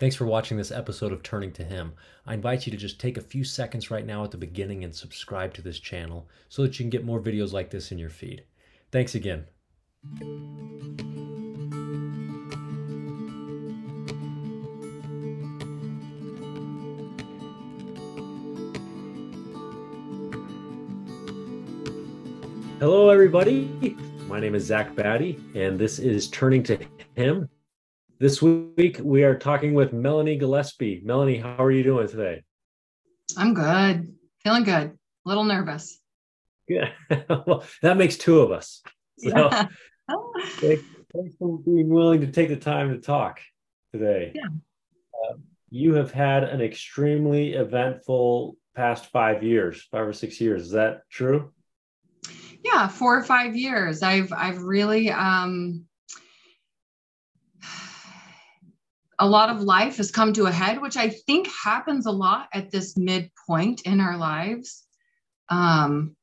Thanks 0.00 0.16
for 0.16 0.26
watching 0.26 0.56
this 0.56 0.72
episode 0.72 1.12
of 1.12 1.22
Turning 1.22 1.52
to 1.52 1.62
Him. 1.62 1.92
I 2.26 2.34
invite 2.34 2.66
you 2.66 2.72
to 2.72 2.76
just 2.76 2.98
take 2.98 3.16
a 3.16 3.20
few 3.20 3.44
seconds 3.44 3.92
right 3.92 4.04
now 4.04 4.24
at 4.24 4.32
the 4.32 4.36
beginning 4.36 4.82
and 4.82 4.92
subscribe 4.92 5.54
to 5.54 5.62
this 5.62 5.78
channel 5.78 6.28
so 6.48 6.62
that 6.62 6.76
you 6.78 6.82
can 6.82 6.90
get 6.90 7.04
more 7.04 7.20
videos 7.20 7.52
like 7.52 7.70
this 7.70 7.92
in 7.92 7.98
your 7.98 8.10
feed. 8.10 8.42
Thanks 8.90 9.14
again. 9.14 9.46
Hello, 22.80 23.10
everybody. 23.10 23.96
My 24.26 24.40
name 24.40 24.56
is 24.56 24.64
Zach 24.64 24.96
Batty, 24.96 25.38
and 25.54 25.78
this 25.78 26.00
is 26.00 26.28
Turning 26.28 26.64
to 26.64 26.78
Him. 27.14 27.48
This 28.20 28.40
week, 28.40 29.00
we 29.02 29.24
are 29.24 29.36
talking 29.36 29.74
with 29.74 29.92
Melanie 29.92 30.36
Gillespie. 30.36 31.02
Melanie, 31.04 31.38
how 31.38 31.56
are 31.58 31.72
you 31.72 31.82
doing 31.82 32.06
today? 32.06 32.44
I'm 33.36 33.54
good. 33.54 34.14
Feeling 34.44 34.62
good. 34.62 34.92
A 34.92 35.28
little 35.28 35.42
nervous. 35.42 35.98
Yeah. 36.68 36.90
well, 37.28 37.64
that 37.82 37.96
makes 37.96 38.16
two 38.16 38.40
of 38.40 38.52
us. 38.52 38.82
So, 39.18 39.30
yeah. 39.36 39.66
thanks 40.58 41.36
for 41.38 41.58
being 41.58 41.88
willing 41.88 42.20
to 42.20 42.28
take 42.28 42.50
the 42.50 42.56
time 42.56 42.92
to 42.92 43.00
talk 43.00 43.40
today. 43.92 44.30
Yeah. 44.34 44.46
Uh, 44.46 45.34
you 45.70 45.94
have 45.94 46.12
had 46.12 46.44
an 46.44 46.60
extremely 46.60 47.54
eventful 47.54 48.56
past 48.76 49.06
five 49.06 49.42
years, 49.42 49.82
five 49.90 50.06
or 50.06 50.12
six 50.12 50.40
years. 50.40 50.62
Is 50.62 50.70
that 50.70 51.02
true? 51.10 51.52
yeah 52.64 52.88
four 52.88 53.18
or 53.18 53.22
five 53.22 53.54
years 53.54 54.02
i've 54.02 54.32
i've 54.32 54.62
really 54.62 55.10
um 55.10 55.84
a 59.18 59.28
lot 59.28 59.50
of 59.50 59.62
life 59.62 59.96
has 59.98 60.10
come 60.10 60.32
to 60.32 60.46
a 60.46 60.52
head 60.52 60.80
which 60.80 60.96
i 60.96 61.08
think 61.08 61.46
happens 61.48 62.06
a 62.06 62.10
lot 62.10 62.48
at 62.52 62.70
this 62.70 62.96
midpoint 62.96 63.82
in 63.82 64.00
our 64.00 64.16
lives. 64.16 64.84
Um 65.48 66.16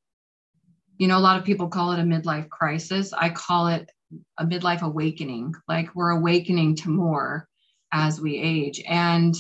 you 0.98 1.08
know 1.08 1.18
a 1.18 1.20
lot 1.28 1.38
of 1.38 1.46
people 1.46 1.68
call 1.68 1.92
it 1.92 2.00
a 2.00 2.04
midlife 2.04 2.50
crisis. 2.50 3.14
I 3.14 3.30
call 3.30 3.68
it 3.68 3.90
a 4.38 4.46
midlife 4.46 4.82
awakening. 4.82 5.54
Like 5.68 5.96
we're 5.96 6.12
awakening 6.12 6.76
to 6.78 6.90
more 6.90 7.48
as 7.92 8.22
we 8.22 8.38
age. 8.38 8.82
And 8.88 9.36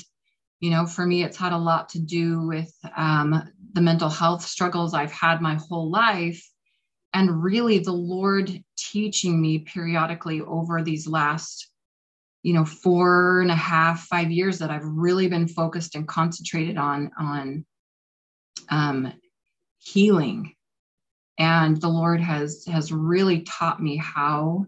you 0.62 0.70
know 0.70 0.86
for 0.86 1.06
me 1.06 1.24
it's 1.24 1.38
had 1.38 1.52
a 1.52 1.58
lot 1.58 1.90
to 1.90 2.00
do 2.00 2.48
with 2.48 2.74
um, 2.96 3.44
the 3.74 3.82
mental 3.82 4.10
health 4.10 4.46
struggles 4.46 4.94
i've 4.94 5.12
had 5.12 5.42
my 5.42 5.56
whole 5.56 5.90
life 5.90 6.48
and 7.14 7.44
really 7.44 7.80
the 7.80 7.92
lord 7.92 8.64
teaching 8.78 9.42
me 9.42 9.60
periodically 9.60 10.40
over 10.42 10.82
these 10.82 11.08
last 11.08 11.71
you 12.44 12.53
know 12.53 12.66
four 12.66 13.42
and 13.42 13.52
a 13.52 13.56
half 13.56 14.02
five 14.02 14.31
years 14.31 14.59
that 14.59 14.72
i've 14.72 14.86
really 14.86 15.28
been 15.28 15.47
focused 15.47 15.95
and 15.95 16.08
concentrated 16.08 16.78
on 16.78 17.11
on 17.20 17.66
um, 18.70 19.14
healing. 19.80 20.56
And 21.38 21.80
the 21.80 21.89
lord 21.89 22.22
has 22.22 22.66
has 22.66 22.92
really 22.92 23.42
taught 23.42 23.81
me 23.81 23.97
how 23.97 24.66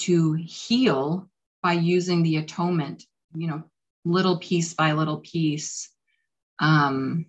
to 0.00 0.32
heal 0.34 1.28
by 1.62 1.72
using 1.72 2.22
the 2.22 2.36
atonement 2.36 3.04
you 3.34 3.48
know 3.48 3.62
little 4.04 4.38
piece 4.38 4.74
by 4.74 4.92
little 4.92 5.18
piece. 5.18 5.90
Um, 6.60 7.26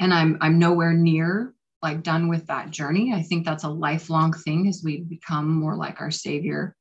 and 0.00 0.12
i'm 0.12 0.36
i'm 0.40 0.58
nowhere 0.58 0.92
near 0.92 1.54
like 1.82 2.02
done 2.02 2.28
with 2.28 2.46
that 2.46 2.70
journey. 2.70 3.12
I 3.12 3.22
think 3.22 3.44
that's 3.44 3.64
a 3.64 3.68
lifelong 3.68 4.32
thing 4.32 4.68
as 4.68 4.82
we 4.84 5.00
become 5.00 5.52
more 5.52 5.76
like 5.76 6.00
our 6.00 6.12
Savior 6.12 6.76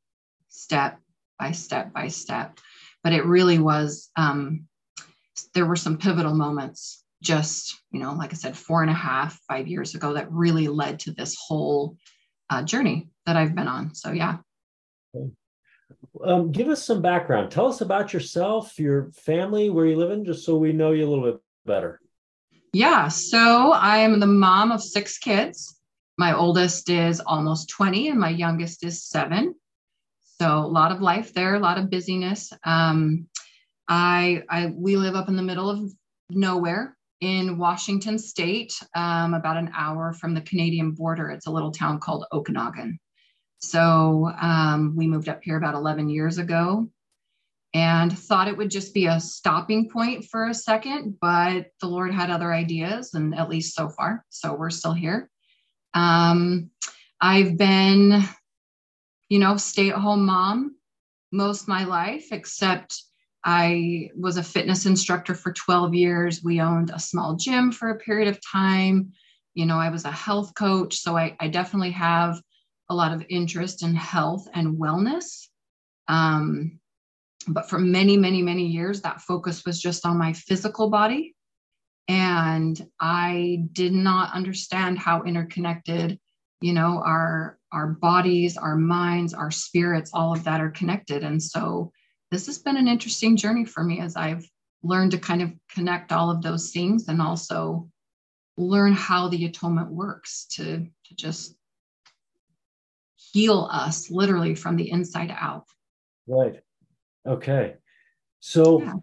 step 0.50 1.00
by 1.42 1.52
step 1.52 1.92
by 1.92 2.08
step. 2.08 2.60
But 3.04 3.14
it 3.14 3.26
really 3.26 3.58
was, 3.58 4.12
um, 4.16 4.68
there 5.56 5.66
were 5.66 5.76
some 5.76 5.98
pivotal 5.98 6.36
moments 6.36 7.04
just, 7.24 7.82
you 7.92 8.00
know, 8.00 8.14
like 8.14 8.32
I 8.32 8.36
said, 8.36 8.56
four 8.56 8.84
and 8.84 8.92
a 8.92 8.96
half, 9.10 9.40
five 9.48 9.68
years 9.68 9.96
ago 9.96 10.14
that 10.14 10.32
really 10.32 10.68
led 10.68 11.00
to 11.00 11.12
this 11.12 11.36
whole 11.48 11.98
uh, 12.52 12.62
journey 12.62 13.10
that 13.26 13.38
I've 13.38 13.56
been 13.56 13.68
on. 13.68 13.96
So, 13.96 14.12
yeah. 14.12 14.38
Um, 16.24 16.52
give 16.52 16.68
us 16.68 16.86
some 16.86 17.02
background. 17.02 17.52
Tell 17.52 17.66
us 17.66 17.82
about 17.82 18.14
yourself, 18.14 18.78
your 18.78 19.12
family, 19.14 19.72
where 19.72 19.88
you 19.88 19.96
live 19.96 20.12
in, 20.12 20.26
just 20.26 20.46
so 20.46 20.58
we 20.58 20.74
know 20.74 20.92
you 20.92 21.08
a 21.08 21.10
little 21.10 21.26
bit 21.26 21.42
better. 21.66 22.00
Yeah, 22.74 23.08
so 23.08 23.72
I 23.72 23.98
am 23.98 24.20
the 24.20 24.28
mom 24.28 24.72
of 24.72 24.84
six 24.84 25.18
kids. 25.18 25.76
My 26.18 26.36
oldest 26.36 26.90
is 26.90 27.20
almost 27.20 27.70
20 27.70 28.10
and 28.10 28.20
my 28.20 28.30
youngest 28.30 28.84
is 28.84 29.04
seven. 29.04 29.56
So 30.42 30.58
a 30.58 30.66
lot 30.66 30.92
of 30.92 31.02
life 31.02 31.36
there, 31.36 31.54
a 31.54 31.60
lot 31.60 31.78
of 31.78 31.92
busyness. 31.92 32.52
Um, 32.64 33.28
I, 33.88 34.42
I 34.50 34.74
we 34.76 34.98
live 34.98 35.14
up 35.14 35.30
in 35.30 35.36
the 35.36 35.44
middle 35.44 35.70
of 35.70 35.92
nowhere 36.32 36.98
in 37.20 37.60
Washington 37.60 38.18
State, 38.18 38.74
um, 38.96 39.36
about 39.36 39.58
an 39.58 39.70
hour 39.78 40.14
from 40.14 40.34
the 40.34 40.42
Canadian 40.42 40.94
border. 40.94 41.30
It's 41.30 41.46
a 41.46 41.52
little 41.52 41.72
town 41.72 42.00
called 42.00 42.26
Okanogan. 42.34 42.98
So 43.60 44.32
um, 44.42 44.96
we 44.96 45.06
moved 45.06 45.30
up 45.30 45.42
here 45.44 45.58
about 45.58 45.76
11 45.76 46.10
years 46.10 46.40
ago 46.40 46.90
and 47.76 48.18
thought 48.18 48.48
it 48.48 48.58
would 48.58 48.72
just 48.72 48.96
be 48.96 49.06
a 49.06 49.20
stopping 49.20 49.92
point 49.92 50.26
for 50.26 50.48
a 50.48 50.56
second, 50.56 51.20
but 51.22 51.68
the 51.82 51.88
Lord 51.88 52.16
had 52.16 52.32
other 52.32 52.52
ideas, 52.52 53.14
and 53.14 53.36
at 53.36 53.48
least 53.48 53.76
so 53.76 53.90
far. 53.90 54.26
So 54.30 54.56
we're 54.56 54.72
still 54.72 54.94
here. 54.94 55.30
Um, 55.94 56.72
I've 57.22 57.60
been, 57.60 58.24
you 59.32 59.40
know, 59.40 59.56
stay 59.56 59.90
at 59.90 59.96
home 59.96 60.26
mom 60.26 60.76
most 61.32 61.66
my 61.66 61.86
life, 61.86 62.34
except 62.34 63.02
I 63.46 64.10
was 64.14 64.36
a 64.36 64.44
fitness 64.44 64.86
instructor 64.86 65.36
for 65.36 65.54
12 65.54 65.94
years. 65.94 66.44
We 66.44 66.60
owned 66.60 66.92
a 66.94 67.00
small 67.00 67.38
gym 67.38 67.72
for 67.72 67.92
a 67.92 67.98
period 67.98 68.28
of 68.28 68.42
time. 68.46 69.14
You 69.54 69.66
know, 69.66 69.78
I 69.78 69.88
was 69.88 70.04
a 70.04 70.12
health 70.12 70.54
coach. 70.54 70.98
So 70.98 71.16
I, 71.16 71.38
I 71.40 71.48
definitely 71.48 71.92
have 71.92 72.42
a 72.90 72.94
lot 72.94 73.14
of 73.14 73.24
interest 73.30 73.84
in 73.84 73.96
health 73.96 74.50
and 74.54 74.78
wellness. 74.78 75.48
Um, 76.10 76.82
but 77.48 77.70
for 77.70 77.80
many 77.80 78.18
many 78.18 78.42
many 78.42 78.68
years 78.68 79.02
that 79.02 79.22
focus 79.22 79.64
was 79.66 79.82
just 79.82 80.06
on 80.06 80.18
my 80.18 80.34
physical 80.34 80.92
body 80.92 81.34
and 82.08 82.86
i 83.00 83.64
did 83.72 83.94
not 83.94 84.32
understand 84.36 85.00
how 85.00 85.24
interconnected 85.24 86.20
you 86.60 86.72
know 86.72 87.02
our 87.04 87.58
our 87.72 87.88
bodies 87.88 88.58
our 88.58 88.76
minds 88.76 89.34
our 89.34 89.52
spirits 89.52 90.12
all 90.14 90.34
of 90.34 90.44
that 90.44 90.62
are 90.62 90.72
connected 90.72 91.24
and 91.24 91.42
so 91.42 91.92
this 92.32 92.46
has 92.46 92.60
been 92.60 92.78
an 92.78 92.88
interesting 92.88 93.36
journey 93.36 93.66
for 93.66 93.84
me 93.84 94.00
as 94.00 94.16
i've 94.16 94.46
learned 94.84 95.12
to 95.12 95.18
kind 95.18 95.42
of 95.42 95.52
connect 95.74 96.12
all 96.12 96.32
of 96.32 96.42
those 96.42 96.72
things 96.72 97.08
and 97.08 97.22
also 97.22 97.90
learn 98.58 98.94
how 98.94 99.28
the 99.28 99.46
atonement 99.46 99.90
works 99.92 100.46
to 100.46 100.88
to 101.06 101.16
just 101.16 101.56
heal 103.16 103.70
us 103.72 104.10
literally 104.10 104.56
from 104.56 104.76
the 104.76 104.90
inside 104.92 105.34
out 105.40 105.66
right 106.28 106.62
Okay. 107.28 107.76
So, 108.40 108.82
yeah. 108.82 108.94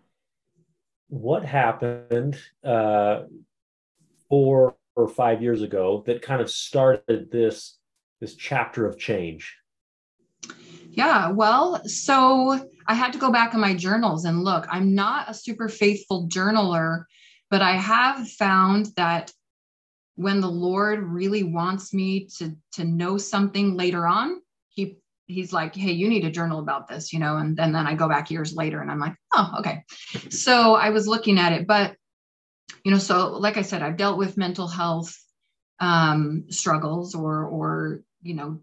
what 1.09 1.45
happened 1.45 2.39
uh, 2.65 3.23
four 4.29 4.77
or 4.97 5.09
five 5.09 5.43
years 5.43 5.63
ago 5.63 6.03
that 6.07 6.23
kind 6.23 6.41
of 6.41 6.51
started 6.51 7.31
this 7.31 7.78
this 8.21 8.35
chapter 8.35 8.87
of 8.87 8.99
change? 8.99 9.57
Yeah, 10.91 11.31
well, 11.31 11.83
so 11.87 12.69
I 12.87 12.95
had 12.95 13.13
to 13.13 13.19
go 13.19 13.31
back 13.31 13.55
in 13.55 13.61
my 13.61 13.75
journals 13.75 14.25
and 14.25 14.43
look. 14.43 14.67
I'm 14.71 14.95
not 14.95 15.31
a 15.31 15.35
super 15.35 15.69
faithful 15.69 16.29
journaler, 16.29 17.05
but 17.51 17.63
I 17.63 17.77
have 17.77 18.29
found 18.29 18.87
that 18.97 19.33
when 20.17 20.41
the 20.41 20.51
Lord 20.51 21.05
really 21.05 21.45
wants 21.45 21.95
me 21.95 22.27
to 22.39 22.57
to 22.73 22.85
know 22.85 23.19
something 23.19 23.77
later 23.77 24.07
on, 24.07 24.41
he 24.69 24.97
he's 25.27 25.53
like, 25.53 25.75
hey, 25.77 25.93
you 25.93 26.09
need 26.09 26.25
a 26.25 26.31
journal 26.31 26.59
about 26.59 26.89
this, 26.89 27.13
you 27.13 27.21
know, 27.21 27.37
and, 27.37 27.61
and 27.61 27.75
then 27.75 27.87
I 27.87 27.95
go 27.95 28.09
back 28.09 28.31
years 28.31 28.55
later 28.55 28.81
and 28.81 28.91
I'm 28.91 28.99
like, 28.99 29.15
oh, 29.35 29.57
okay. 29.61 29.85
So 30.31 30.75
I 30.75 30.91
was 30.91 31.07
looking 31.07 31.39
at 31.39 31.53
it, 31.53 31.67
but 31.67 31.95
you 32.85 32.91
know, 32.91 32.99
so 32.99 33.33
like 33.33 33.57
I 33.57 33.63
said, 33.63 33.83
I've 33.83 33.97
dealt 33.97 34.19
with 34.19 34.37
mental 34.37 34.67
health 34.67 35.17
um, 35.79 36.47
struggles 36.49 37.15
or 37.15 37.45
or 37.45 38.01
you 38.23 38.35
know, 38.35 38.61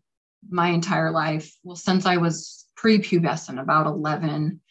my 0.49 0.69
entire 0.69 1.11
life. 1.11 1.55
Well, 1.63 1.75
since 1.75 2.05
I 2.05 2.17
was 2.17 2.65
prepubescent, 2.77 3.59
about 3.59 3.87
11, 3.87 4.61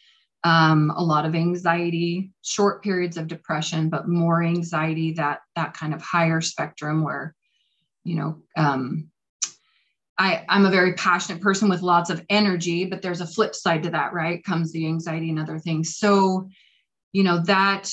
um, 0.43 0.93
a 0.95 1.03
lot 1.03 1.25
of 1.25 1.35
anxiety, 1.35 2.31
short 2.43 2.83
periods 2.83 3.17
of 3.17 3.27
depression, 3.27 3.89
but 3.89 4.07
more 4.07 4.43
anxiety 4.43 5.13
that 5.13 5.39
that 5.55 5.73
kind 5.73 5.93
of 5.93 6.01
higher 6.01 6.39
spectrum 6.39 7.03
where, 7.03 7.35
you 8.03 8.15
know, 8.15 8.43
um, 8.55 9.09
I, 10.17 10.45
I'm 10.47 10.65
a 10.65 10.71
very 10.71 10.93
passionate 10.93 11.41
person 11.41 11.67
with 11.67 11.81
lots 11.81 12.09
of 12.09 12.23
energy, 12.29 12.85
but 12.85 13.01
there's 13.01 13.21
a 13.21 13.27
flip 13.27 13.53
side 13.53 13.83
to 13.83 13.89
that, 13.89 14.13
right? 14.13 14.43
Comes 14.43 14.71
the 14.71 14.85
anxiety 14.85 15.29
and 15.29 15.39
other 15.39 15.59
things. 15.59 15.97
So, 15.97 16.47
you 17.11 17.23
know, 17.23 17.41
that 17.45 17.91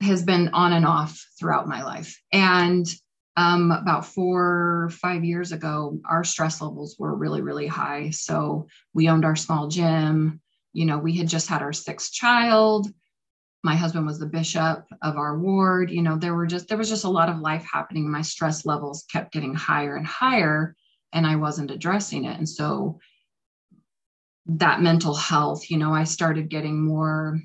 has 0.00 0.22
been 0.22 0.48
on 0.50 0.72
and 0.72 0.86
off 0.86 1.26
throughout 1.38 1.66
my 1.66 1.82
life. 1.82 2.20
And 2.32 2.86
um, 3.38 3.70
about 3.70 4.04
four 4.04 4.90
five 5.00 5.24
years 5.24 5.52
ago, 5.52 6.00
our 6.04 6.24
stress 6.24 6.60
levels 6.60 6.96
were 6.98 7.14
really, 7.14 7.40
really 7.40 7.68
high. 7.68 8.10
So 8.10 8.66
we 8.94 9.08
owned 9.08 9.24
our 9.24 9.36
small 9.36 9.68
gym. 9.68 10.40
you 10.72 10.84
know, 10.84 10.98
we 10.98 11.16
had 11.16 11.28
just 11.28 11.48
had 11.48 11.62
our 11.62 11.72
sixth 11.72 12.12
child. 12.12 12.88
My 13.62 13.76
husband 13.76 14.06
was 14.06 14.18
the 14.18 14.26
bishop 14.26 14.84
of 15.02 15.16
our 15.16 15.38
ward. 15.38 15.88
You 15.90 16.02
know, 16.02 16.16
there 16.16 16.34
were 16.34 16.46
just, 16.46 16.66
there 16.66 16.78
was 16.78 16.88
just 16.88 17.04
a 17.04 17.08
lot 17.08 17.28
of 17.28 17.38
life 17.38 17.64
happening. 17.72 18.10
My 18.10 18.22
stress 18.22 18.66
levels 18.66 19.04
kept 19.10 19.32
getting 19.32 19.54
higher 19.54 19.94
and 19.94 20.06
higher, 20.06 20.74
and 21.12 21.24
I 21.24 21.36
wasn't 21.36 21.70
addressing 21.70 22.24
it. 22.24 22.36
And 22.38 22.48
so 22.48 22.98
that 24.46 24.82
mental 24.82 25.14
health, 25.14 25.70
you 25.70 25.78
know, 25.78 25.92
I 25.92 26.04
started 26.04 26.48
getting 26.48 26.84
more 26.84 27.40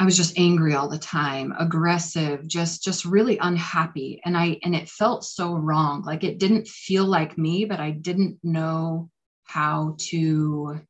I 0.00 0.04
was 0.04 0.16
just 0.16 0.38
angry 0.38 0.74
all 0.74 0.88
the 0.88 0.98
time, 0.98 1.52
aggressive, 1.58 2.46
just 2.46 2.84
just 2.84 3.04
really 3.04 3.36
unhappy 3.38 4.20
and 4.24 4.36
I 4.36 4.60
and 4.62 4.74
it 4.76 4.88
felt 4.88 5.24
so 5.24 5.54
wrong. 5.56 6.02
Like 6.02 6.22
it 6.22 6.38
didn't 6.38 6.68
feel 6.68 7.04
like 7.04 7.36
me, 7.36 7.64
but 7.64 7.80
I 7.80 7.90
didn't 7.90 8.38
know 8.44 9.10
how 9.42 9.96
to 10.10 10.80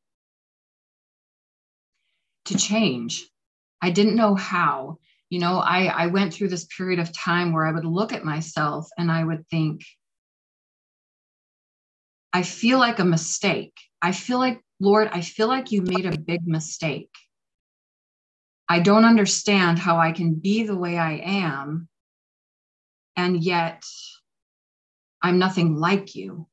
to 2.46 2.58
change. 2.58 3.26
I 3.80 3.90
didn't 3.90 4.16
know 4.16 4.34
how. 4.34 4.98
You 5.30 5.40
know, 5.40 5.58
I 5.58 5.86
I 5.86 6.06
went 6.08 6.34
through 6.34 6.48
this 6.48 6.66
period 6.66 6.98
of 6.98 7.10
time 7.10 7.54
where 7.54 7.66
I 7.66 7.72
would 7.72 7.86
look 7.86 8.12
at 8.12 8.24
myself 8.24 8.90
and 8.98 9.10
I 9.10 9.24
would 9.24 9.48
think 9.48 9.84
I 12.34 12.42
feel 12.42 12.78
like 12.78 12.98
a 12.98 13.06
mistake. 13.06 13.72
I 14.02 14.12
feel 14.12 14.38
like 14.38 14.60
Lord, 14.80 15.08
I 15.10 15.22
feel 15.22 15.48
like 15.48 15.72
you 15.72 15.80
made 15.80 16.04
a 16.04 16.18
big 16.18 16.46
mistake 16.46 17.10
I 18.68 18.80
don't 18.80 19.04
understand 19.04 19.78
how 19.78 19.98
I 19.98 20.12
can 20.12 20.34
be 20.34 20.64
the 20.64 20.76
way 20.76 20.98
I 20.98 21.20
am, 21.24 21.88
and 23.16 23.42
yet 23.42 23.82
I'm 25.22 25.38
nothing 25.38 25.76
like 25.76 26.14
you. 26.14 26.46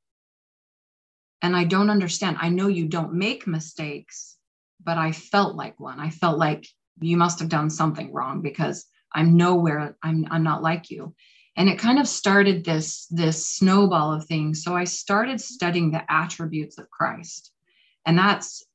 And 1.41 1.55
I 1.55 1.65
don't 1.65 1.89
understand. 1.89 2.37
I 2.39 2.49
know 2.49 2.67
you 2.67 2.87
don't 2.87 3.13
make 3.13 3.45
mistakes, 3.45 4.37
but 4.83 4.97
I 4.97 5.11
felt 5.11 5.55
like 5.55 5.79
one. 5.79 5.99
I 5.99 6.09
felt 6.09 6.39
like 6.39 6.67
you 7.01 7.17
must 7.17 7.39
have 7.39 7.49
done 7.49 7.69
something 7.69 8.11
wrong 8.13 8.41
because 8.41 8.85
I'm 9.13 9.37
nowhere, 9.37 9.97
I'm, 10.01 10.25
I'm 10.31 10.43
not 10.43 10.63
like 10.63 10.89
you. 10.89 11.13
And 11.57 11.69
it 11.69 11.79
kind 11.79 11.99
of 11.99 12.07
started 12.07 12.65
this, 12.65 13.05
this 13.07 13.47
snowball 13.47 14.13
of 14.13 14.25
things. 14.25 14.63
So 14.63 14.75
I 14.75 14.85
started 14.85 15.39
studying 15.39 15.91
the 15.91 16.09
attributes 16.11 16.77
of 16.77 16.89
Christ. 16.89 17.51
And 18.05 18.17
that's 18.17 18.65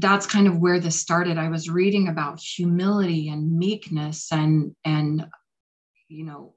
that's 0.00 0.26
kind 0.26 0.46
of 0.46 0.58
where 0.58 0.80
this 0.80 1.00
started. 1.00 1.38
I 1.38 1.48
was 1.48 1.68
reading 1.68 2.08
about 2.08 2.40
humility 2.40 3.28
and 3.28 3.58
meekness 3.58 4.30
and 4.32 4.74
and 4.84 5.26
you 6.08 6.24
know 6.24 6.54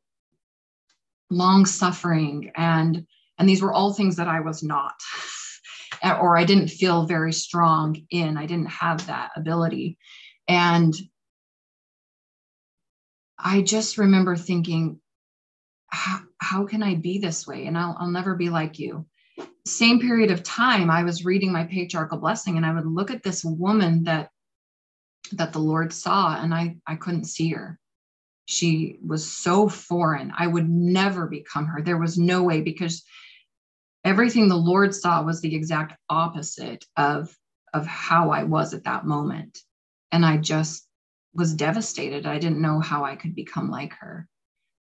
long 1.29 1.65
suffering 1.65 2.51
and 2.55 3.05
and 3.37 3.49
these 3.49 3.61
were 3.61 3.73
all 3.73 3.93
things 3.93 4.17
that 4.17 4.27
I 4.27 4.41
was 4.41 4.61
not 4.61 4.93
eh, 6.03 6.13
or 6.13 6.37
I 6.37 6.45
didn't 6.45 6.67
feel 6.67 7.05
very 7.05 7.33
strong 7.33 7.97
in. 8.11 8.37
I 8.37 8.45
didn't 8.45 8.69
have 8.69 9.07
that 9.07 9.31
ability. 9.35 9.97
And 10.47 10.93
I 13.39 13.61
just 13.61 13.97
remember 13.97 14.35
thinking, 14.35 14.99
how, 15.87 16.19
how 16.37 16.65
can 16.65 16.83
I 16.83 16.95
be 16.95 17.17
this 17.17 17.47
way? 17.47 17.65
And 17.65 17.77
I'll, 17.77 17.95
I'll 17.99 18.11
never 18.11 18.35
be 18.35 18.49
like 18.49 18.77
you 18.77 19.07
same 19.65 19.99
period 19.99 20.31
of 20.31 20.43
time 20.43 20.89
i 20.89 21.03
was 21.03 21.25
reading 21.25 21.51
my 21.51 21.63
patriarchal 21.65 22.17
blessing 22.17 22.57
and 22.57 22.65
i 22.65 22.73
would 22.73 22.85
look 22.85 23.11
at 23.11 23.23
this 23.23 23.43
woman 23.43 24.03
that 24.03 24.29
that 25.33 25.53
the 25.53 25.59
lord 25.59 25.93
saw 25.93 26.35
and 26.41 26.53
i 26.53 26.75
i 26.87 26.95
couldn't 26.95 27.25
see 27.25 27.49
her. 27.49 27.77
She 28.45 28.97
was 29.05 29.31
so 29.31 29.69
foreign. 29.69 30.33
I 30.37 30.47
would 30.47 30.69
never 30.69 31.27
become 31.27 31.67
her. 31.67 31.81
There 31.81 31.97
was 31.97 32.17
no 32.17 32.43
way 32.43 32.61
because 32.61 33.03
everything 34.03 34.49
the 34.49 34.55
lord 34.55 34.93
saw 34.93 35.23
was 35.23 35.41
the 35.41 35.55
exact 35.55 35.97
opposite 36.09 36.83
of 36.97 37.33
of 37.73 37.85
how 37.85 38.31
i 38.31 38.43
was 38.43 38.73
at 38.73 38.83
that 38.83 39.05
moment. 39.05 39.59
And 40.11 40.25
i 40.25 40.37
just 40.37 40.87
was 41.33 41.53
devastated. 41.53 42.25
I 42.25 42.39
didn't 42.39 42.61
know 42.61 42.79
how 42.79 43.05
i 43.05 43.15
could 43.15 43.35
become 43.35 43.69
like 43.69 43.93
her 43.93 44.27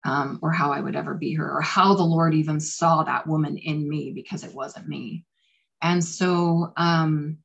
um, 0.03 0.39
or 0.41 0.51
how 0.51 0.71
I 0.71 0.79
would 0.79 0.95
ever 0.95 1.13
be 1.13 1.33
her, 1.33 1.57
or 1.57 1.61
how 1.61 1.93
the 1.93 2.03
Lord 2.03 2.33
even 2.33 2.59
saw 2.59 3.03
that 3.03 3.27
woman 3.27 3.57
in 3.57 3.87
me 3.87 4.11
because 4.13 4.43
it 4.43 4.53
wasn't 4.53 4.87
me. 4.87 5.25
And 5.81 6.03
so 6.03 6.73
um, 6.77 7.37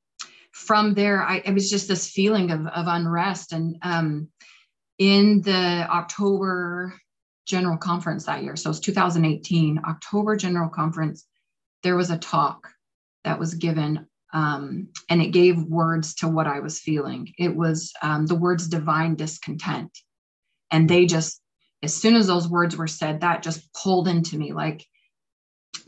from 0.53 0.95
there, 0.95 1.23
I, 1.23 1.43
it 1.45 1.53
was 1.53 1.71
just 1.71 1.89
this 1.89 2.09
feeling 2.09 2.51
of, 2.51 2.67
of 2.67 2.87
unrest. 2.87 3.53
And 3.53 3.77
um, 3.83 4.29
in 4.99 5.43
the 5.43 5.87
October 5.91 6.95
General 7.47 7.77
Conference 7.77 8.27
that 8.27 8.43
year, 8.43 8.57
so 8.57 8.71
it's 8.71 8.81
2018, 8.81 9.81
October 9.87 10.37
General 10.37 10.69
Conference, 10.69 11.27
there 11.83 11.97
was 11.97 12.11
a 12.11 12.19
talk 12.19 12.69
that 13.25 13.39
was 13.39 13.55
given 13.55 14.07
um, 14.33 14.89
and 15.09 15.23
it 15.23 15.29
gave 15.29 15.63
words 15.63 16.15
to 16.17 16.29
what 16.29 16.47
I 16.47 16.61
was 16.61 16.81
feeling. 16.81 17.33
It 17.39 17.55
was 17.55 17.93
um, 18.03 18.27
the 18.27 18.35
words 18.35 18.69
divine 18.69 19.15
discontent. 19.15 19.97
And 20.71 20.89
they 20.91 21.07
just 21.07 21.41
as 21.83 21.95
soon 21.95 22.17
as 22.17 22.27
those 22.27 22.49
words 22.49 22.77
were 22.77 22.87
said, 22.87 23.21
that 23.21 23.43
just 23.43 23.73
pulled 23.75 24.09
into 24.09 24.39
me, 24.39 24.53
like, 24.53 24.85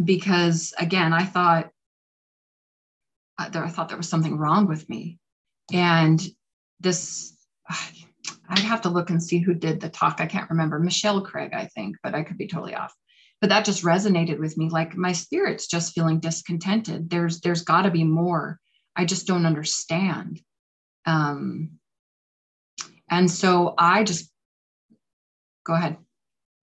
because 0.03 0.75
again, 0.79 1.13
I 1.13 1.25
thought, 1.25 1.71
uh, 3.39 3.49
there, 3.49 3.65
I 3.65 3.69
thought 3.69 3.89
there 3.89 3.97
was 3.97 4.09
something 4.09 4.37
wrong 4.37 4.67
with 4.67 4.89
me. 4.89 5.19
And 5.73 6.21
this, 6.81 7.37
I'd 8.49 8.59
have 8.61 8.83
to 8.83 8.91
look 8.91 9.11
and 9.11 9.23
see 9.23 9.39
who 9.39 9.55
did 9.55 9.81
the 9.81 9.89
talk. 9.89 10.21
I 10.21 10.27
can't 10.27 10.51
remember. 10.51 10.79
Michelle 10.79 11.21
Craig, 11.21 11.51
I 11.55 11.67
think, 11.67 11.97
but 12.03 12.15
I 12.15 12.23
could 12.23 12.39
be 12.39 12.49
totally 12.49 12.75
off. 12.75 12.95
But 13.41 13.51
that 13.51 13.65
just 13.65 13.85
resonated 13.85 14.39
with 14.39 14.57
me. 14.57 14.69
Like 14.69 14.97
my 14.97 15.13
spirit's 15.13 15.69
just 15.69 15.95
feeling 15.95 16.19
discontented. 16.19 17.09
There's 17.09 17.41
there's 17.41 17.63
got 17.63 17.83
to 17.83 17.91
be 17.91 18.03
more. 18.03 18.59
I 18.97 19.05
just 19.05 19.27
don't 19.27 19.47
understand. 19.47 20.41
Um, 21.07 21.79
and 23.09 23.31
so 23.31 23.75
I 23.79 24.03
just 24.03 24.33
go 25.69 25.75
ahead. 25.75 25.97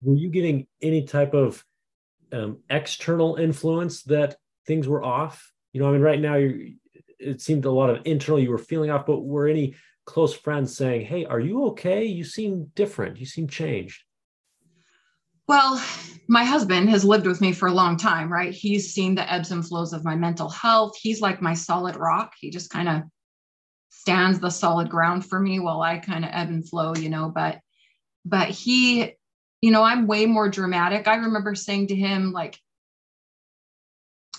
Were 0.01 0.15
you 0.15 0.29
getting 0.29 0.67
any 0.81 1.03
type 1.03 1.33
of 1.33 1.63
um, 2.33 2.57
external 2.69 3.35
influence 3.35 4.03
that 4.03 4.35
things 4.67 4.87
were 4.87 5.03
off? 5.03 5.53
You 5.71 5.81
know, 5.81 5.89
I 5.89 5.91
mean, 5.93 6.01
right 6.01 6.19
now 6.19 6.35
you 6.35 6.75
it 7.17 7.39
seemed 7.39 7.63
a 7.63 7.71
lot 7.71 7.89
of 7.89 8.01
internal 8.05 8.39
you 8.39 8.49
were 8.49 8.57
feeling 8.57 8.89
off, 8.91 9.05
but 9.05 9.21
were 9.21 9.47
any 9.47 9.75
close 10.05 10.33
friends 10.33 10.75
saying, 10.75 11.05
"Hey, 11.05 11.23
are 11.25 11.39
you 11.39 11.65
okay? 11.67 12.03
You 12.03 12.23
seem 12.23 12.71
different. 12.75 13.17
You 13.17 13.25
seem 13.25 13.47
changed." 13.47 14.03
Well, 15.47 15.81
my 16.27 16.43
husband 16.43 16.89
has 16.89 17.05
lived 17.05 17.27
with 17.27 17.39
me 17.39 17.51
for 17.53 17.67
a 17.67 17.73
long 17.73 17.97
time, 17.97 18.33
right? 18.33 18.51
He's 18.51 18.93
seen 18.93 19.13
the 19.13 19.31
ebbs 19.31 19.51
and 19.51 19.65
flows 19.65 19.93
of 19.93 20.03
my 20.03 20.15
mental 20.15 20.49
health. 20.49 20.97
He's 20.99 21.21
like 21.21 21.41
my 21.41 21.53
solid 21.53 21.95
rock. 21.95 22.33
He 22.39 22.49
just 22.49 22.71
kind 22.71 22.89
of 22.89 23.03
stands 23.89 24.39
the 24.39 24.49
solid 24.49 24.89
ground 24.89 25.25
for 25.25 25.39
me 25.39 25.59
while 25.59 25.81
I 25.81 26.00
kind 26.00 26.25
of 26.25 26.31
ebb 26.33 26.50
and 26.50 26.67
flow, 26.67 26.95
you 26.95 27.09
know. 27.09 27.31
But 27.33 27.59
but 28.25 28.50
he 28.50 29.13
you 29.62 29.72
know 29.72 29.84
i'm 29.84 30.08
way 30.08 30.25
more 30.25 30.50
dramatic. 30.50 31.08
I 31.08 31.15
remember 31.15 31.55
saying 31.55 31.88
to 31.88 31.96
him 31.96 32.32
like 32.32 32.60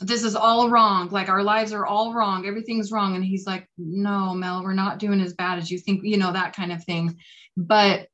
this 0.01 0.25
is 0.25 0.37
all 0.37 0.69
wrong. 0.69 1.09
Like 1.09 1.29
our 1.29 1.43
lives 1.43 1.73
are 1.73 1.87
all 1.87 2.13
wrong. 2.13 2.47
Everything's 2.47 2.93
wrong. 2.93 3.15
And 3.15 3.25
he's 3.25 3.47
like 3.47 3.67
no 3.79 4.35
mel 4.35 4.63
we're 4.63 4.75
not 4.75 4.99
doing 4.99 5.21
as 5.21 5.33
bad 5.33 5.59
as 5.59 5.71
you 5.71 5.79
think 5.79 6.03
you 6.05 6.19
know 6.19 6.33
that 6.33 6.55
kind 6.55 6.73
of 6.73 6.85
thing. 6.85 7.19
But 7.57 8.09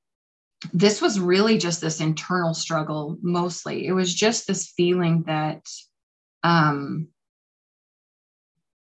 this 0.72 1.02
was 1.02 1.18
really 1.18 1.58
just 1.58 1.80
this 1.80 2.00
internal 2.00 2.54
struggle 2.54 3.18
mostly. 3.20 3.86
It 3.86 3.92
was 3.92 4.14
just 4.14 4.46
this 4.46 4.72
feeling 4.76 5.24
that 5.26 5.64
um 6.44 7.08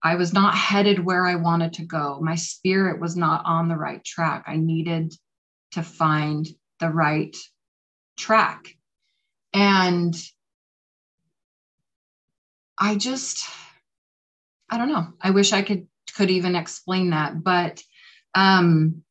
i 0.04 0.16
was 0.16 0.34
not 0.34 0.56
headed 0.56 1.00
where 1.00 1.26
i 1.26 1.36
wanted 1.36 1.74
to 1.74 1.86
go. 1.86 2.20
My 2.22 2.36
spirit 2.36 3.02
was 3.02 3.16
not 3.16 3.44
on 3.46 3.68
the 3.68 3.76
right 3.76 4.04
track. 4.04 4.46
I 4.48 4.58
needed 4.58 5.14
to 5.72 5.84
find 5.84 6.48
the 6.80 6.90
right 6.90 7.36
track. 8.18 8.76
And 9.54 10.16
I 12.78 12.96
just, 12.96 13.46
I 14.70 14.78
don't 14.78 14.90
know. 14.90 15.08
I 15.22 15.32
wish 15.32 15.54
I 15.54 15.62
could 15.62 15.88
could 16.16 16.30
even 16.30 16.56
explain 16.56 17.10
that, 17.10 17.44
but 17.44 17.82
um, 18.36 19.04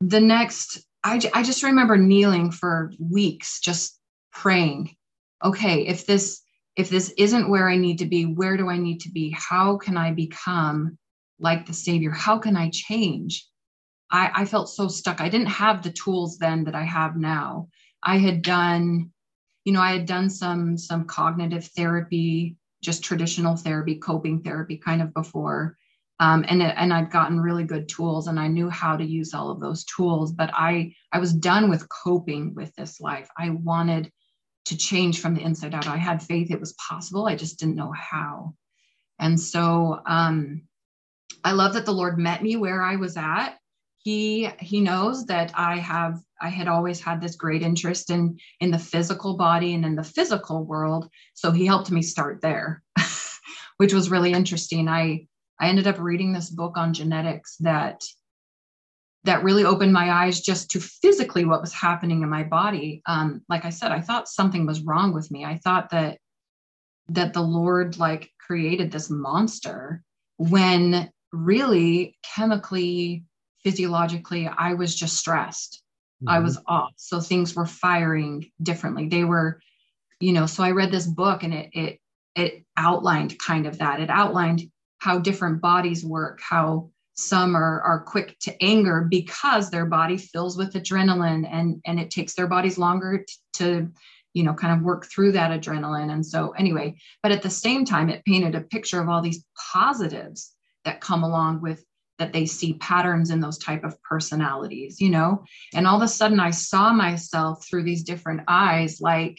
the 0.00 0.20
next, 0.20 0.80
I 1.02 1.20
I 1.34 1.42
just 1.42 1.62
remember 1.62 1.96
kneeling 1.96 2.50
for 2.50 2.92
weeks, 2.98 3.60
just 3.60 3.98
praying. 4.32 4.94
Okay, 5.44 5.86
if 5.86 6.06
this 6.06 6.42
if 6.76 6.90
this 6.90 7.12
isn't 7.18 7.50
where 7.50 7.68
I 7.68 7.76
need 7.76 7.98
to 7.98 8.06
be, 8.06 8.24
where 8.24 8.56
do 8.56 8.68
I 8.68 8.78
need 8.78 9.00
to 9.00 9.10
be? 9.10 9.34
How 9.36 9.76
can 9.76 9.96
I 9.96 10.12
become 10.12 10.96
like 11.40 11.66
the 11.66 11.72
Savior? 11.72 12.10
How 12.10 12.38
can 12.38 12.56
I 12.56 12.70
change? 12.70 13.46
I, 14.10 14.30
I 14.34 14.44
felt 14.44 14.68
so 14.68 14.88
stuck. 14.88 15.20
I 15.20 15.28
didn't 15.28 15.48
have 15.48 15.82
the 15.82 15.90
tools 15.90 16.38
then 16.38 16.64
that 16.64 16.74
I 16.74 16.84
have 16.84 17.16
now. 17.16 17.68
I 18.02 18.18
had 18.18 18.42
done, 18.42 19.10
you 19.64 19.72
know, 19.72 19.80
I 19.80 19.92
had 19.92 20.06
done 20.06 20.30
some 20.30 20.78
some 20.78 21.04
cognitive 21.04 21.64
therapy, 21.76 22.56
just 22.82 23.04
traditional 23.04 23.56
therapy, 23.56 23.96
coping 23.96 24.42
therapy 24.42 24.76
kind 24.78 25.02
of 25.02 25.12
before. 25.12 25.76
Um, 26.20 26.44
and 26.48 26.62
and 26.62 26.92
I'd 26.92 27.10
gotten 27.10 27.40
really 27.40 27.64
good 27.64 27.88
tools 27.88 28.26
and 28.26 28.40
I 28.40 28.48
knew 28.48 28.68
how 28.68 28.96
to 28.96 29.04
use 29.04 29.34
all 29.34 29.50
of 29.50 29.60
those 29.60 29.84
tools. 29.84 30.32
But 30.32 30.50
I 30.52 30.94
I 31.12 31.18
was 31.18 31.32
done 31.32 31.70
with 31.70 31.88
coping 31.88 32.54
with 32.54 32.74
this 32.74 33.00
life. 33.00 33.28
I 33.36 33.50
wanted 33.50 34.10
to 34.66 34.76
change 34.76 35.20
from 35.20 35.34
the 35.34 35.42
inside 35.42 35.74
out. 35.74 35.86
I 35.86 35.96
had 35.96 36.22
faith 36.22 36.50
it 36.50 36.60
was 36.60 36.74
possible. 36.74 37.26
I 37.26 37.36
just 37.36 37.58
didn't 37.58 37.76
know 37.76 37.92
how. 37.92 38.54
And 39.18 39.40
so 39.40 40.00
um, 40.06 40.62
I 41.42 41.52
love 41.52 41.74
that 41.74 41.86
the 41.86 41.92
Lord 41.92 42.18
met 42.18 42.42
me 42.42 42.56
where 42.56 42.82
I 42.82 42.96
was 42.96 43.16
at. 43.16 43.56
He 43.98 44.48
he 44.60 44.80
knows 44.80 45.26
that 45.26 45.52
I 45.54 45.76
have 45.78 46.20
I 46.40 46.48
had 46.48 46.68
always 46.68 47.00
had 47.00 47.20
this 47.20 47.36
great 47.36 47.62
interest 47.62 48.10
in 48.10 48.38
in 48.60 48.70
the 48.70 48.78
physical 48.78 49.36
body 49.36 49.74
and 49.74 49.84
in 49.84 49.96
the 49.96 50.04
physical 50.04 50.64
world. 50.64 51.08
So 51.34 51.50
he 51.50 51.66
helped 51.66 51.90
me 51.90 52.02
start 52.02 52.40
there, 52.40 52.82
which 53.76 53.92
was 53.92 54.10
really 54.10 54.32
interesting. 54.32 54.88
I 54.88 55.26
I 55.60 55.68
ended 55.68 55.86
up 55.86 55.98
reading 55.98 56.32
this 56.32 56.50
book 56.50 56.76
on 56.76 56.94
genetics 56.94 57.56
that 57.60 58.02
that 59.24 59.42
really 59.42 59.64
opened 59.64 59.92
my 59.92 60.10
eyes 60.10 60.40
just 60.40 60.70
to 60.70 60.80
physically 60.80 61.44
what 61.44 61.60
was 61.60 61.72
happening 61.72 62.22
in 62.22 62.30
my 62.30 62.44
body. 62.44 63.02
Um, 63.06 63.42
like 63.48 63.64
I 63.64 63.70
said, 63.70 63.92
I 63.92 64.00
thought 64.00 64.28
something 64.28 64.64
was 64.64 64.82
wrong 64.82 65.12
with 65.12 65.30
me. 65.30 65.44
I 65.44 65.56
thought 65.56 65.90
that 65.90 66.18
that 67.08 67.32
the 67.32 67.42
Lord 67.42 67.98
like 67.98 68.30
created 68.38 68.90
this 68.90 69.10
monster 69.10 70.02
when 70.36 71.10
really 71.32 72.16
chemically, 72.22 73.24
physiologically, 73.64 74.46
I 74.46 74.74
was 74.74 74.94
just 74.94 75.16
stressed. 75.16 75.82
Mm-hmm. 76.22 76.28
I 76.28 76.38
was 76.40 76.58
off. 76.66 76.92
So 76.96 77.20
things 77.20 77.54
were 77.54 77.66
firing 77.66 78.50
differently. 78.62 79.08
They 79.08 79.24
were, 79.24 79.60
you 80.20 80.32
know, 80.32 80.46
so 80.46 80.62
I 80.62 80.72
read 80.72 80.90
this 80.90 81.06
book 81.06 81.42
and 81.42 81.54
it 81.54 81.70
it 81.72 82.00
it 82.34 82.64
outlined 82.76 83.38
kind 83.38 83.66
of 83.66 83.78
that. 83.78 84.00
It 84.00 84.10
outlined 84.10 84.62
how 84.98 85.18
different 85.18 85.60
bodies 85.60 86.04
work, 86.04 86.40
how 86.40 86.90
some 87.14 87.56
are, 87.56 87.80
are 87.80 88.04
quick 88.04 88.38
to 88.38 88.62
anger 88.62 89.06
because 89.10 89.70
their 89.70 89.86
body 89.86 90.16
fills 90.16 90.56
with 90.56 90.74
adrenaline 90.74 91.48
and, 91.50 91.80
and 91.84 91.98
it 91.98 92.10
takes 92.10 92.34
their 92.34 92.46
bodies 92.46 92.78
longer 92.78 93.18
t- 93.18 93.34
to, 93.54 93.88
you 94.34 94.44
know, 94.44 94.54
kind 94.54 94.72
of 94.72 94.84
work 94.84 95.06
through 95.06 95.32
that 95.32 95.50
adrenaline. 95.50 96.12
And 96.12 96.24
so, 96.24 96.50
anyway, 96.50 96.96
but 97.22 97.32
at 97.32 97.42
the 97.42 97.50
same 97.50 97.84
time, 97.84 98.08
it 98.08 98.24
painted 98.24 98.54
a 98.54 98.60
picture 98.60 99.00
of 99.00 99.08
all 99.08 99.20
these 99.20 99.44
positives 99.72 100.52
that 100.84 101.00
come 101.00 101.24
along 101.24 101.60
with 101.60 101.84
that 102.18 102.32
they 102.32 102.46
see 102.46 102.74
patterns 102.74 103.30
in 103.30 103.40
those 103.40 103.58
type 103.58 103.84
of 103.84 104.00
personalities 104.02 105.00
you 105.00 105.10
know 105.10 105.44
and 105.74 105.86
all 105.86 105.96
of 105.96 106.02
a 106.02 106.08
sudden 106.08 106.40
i 106.40 106.50
saw 106.50 106.92
myself 106.92 107.66
through 107.66 107.82
these 107.82 108.02
different 108.02 108.40
eyes 108.48 109.00
like 109.00 109.38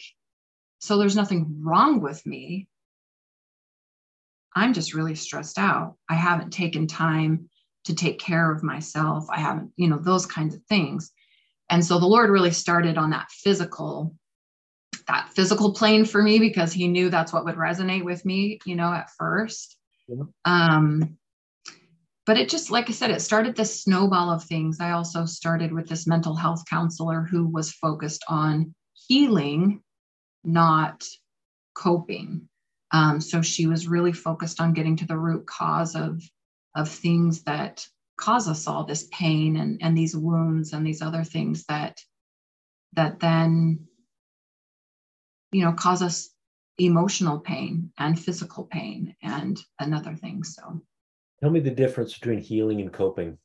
so 0.78 0.96
there's 0.96 1.16
nothing 1.16 1.60
wrong 1.62 2.00
with 2.00 2.24
me 2.26 2.66
I'm 4.54 4.72
just 4.72 4.94
really 4.94 5.14
stressed 5.14 5.58
out. 5.58 5.96
I 6.08 6.14
haven't 6.14 6.52
taken 6.52 6.86
time 6.86 7.48
to 7.84 7.94
take 7.94 8.18
care 8.18 8.52
of 8.52 8.62
myself. 8.62 9.26
I 9.30 9.38
haven't, 9.40 9.72
you 9.76 9.88
know, 9.88 9.98
those 9.98 10.26
kinds 10.26 10.54
of 10.54 10.62
things. 10.64 11.12
And 11.70 11.84
so 11.84 11.98
the 11.98 12.06
Lord 12.06 12.30
really 12.30 12.50
started 12.50 12.98
on 12.98 13.10
that 13.10 13.30
physical, 13.30 14.14
that 15.06 15.30
physical 15.34 15.72
plane 15.72 16.04
for 16.04 16.20
me 16.20 16.38
because 16.38 16.72
he 16.72 16.88
knew 16.88 17.10
that's 17.10 17.32
what 17.32 17.44
would 17.44 17.54
resonate 17.54 18.04
with 18.04 18.24
me, 18.24 18.58
you 18.64 18.74
know, 18.74 18.92
at 18.92 19.10
first. 19.16 19.76
Yeah. 20.08 20.24
Um, 20.44 21.16
but 22.30 22.38
it 22.38 22.48
just, 22.48 22.70
like 22.70 22.88
I 22.88 22.92
said, 22.92 23.10
it 23.10 23.22
started 23.22 23.56
this 23.56 23.82
snowball 23.82 24.30
of 24.30 24.44
things. 24.44 24.78
I 24.78 24.92
also 24.92 25.24
started 25.26 25.72
with 25.72 25.88
this 25.88 26.06
mental 26.06 26.36
health 26.36 26.62
counselor 26.70 27.22
who 27.28 27.44
was 27.44 27.72
focused 27.72 28.22
on 28.28 28.72
healing, 29.08 29.82
not 30.44 31.04
coping. 31.74 32.48
Um, 32.92 33.20
so 33.20 33.42
she 33.42 33.66
was 33.66 33.88
really 33.88 34.12
focused 34.12 34.60
on 34.60 34.74
getting 34.74 34.94
to 34.98 35.08
the 35.08 35.18
root 35.18 35.44
cause 35.44 35.96
of 35.96 36.22
of 36.76 36.88
things 36.88 37.42
that 37.42 37.84
cause 38.16 38.46
us 38.46 38.68
all 38.68 38.84
this 38.84 39.08
pain 39.10 39.56
and 39.56 39.80
and 39.82 39.98
these 39.98 40.16
wounds 40.16 40.72
and 40.72 40.86
these 40.86 41.02
other 41.02 41.24
things 41.24 41.64
that 41.64 41.98
that 42.92 43.18
then 43.18 43.88
you 45.50 45.64
know 45.64 45.72
cause 45.72 46.00
us 46.00 46.30
emotional 46.78 47.40
pain 47.40 47.90
and 47.98 48.20
physical 48.20 48.68
pain 48.70 49.16
and 49.20 49.60
another 49.80 50.14
thing 50.14 50.44
so 50.44 50.80
tell 51.40 51.50
me 51.50 51.60
the 51.60 51.70
difference 51.70 52.18
between 52.18 52.38
healing 52.38 52.80
and 52.80 52.92
coping 52.92 53.38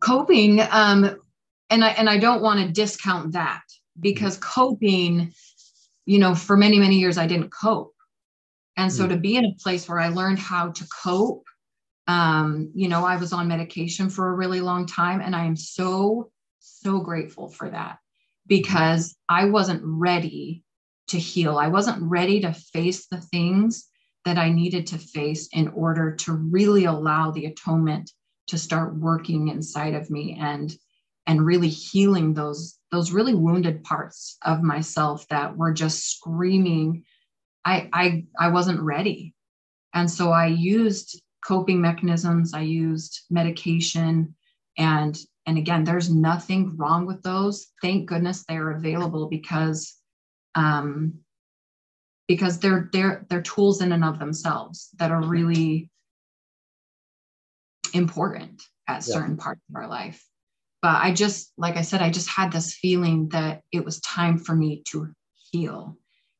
coping 0.00 0.60
um 0.70 1.16
and 1.70 1.84
i 1.84 1.88
and 1.90 2.08
i 2.08 2.18
don't 2.18 2.42
want 2.42 2.60
to 2.60 2.72
discount 2.72 3.32
that 3.32 3.62
because 4.00 4.36
coping 4.38 5.32
you 6.06 6.20
know, 6.20 6.34
for 6.34 6.56
many, 6.56 6.78
many 6.78 6.96
years, 6.98 7.18
I 7.18 7.26
didn't 7.26 7.50
cope. 7.50 7.92
And 8.76 8.92
so 8.92 9.06
mm. 9.06 9.10
to 9.10 9.16
be 9.16 9.36
in 9.36 9.44
a 9.44 9.54
place 9.60 9.88
where 9.88 9.98
I 9.98 10.08
learned 10.08 10.38
how 10.38 10.70
to 10.70 10.86
cope, 11.02 11.44
um, 12.06 12.70
you 12.74 12.88
know, 12.88 13.04
I 13.04 13.16
was 13.16 13.32
on 13.32 13.48
medication 13.48 14.08
for 14.08 14.28
a 14.28 14.34
really 14.34 14.60
long 14.60 14.86
time. 14.86 15.20
And 15.20 15.34
I 15.34 15.44
am 15.44 15.56
so, 15.56 16.30
so 16.60 17.00
grateful 17.00 17.48
for 17.48 17.68
that 17.68 17.98
because 18.46 19.16
I 19.28 19.46
wasn't 19.46 19.82
ready 19.84 20.62
to 21.08 21.18
heal. 21.18 21.58
I 21.58 21.68
wasn't 21.68 22.02
ready 22.02 22.40
to 22.40 22.52
face 22.52 23.06
the 23.08 23.20
things 23.20 23.88
that 24.26 24.38
I 24.38 24.50
needed 24.50 24.88
to 24.88 24.98
face 24.98 25.48
in 25.52 25.68
order 25.68 26.12
to 26.16 26.32
really 26.32 26.84
allow 26.84 27.30
the 27.30 27.46
atonement 27.46 28.10
to 28.48 28.58
start 28.58 28.96
working 28.96 29.48
inside 29.48 29.94
of 29.94 30.10
me 30.10 30.36
and 30.38 30.74
and 31.28 31.46
really 31.46 31.68
healing 31.68 32.34
those 32.34 32.76
those 32.90 33.12
really 33.12 33.34
wounded 33.34 33.84
parts 33.84 34.36
of 34.42 34.62
myself 34.62 35.26
that 35.28 35.56
were 35.56 35.72
just 35.72 36.10
screaming. 36.10 37.04
I 37.64 37.88
i 37.92 38.26
i 38.38 38.48
wasn't 38.48 38.80
ready. 38.80 39.32
And 39.94 40.10
so 40.10 40.32
i 40.32 40.46
used 40.46 41.22
coping 41.46 41.80
mechanisms 41.80 42.52
i 42.52 42.62
used 42.62 43.20
medication 43.30 44.34
and 44.76 45.16
and 45.46 45.56
again 45.56 45.84
there's 45.84 46.12
nothing 46.12 46.76
wrong 46.76 47.06
with 47.06 47.22
those. 47.22 47.68
Thank 47.80 48.08
goodness 48.08 48.44
they're 48.48 48.72
available 48.72 49.28
because 49.28 49.94
um 50.56 51.20
because 52.28 52.58
they're 52.58 52.88
they're 52.92 53.26
they're 53.28 53.42
tools 53.42 53.80
in 53.82 53.92
and 53.92 54.04
of 54.04 54.18
themselves 54.18 54.90
that 54.98 55.10
are 55.10 55.22
really 55.22 55.90
important 57.94 58.62
at 58.88 59.06
yeah. 59.06 59.14
certain 59.14 59.36
parts 59.36 59.60
of 59.68 59.76
our 59.76 59.88
life 59.88 60.22
but 60.86 61.02
I 61.02 61.12
just, 61.12 61.52
like 61.58 61.76
I 61.76 61.82
said, 61.82 62.00
I 62.00 62.10
just 62.10 62.28
had 62.28 62.52
this 62.52 62.74
feeling 62.74 63.28
that 63.30 63.62
it 63.72 63.84
was 63.84 64.00
time 64.02 64.38
for 64.38 64.54
me 64.54 64.84
to 64.90 65.08
heal. 65.50 65.96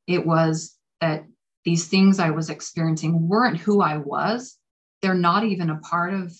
It 0.06 0.24
was 0.24 0.76
that 1.00 1.24
these 1.64 1.88
things 1.88 2.20
I 2.20 2.30
was 2.30 2.48
experiencing 2.48 3.28
weren't 3.28 3.58
who 3.58 3.80
I 3.80 3.96
was. 3.96 4.56
They're 5.02 5.14
not 5.14 5.42
even 5.42 5.70
a 5.70 5.78
part 5.78 6.14
of, 6.14 6.32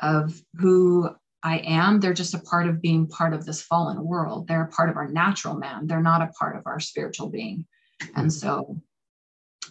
of 0.00 0.40
who 0.54 1.10
I 1.42 1.58
am. 1.58 2.00
They're 2.00 2.14
just 2.14 2.32
a 2.32 2.38
part 2.38 2.68
of 2.68 2.80
being 2.80 3.06
part 3.06 3.34
of 3.34 3.44
this 3.44 3.60
fallen 3.60 4.02
world. 4.02 4.48
They're 4.48 4.64
a 4.64 4.68
part 4.68 4.88
of 4.88 4.96
our 4.96 5.08
natural 5.08 5.56
man. 5.56 5.86
They're 5.86 6.00
not 6.00 6.22
a 6.22 6.32
part 6.38 6.56
of 6.56 6.62
our 6.64 6.80
spiritual 6.80 7.28
being. 7.28 7.66
And 8.14 8.32
so 8.32 8.80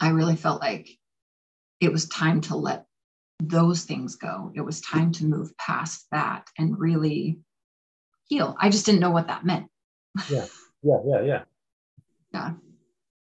I 0.02 0.10
really 0.10 0.36
felt 0.36 0.62
like 0.62 0.90
it 1.80 1.92
was 1.92 2.08
time 2.08 2.42
to 2.42 2.56
let 2.56 2.86
those 3.40 3.84
things 3.84 4.16
go. 4.16 4.52
It 4.56 4.62
was 4.62 4.82
time 4.82 5.12
to 5.14 5.26
move 5.26 5.56
past 5.58 6.06
that 6.12 6.48
and 6.58 6.80
really 6.80 7.40
heal. 8.28 8.56
I 8.60 8.70
just 8.70 8.86
didn't 8.86 9.02
know 9.02 9.12
what 9.12 9.28
that 9.28 9.46
meant. 9.46 9.68
yeah. 10.30 10.46
Yeah. 10.82 10.98
Yeah. 11.06 11.22
Yeah. 11.22 11.44
Yeah. 12.34 12.52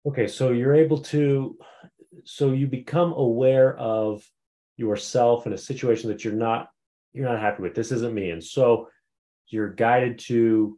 Okay. 0.07 0.27
So 0.27 0.51
you're 0.51 0.75
able 0.75 0.99
to, 1.03 1.57
so 2.23 2.51
you 2.51 2.67
become 2.67 3.13
aware 3.13 3.77
of 3.77 4.23
yourself 4.77 5.47
in 5.47 5.53
a 5.53 5.57
situation 5.57 6.09
that 6.09 6.23
you're 6.23 6.33
not, 6.33 6.69
you're 7.13 7.29
not 7.29 7.39
happy 7.39 7.61
with. 7.61 7.75
This 7.75 7.91
isn't 7.91 8.13
me. 8.13 8.31
And 8.31 8.43
so 8.43 8.89
you're 9.47 9.69
guided 9.69 10.19
to 10.19 10.77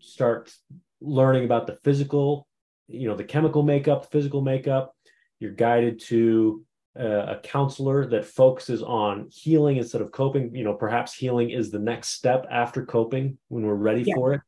start 0.00 0.52
learning 1.00 1.44
about 1.44 1.66
the 1.66 1.78
physical, 1.84 2.46
you 2.88 3.08
know, 3.08 3.16
the 3.16 3.24
chemical 3.24 3.62
makeup, 3.62 4.02
the 4.02 4.08
physical 4.08 4.42
makeup. 4.42 4.94
You're 5.38 5.52
guided 5.52 6.00
to 6.02 6.64
uh, 6.98 7.36
a 7.36 7.40
counselor 7.42 8.06
that 8.06 8.24
focuses 8.24 8.82
on 8.82 9.28
healing 9.30 9.76
instead 9.76 10.00
of 10.00 10.12
coping. 10.12 10.54
You 10.54 10.64
know 10.64 10.74
perhaps 10.74 11.14
healing 11.14 11.50
is 11.50 11.70
the 11.70 11.78
next 11.78 12.10
step 12.10 12.46
after 12.50 12.84
coping 12.84 13.38
when 13.48 13.66
we're 13.66 13.74
ready 13.74 14.02
yeah. 14.02 14.14
for 14.14 14.34
it. 14.34 14.40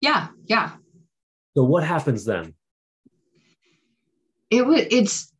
Yeah 0.00 0.28
yeah. 0.46 0.72
So 1.56 1.64
what 1.64 1.84
happens 1.84 2.24
then? 2.24 2.54
It 4.50 4.64
would 4.66 4.92
it's 4.92 5.32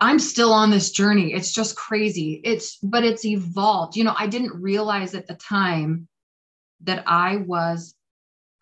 i'm 0.00 0.18
still 0.18 0.52
on 0.52 0.70
this 0.70 0.90
journey. 0.90 1.32
It's 1.32 1.52
just 1.52 1.76
crazy. 1.76 2.40
It's 2.44 2.76
but 2.82 3.04
it's 3.04 3.24
evolved. 3.24 3.96
You 3.96 4.04
know 4.04 4.14
i 4.18 4.26
didn't 4.26 4.60
realize 4.60 5.14
at 5.14 5.26
the 5.26 5.36
time 5.36 6.06
that 6.82 7.04
i 7.06 7.36
was 7.36 7.94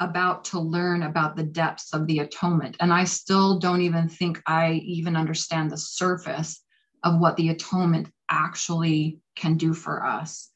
about 0.04 0.44
to 0.44 0.59
learn 0.59 1.02
about 1.02 1.37
the 1.37 1.42
depths 1.42 1.92
of 1.92 2.06
the 2.06 2.18
atonement 2.21 2.76
and 2.80 2.92
i 2.92 3.04
still 3.04 3.59
don't 3.59 3.82
even 3.82 4.09
think 4.09 4.40
i 4.47 4.73
even 4.85 5.16
understand 5.16 5.71
the 5.71 5.76
surface 5.76 6.62
of 7.04 7.18
what 7.18 7.37
the 7.37 7.49
atonement 7.49 8.09
actually 8.28 9.21
can 9.37 9.56
do 9.56 9.75
for 9.75 10.04
us. 10.04 10.50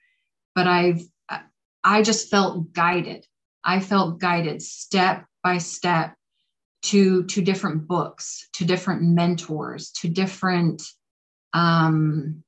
But 0.55 0.67
I've, 0.67 1.03
I 1.85 2.03
just 2.03 2.31
felt 2.31 2.73
guided. 2.73 3.27
I 3.65 3.81
felt 3.81 4.21
guided 4.21 4.63
step 4.63 5.25
by 5.43 5.59
step 5.59 6.15
to, 6.85 7.25
to 7.25 7.43
different 7.43 7.87
books, 7.87 8.49
to 8.55 8.65
different 8.65 9.03
mentors, 9.03 9.91
to 9.93 10.09
different 10.09 10.83
um, 11.53 12.43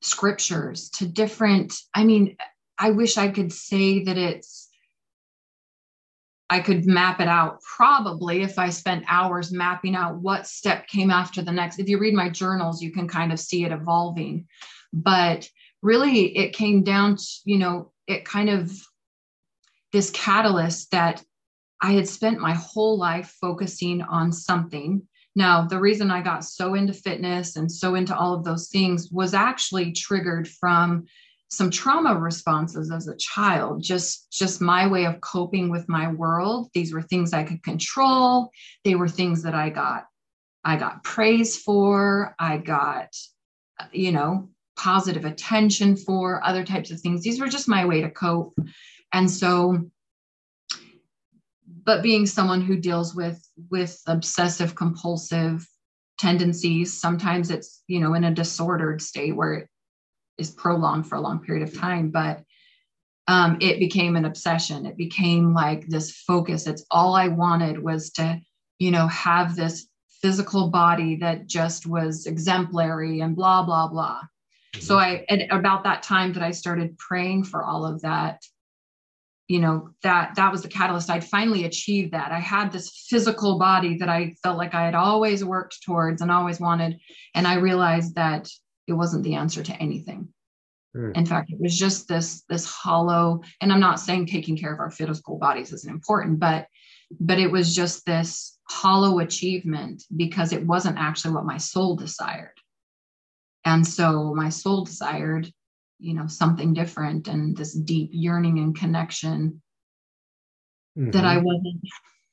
scriptures, 0.00 0.90
to 0.90 1.06
different, 1.06 1.74
I 1.94 2.04
mean, 2.04 2.36
I 2.78 2.90
wish 2.90 3.16
I 3.16 3.28
could 3.28 3.52
say 3.52 4.04
that 4.04 4.18
it's 4.18 4.65
I 6.48 6.60
could 6.60 6.86
map 6.86 7.20
it 7.20 7.28
out 7.28 7.60
probably 7.62 8.42
if 8.42 8.58
I 8.58 8.70
spent 8.70 9.04
hours 9.08 9.52
mapping 9.52 9.96
out 9.96 10.16
what 10.16 10.46
step 10.46 10.86
came 10.86 11.10
after 11.10 11.42
the 11.42 11.52
next. 11.52 11.78
If 11.78 11.88
you 11.88 11.98
read 11.98 12.14
my 12.14 12.28
journals, 12.28 12.80
you 12.80 12.92
can 12.92 13.08
kind 13.08 13.32
of 13.32 13.40
see 13.40 13.64
it 13.64 13.72
evolving. 13.72 14.46
But 14.92 15.48
really, 15.82 16.36
it 16.36 16.52
came 16.52 16.84
down 16.84 17.16
to, 17.16 17.24
you 17.44 17.58
know, 17.58 17.92
it 18.06 18.24
kind 18.24 18.48
of 18.48 18.70
this 19.92 20.10
catalyst 20.10 20.92
that 20.92 21.22
I 21.82 21.92
had 21.92 22.08
spent 22.08 22.40
my 22.40 22.54
whole 22.54 22.96
life 22.96 23.34
focusing 23.40 24.02
on 24.02 24.32
something. 24.32 25.02
Now, 25.34 25.66
the 25.66 25.80
reason 25.80 26.10
I 26.10 26.22
got 26.22 26.44
so 26.44 26.74
into 26.74 26.92
fitness 26.92 27.56
and 27.56 27.70
so 27.70 27.94
into 27.94 28.16
all 28.16 28.34
of 28.34 28.44
those 28.44 28.68
things 28.68 29.10
was 29.10 29.34
actually 29.34 29.92
triggered 29.92 30.48
from 30.48 31.06
some 31.48 31.70
trauma 31.70 32.14
responses 32.18 32.90
as 32.90 33.06
a 33.06 33.16
child 33.16 33.82
just 33.82 34.30
just 34.32 34.60
my 34.60 34.86
way 34.86 35.04
of 35.06 35.20
coping 35.20 35.70
with 35.70 35.88
my 35.88 36.12
world. 36.12 36.68
These 36.74 36.92
were 36.92 37.02
things 37.02 37.32
i 37.32 37.44
could 37.44 37.62
control. 37.62 38.50
They 38.84 38.94
were 38.94 39.08
things 39.08 39.42
that 39.44 39.54
i 39.54 39.70
got 39.70 40.06
i 40.64 40.76
got 40.76 41.04
praise 41.04 41.56
for. 41.56 42.34
I 42.38 42.58
got 42.58 43.14
you 43.92 44.12
know 44.12 44.50
positive 44.76 45.24
attention 45.24 45.96
for 45.96 46.44
other 46.44 46.64
types 46.64 46.90
of 46.90 47.00
things. 47.00 47.22
These 47.22 47.40
were 47.40 47.48
just 47.48 47.68
my 47.68 47.86
way 47.86 48.02
to 48.02 48.10
cope. 48.10 48.58
And 49.12 49.30
so 49.30 49.88
but 51.84 52.02
being 52.02 52.26
someone 52.26 52.60
who 52.60 52.76
deals 52.76 53.14
with 53.14 53.40
with 53.70 54.00
obsessive 54.06 54.74
compulsive 54.74 55.66
tendencies 56.18 56.98
sometimes 56.98 57.50
it's 57.50 57.82
you 57.86 58.00
know 58.00 58.14
in 58.14 58.24
a 58.24 58.34
disordered 58.34 59.00
state 59.00 59.36
where 59.36 59.68
is 60.38 60.50
prolonged 60.50 61.06
for 61.06 61.16
a 61.16 61.20
long 61.20 61.40
period 61.40 61.66
of 61.66 61.76
time 61.76 62.10
but 62.10 62.42
um, 63.28 63.58
it 63.60 63.78
became 63.78 64.16
an 64.16 64.24
obsession. 64.24 64.86
It 64.86 64.96
became 64.96 65.52
like 65.52 65.86
this 65.88 66.12
focus. 66.12 66.66
It's 66.66 66.84
all 66.90 67.14
i 67.14 67.28
wanted 67.28 67.82
was 67.82 68.10
to 68.12 68.40
you 68.78 68.90
know 68.90 69.06
have 69.08 69.56
this 69.56 69.88
physical 70.22 70.68
body 70.68 71.16
that 71.16 71.46
just 71.46 71.86
was 71.86 72.26
exemplary 72.26 73.20
and 73.20 73.36
blah 73.36 73.62
blah 73.62 73.88
blah. 73.88 74.20
Mm-hmm. 74.20 74.80
so 74.80 74.98
i 74.98 75.24
at 75.28 75.50
about 75.50 75.84
that 75.84 76.02
time 76.02 76.32
that 76.34 76.42
i 76.42 76.50
started 76.50 76.98
praying 76.98 77.44
for 77.44 77.64
all 77.64 77.86
of 77.86 78.02
that 78.02 78.42
you 79.48 79.60
know 79.60 79.90
that 80.02 80.34
that 80.34 80.50
was 80.50 80.62
the 80.62 80.68
catalyst. 80.68 81.08
I'd 81.08 81.22
finally 81.22 81.66
achieved 81.66 82.12
that. 82.12 82.32
I 82.32 82.40
had 82.40 82.72
this 82.72 83.06
physical 83.08 83.58
body 83.58 83.96
that 83.98 84.08
i 84.08 84.34
felt 84.42 84.58
like 84.58 84.74
i 84.74 84.84
had 84.84 84.94
always 84.94 85.44
worked 85.44 85.82
towards 85.82 86.20
and 86.22 86.30
always 86.30 86.60
wanted 86.60 86.98
and 87.34 87.46
i 87.46 87.54
realized 87.54 88.14
that 88.16 88.48
it 88.86 88.92
wasn't 88.92 89.22
the 89.24 89.34
answer 89.34 89.62
to 89.62 89.74
anything 89.74 90.28
mm. 90.96 91.16
in 91.16 91.26
fact 91.26 91.50
it 91.50 91.60
was 91.60 91.78
just 91.78 92.08
this 92.08 92.42
this 92.48 92.66
hollow 92.66 93.40
and 93.60 93.72
i'm 93.72 93.80
not 93.80 94.00
saying 94.00 94.26
taking 94.26 94.56
care 94.56 94.72
of 94.72 94.80
our 94.80 94.90
physical 94.90 95.38
bodies 95.38 95.72
isn't 95.72 95.92
important 95.92 96.38
but 96.38 96.66
but 97.20 97.38
it 97.38 97.50
was 97.50 97.74
just 97.74 98.04
this 98.04 98.58
hollow 98.68 99.20
achievement 99.20 100.02
because 100.16 100.52
it 100.52 100.66
wasn't 100.66 100.98
actually 100.98 101.32
what 101.34 101.44
my 101.44 101.56
soul 101.56 101.96
desired 101.96 102.54
and 103.64 103.86
so 103.86 104.34
my 104.34 104.48
soul 104.48 104.84
desired 104.84 105.50
you 105.98 106.14
know 106.14 106.26
something 106.26 106.74
different 106.74 107.28
and 107.28 107.56
this 107.56 107.74
deep 107.74 108.10
yearning 108.12 108.58
and 108.58 108.76
connection 108.76 109.62
mm-hmm. 110.98 111.10
that 111.10 111.24
i 111.24 111.36
wasn't 111.36 111.76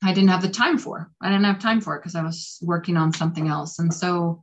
i 0.02 0.12
didn't 0.12 0.30
have 0.30 0.42
the 0.42 0.48
time 0.48 0.78
for 0.78 1.10
i 1.20 1.28
didn't 1.28 1.44
have 1.44 1.58
time 1.58 1.80
for 1.80 1.96
it 1.96 2.00
because 2.00 2.16
i 2.16 2.22
was 2.22 2.58
working 2.62 2.96
on 2.96 3.12
something 3.12 3.48
else 3.48 3.78
and 3.78 3.92
so 3.92 4.42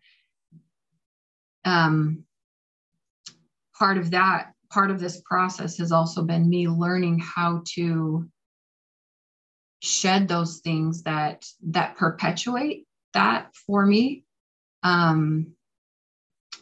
um, 1.65 2.23
part 3.77 3.97
of 3.97 4.11
that 4.11 4.53
part 4.71 4.89
of 4.89 4.99
this 4.99 5.21
process 5.25 5.77
has 5.77 5.91
also 5.91 6.23
been 6.23 6.49
me 6.49 6.67
learning 6.67 7.19
how 7.19 7.61
to 7.65 8.27
shed 9.81 10.27
those 10.27 10.59
things 10.59 11.03
that 11.03 11.45
that 11.63 11.97
perpetuate 11.97 12.85
that 13.13 13.53
for 13.67 13.85
me. 13.85 14.23
Um 14.83 15.53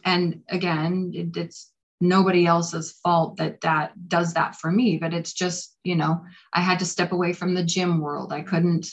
and 0.04 0.42
again 0.48 1.12
it, 1.14 1.36
it's 1.36 1.70
nobody 2.00 2.46
else's 2.46 2.92
fault 3.02 3.36
that 3.36 3.60
that 3.60 3.92
does 4.08 4.32
that 4.32 4.56
for 4.56 4.70
me 4.72 4.96
but 4.96 5.12
it's 5.12 5.34
just 5.34 5.76
you 5.84 5.94
know 5.94 6.24
i 6.54 6.60
had 6.62 6.78
to 6.78 6.86
step 6.86 7.12
away 7.12 7.34
from 7.34 7.52
the 7.52 7.62
gym 7.62 8.00
world. 8.00 8.32
I 8.32 8.40
couldn't 8.40 8.86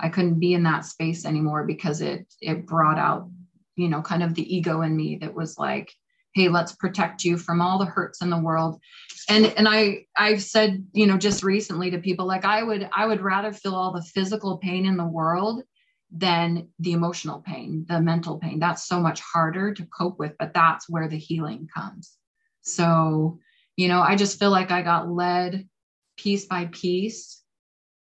i 0.00 0.08
couldn't 0.08 0.40
be 0.40 0.54
in 0.54 0.62
that 0.62 0.86
space 0.86 1.26
anymore 1.26 1.64
because 1.66 2.00
it 2.00 2.26
it 2.40 2.66
brought 2.66 2.98
out 2.98 3.28
you 3.76 3.88
know, 3.88 4.02
kind 4.02 4.22
of 4.22 4.34
the 4.34 4.54
ego 4.56 4.82
in 4.82 4.96
me 4.96 5.16
that 5.16 5.34
was 5.34 5.58
like, 5.58 5.92
hey, 6.34 6.48
let's 6.48 6.74
protect 6.74 7.24
you 7.24 7.36
from 7.36 7.60
all 7.60 7.78
the 7.78 7.84
hurts 7.84 8.20
in 8.20 8.30
the 8.30 8.38
world. 8.38 8.80
And 9.28 9.46
and 9.56 9.68
I 9.68 10.06
I've 10.16 10.42
said, 10.42 10.86
you 10.92 11.06
know, 11.06 11.16
just 11.16 11.42
recently 11.42 11.90
to 11.90 11.98
people 11.98 12.26
like 12.26 12.44
I 12.44 12.62
would 12.62 12.88
I 12.94 13.06
would 13.06 13.20
rather 13.20 13.52
feel 13.52 13.74
all 13.74 13.92
the 13.92 14.02
physical 14.02 14.58
pain 14.58 14.86
in 14.86 14.96
the 14.96 15.06
world 15.06 15.62
than 16.10 16.68
the 16.78 16.92
emotional 16.92 17.40
pain, 17.40 17.86
the 17.88 18.00
mental 18.00 18.38
pain. 18.38 18.58
That's 18.58 18.86
so 18.86 19.00
much 19.00 19.20
harder 19.20 19.74
to 19.74 19.86
cope 19.86 20.18
with, 20.18 20.32
but 20.38 20.54
that's 20.54 20.88
where 20.88 21.08
the 21.08 21.18
healing 21.18 21.68
comes. 21.74 22.16
So, 22.62 23.38
you 23.76 23.88
know, 23.88 24.00
I 24.00 24.16
just 24.16 24.38
feel 24.38 24.50
like 24.50 24.70
I 24.70 24.82
got 24.82 25.10
led 25.10 25.68
piece 26.16 26.46
by 26.46 26.66
piece 26.66 27.42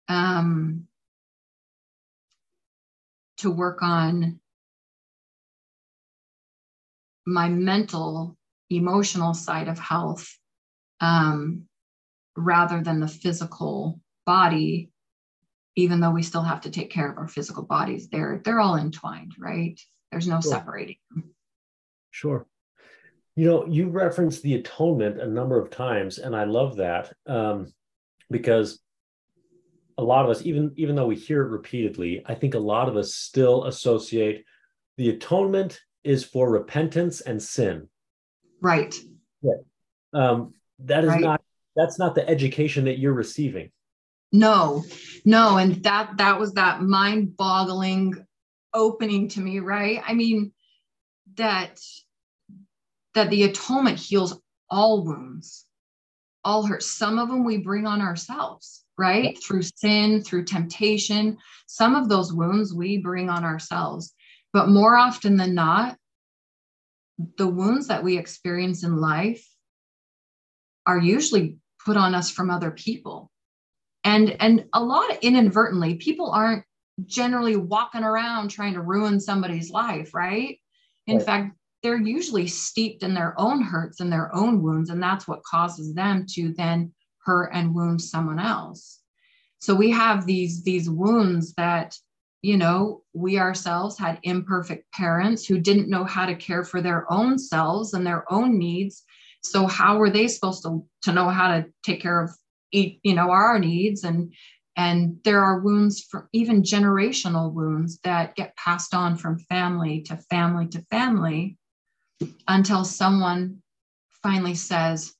um, 0.07 0.87
to 3.37 3.49
work 3.49 3.81
on 3.81 4.39
my 7.25 7.49
mental, 7.49 8.37
emotional 8.69 9.33
side 9.33 9.67
of 9.67 9.79
health 9.79 10.37
um, 11.01 11.63
rather 12.35 12.81
than 12.81 12.99
the 12.99 13.07
physical 13.07 13.99
body, 14.25 14.91
even 15.75 15.99
though 15.99 16.11
we 16.11 16.23
still 16.23 16.43
have 16.43 16.61
to 16.61 16.69
take 16.69 16.89
care 16.89 17.11
of 17.11 17.17
our 17.17 17.27
physical 17.27 17.63
bodies. 17.63 18.09
They're 18.09 18.41
they're 18.43 18.59
all 18.59 18.77
entwined, 18.77 19.33
right? 19.37 19.79
There's 20.11 20.27
no 20.27 20.41
sure. 20.41 20.51
separating 20.51 20.97
them. 21.11 21.35
Sure. 22.11 22.45
You 23.35 23.45
know, 23.45 23.65
you 23.65 23.89
referenced 23.89 24.43
the 24.43 24.55
atonement 24.55 25.19
a 25.19 25.27
number 25.27 25.59
of 25.59 25.69
times, 25.69 26.19
and 26.19 26.35
I 26.35 26.45
love 26.45 26.77
that 26.77 27.11
um, 27.25 27.73
because 28.31 28.79
a 29.97 30.03
lot 30.03 30.23
of 30.23 30.31
us, 30.31 30.45
even 30.45 30.71
even 30.77 30.95
though 30.95 31.07
we 31.07 31.15
hear 31.15 31.41
it 31.41 31.49
repeatedly, 31.49 32.23
I 32.25 32.35
think 32.35 32.53
a 32.53 32.59
lot 32.59 32.87
of 32.87 32.95
us 32.95 33.13
still 33.13 33.65
associate 33.65 34.45
the 34.97 35.09
atonement 35.09 35.81
is 36.05 36.23
for 36.23 36.49
repentance 36.49 37.21
and 37.21 37.41
sin. 37.41 37.89
Right. 38.61 38.95
Yeah. 39.41 39.53
Um, 40.13 40.53
that 40.79 41.03
is 41.03 41.09
right. 41.09 41.21
not 41.21 41.41
that's 41.75 41.99
not 41.99 42.15
the 42.15 42.27
education 42.27 42.85
that 42.85 42.99
you're 42.99 43.13
receiving. 43.13 43.71
No, 44.31 44.83
no, 45.23 45.57
and 45.57 45.83
that 45.83 46.17
that 46.17 46.39
was 46.39 46.53
that 46.53 46.81
mind-boggling 46.81 48.25
opening 48.73 49.29
to 49.29 49.39
me, 49.39 49.59
right? 49.59 50.01
I 50.05 50.13
mean, 50.13 50.51
that 51.35 51.79
that 53.13 53.29
the 53.29 53.43
atonement 53.43 53.99
heals 53.99 54.39
all 54.69 55.05
wounds, 55.05 55.65
all 56.43 56.65
hurt. 56.65 56.83
Some 56.83 57.17
of 57.17 57.29
them 57.29 57.45
we 57.45 57.57
bring 57.57 57.85
on 57.85 58.01
ourselves, 58.01 58.83
right? 58.97 59.37
Through 59.41 59.63
sin, 59.63 60.21
through 60.21 60.45
temptation. 60.45 61.37
Some 61.67 61.95
of 61.95 62.09
those 62.09 62.33
wounds 62.33 62.73
we 62.73 62.97
bring 62.97 63.29
on 63.29 63.45
ourselves. 63.45 64.13
But 64.55 64.69
more 64.69 64.95
often 64.95 65.35
than 65.35 65.53
not, 65.53 65.97
the 67.37 67.45
wounds 67.45 67.89
that 67.89 68.05
we 68.05 68.17
experience 68.17 68.85
in 68.85 69.01
life 69.01 69.45
are 70.85 70.97
usually 70.97 71.57
put 71.85 71.97
on 71.97 72.15
us 72.15 72.31
from 72.31 72.49
other 72.49 72.71
people. 72.71 73.29
And, 74.05 74.37
and 74.39 74.63
a 74.71 74.81
lot 74.81 75.11
of 75.11 75.17
inadvertently, 75.21 75.95
people 75.95 76.31
aren't 76.31 76.63
generally 77.05 77.57
walking 77.57 78.05
around 78.05 78.47
trying 78.47 78.75
to 78.75 78.81
ruin 78.81 79.19
somebody's 79.19 79.71
life, 79.71 80.13
right? 80.13 80.57
In 81.05 81.17
right. 81.17 81.25
fact, 81.25 81.57
they're 81.83 81.99
usually 81.99 82.47
steeped 82.47 83.03
in 83.03 83.13
their 83.13 83.37
own 83.37 83.61
hurts 83.61 83.99
and 83.99 84.09
their 84.09 84.33
own 84.33 84.63
wounds, 84.63 84.89
and 84.89 85.03
that's 85.03 85.27
what 85.27 85.43
causes 85.43 85.93
them 85.93 86.25
to 86.29 86.53
then 86.53 86.93
hurt 87.25 87.49
and 87.53 87.75
wound 87.75 88.01
someone 88.01 88.39
else. 88.39 89.01
So 89.59 89.75
we 89.75 89.91
have 89.91 90.25
these 90.25 90.63
these 90.63 90.89
wounds 90.89 91.53
that 91.55 91.97
you 92.41 92.57
know, 92.57 93.01
we 93.13 93.39
ourselves 93.39 93.97
had 93.97 94.19
imperfect 94.23 94.91
parents 94.91 95.45
who 95.45 95.59
didn't 95.59 95.89
know 95.89 96.03
how 96.03 96.25
to 96.25 96.35
care 96.35 96.63
for 96.63 96.81
their 96.81 97.11
own 97.11 97.39
selves 97.39 97.93
and 97.93 98.05
their 98.05 98.31
own 98.31 98.59
needs. 98.59 99.03
So 99.43 99.67
how 99.67 99.97
were 99.97 100.09
they 100.09 100.27
supposed 100.27 100.63
to, 100.63 100.85
to 101.03 101.11
know 101.11 101.29
how 101.29 101.47
to 101.49 101.65
take 101.83 102.01
care 102.01 102.21
of 102.21 102.31
you 102.75 103.15
know 103.15 103.31
our 103.31 103.59
needs 103.59 104.03
and 104.03 104.33
and 104.77 105.17
there 105.23 105.41
are 105.41 105.61
wounds 105.61 106.01
for 106.01 106.27
even 106.33 106.61
generational 106.61 107.53
wounds 107.53 107.99
that 107.99 108.35
get 108.35 108.55
passed 108.57 108.93
on 108.93 109.15
from 109.15 109.39
family 109.39 110.01
to 110.01 110.17
family 110.29 110.67
to 110.67 110.81
family 110.91 111.57
until 112.47 112.83
someone 112.83 113.61
finally 114.21 114.55
says 114.55 115.13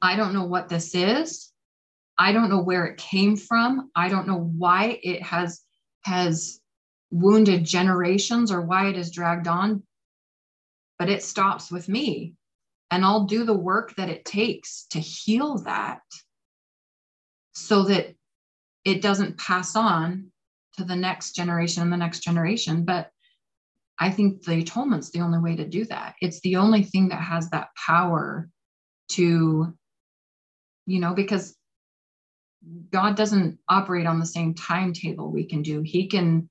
i 0.00 0.14
don't 0.14 0.34
know 0.34 0.44
what 0.44 0.68
this 0.68 0.94
is 0.94 1.51
I 2.18 2.32
don't 2.32 2.50
know 2.50 2.62
where 2.62 2.86
it 2.86 2.98
came 2.98 3.36
from. 3.36 3.90
I 3.94 4.08
don't 4.08 4.28
know 4.28 4.52
why 4.56 4.98
it 5.02 5.22
has 5.22 5.62
has 6.04 6.60
wounded 7.10 7.64
generations 7.64 8.50
or 8.50 8.62
why 8.62 8.88
it 8.88 8.96
is 8.96 9.10
dragged 9.10 9.46
on, 9.46 9.82
but 10.98 11.08
it 11.08 11.22
stops 11.22 11.70
with 11.70 11.88
me. 11.88 12.34
And 12.90 13.04
I'll 13.04 13.24
do 13.24 13.44
the 13.44 13.56
work 13.56 13.94
that 13.96 14.10
it 14.10 14.24
takes 14.24 14.86
to 14.90 15.00
heal 15.00 15.58
that 15.58 16.00
so 17.54 17.84
that 17.84 18.14
it 18.84 19.00
doesn't 19.00 19.38
pass 19.38 19.76
on 19.76 20.32
to 20.76 20.84
the 20.84 20.96
next 20.96 21.32
generation 21.32 21.82
and 21.82 21.92
the 21.92 21.96
next 21.96 22.20
generation. 22.20 22.84
But 22.84 23.10
I 23.98 24.10
think 24.10 24.42
the 24.42 24.60
atonement's 24.60 25.10
the 25.10 25.20
only 25.20 25.38
way 25.38 25.56
to 25.56 25.66
do 25.66 25.84
that. 25.86 26.16
It's 26.20 26.40
the 26.40 26.56
only 26.56 26.82
thing 26.82 27.08
that 27.08 27.22
has 27.22 27.50
that 27.50 27.68
power 27.86 28.48
to, 29.10 29.72
you 30.86 31.00
know, 31.00 31.14
because 31.14 31.56
God 32.90 33.16
doesn't 33.16 33.58
operate 33.68 34.06
on 34.06 34.20
the 34.20 34.26
same 34.26 34.54
timetable 34.54 35.30
we 35.30 35.44
can 35.44 35.62
do. 35.62 35.82
He 35.82 36.06
can 36.06 36.48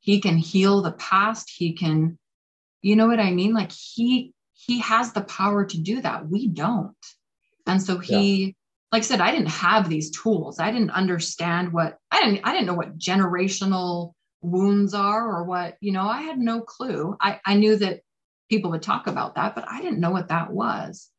he 0.00 0.20
can 0.20 0.36
heal 0.36 0.82
the 0.82 0.92
past. 0.92 1.50
He 1.54 1.72
can, 1.72 2.18
you 2.82 2.94
know 2.94 3.06
what 3.06 3.20
I 3.20 3.32
mean? 3.32 3.54
Like 3.54 3.72
he 3.72 4.32
he 4.52 4.80
has 4.80 5.12
the 5.12 5.22
power 5.22 5.64
to 5.64 5.78
do 5.78 6.00
that. 6.00 6.28
We 6.28 6.48
don't. 6.48 6.94
And 7.66 7.82
so 7.82 7.98
he 7.98 8.44
yeah. 8.44 8.52
like 8.92 9.02
I 9.02 9.06
said, 9.06 9.20
I 9.20 9.32
didn't 9.32 9.48
have 9.48 9.88
these 9.88 10.10
tools. 10.10 10.60
I 10.60 10.70
didn't 10.70 10.90
understand 10.90 11.72
what 11.72 11.98
I 12.10 12.22
didn't 12.22 12.40
I 12.44 12.52
didn't 12.52 12.66
know 12.66 12.74
what 12.74 12.98
generational 12.98 14.12
wounds 14.42 14.94
are 14.94 15.28
or 15.28 15.44
what, 15.44 15.76
you 15.80 15.92
know, 15.92 16.08
I 16.08 16.22
had 16.22 16.38
no 16.38 16.60
clue. 16.60 17.16
I, 17.20 17.40
I 17.44 17.56
knew 17.56 17.76
that 17.76 18.00
people 18.48 18.70
would 18.70 18.82
talk 18.82 19.06
about 19.06 19.34
that, 19.34 19.54
but 19.54 19.64
I 19.68 19.80
didn't 19.80 20.00
know 20.00 20.10
what 20.10 20.28
that 20.28 20.52
was. 20.52 21.10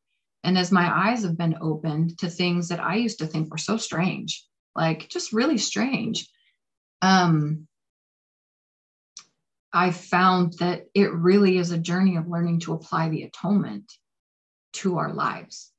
And 0.43 0.57
as 0.57 0.71
my 0.71 1.09
eyes 1.09 1.23
have 1.23 1.37
been 1.37 1.57
opened 1.61 2.19
to 2.19 2.29
things 2.29 2.69
that 2.69 2.79
I 2.79 2.95
used 2.95 3.19
to 3.19 3.27
think 3.27 3.51
were 3.51 3.57
so 3.57 3.77
strange, 3.77 4.45
like 4.75 5.09
just 5.09 5.33
really 5.33 5.57
strange, 5.57 6.29
um, 7.01 7.67
I 9.73 9.91
found 9.91 10.53
that 10.59 10.85
it 10.93 11.13
really 11.13 11.57
is 11.57 11.71
a 11.71 11.77
journey 11.77 12.15
of 12.15 12.27
learning 12.27 12.61
to 12.61 12.73
apply 12.73 13.09
the 13.09 13.23
atonement 13.23 13.91
to 14.73 14.97
our 14.97 15.13
lives. 15.13 15.71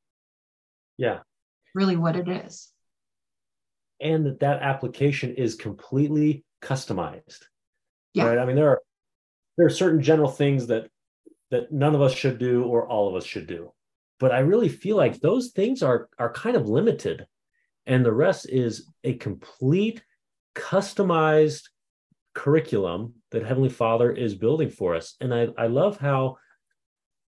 Yeah. 0.96 1.20
Really 1.74 1.96
what 1.96 2.16
it 2.16 2.28
is. 2.28 2.70
And 4.00 4.26
that 4.26 4.40
that 4.40 4.62
application 4.62 5.34
is 5.34 5.54
completely 5.54 6.44
customized. 6.62 7.40
Yeah. 8.14 8.26
Right. 8.26 8.38
I 8.38 8.44
mean, 8.44 8.56
there 8.56 8.68
are 8.68 8.82
there 9.56 9.66
are 9.66 9.70
certain 9.70 10.02
general 10.02 10.30
things 10.30 10.68
that 10.68 10.88
that 11.50 11.72
none 11.72 11.94
of 11.94 12.02
us 12.02 12.14
should 12.14 12.38
do 12.38 12.64
or 12.64 12.86
all 12.86 13.08
of 13.08 13.14
us 13.14 13.24
should 13.24 13.46
do. 13.46 13.72
But 14.20 14.32
I 14.32 14.40
really 14.40 14.68
feel 14.68 14.96
like 14.96 15.20
those 15.20 15.48
things 15.48 15.82
are 15.82 16.08
are 16.18 16.32
kind 16.32 16.56
of 16.56 16.68
limited. 16.68 17.26
And 17.86 18.04
the 18.04 18.12
rest 18.12 18.48
is 18.48 18.86
a 19.04 19.14
complete 19.14 20.02
customized 20.54 21.62
curriculum 22.34 23.14
that 23.30 23.46
Heavenly 23.46 23.70
Father 23.70 24.12
is 24.12 24.34
building 24.34 24.70
for 24.70 24.94
us. 24.94 25.14
And 25.20 25.32
I, 25.32 25.48
I 25.56 25.68
love 25.68 25.98
how, 25.98 26.36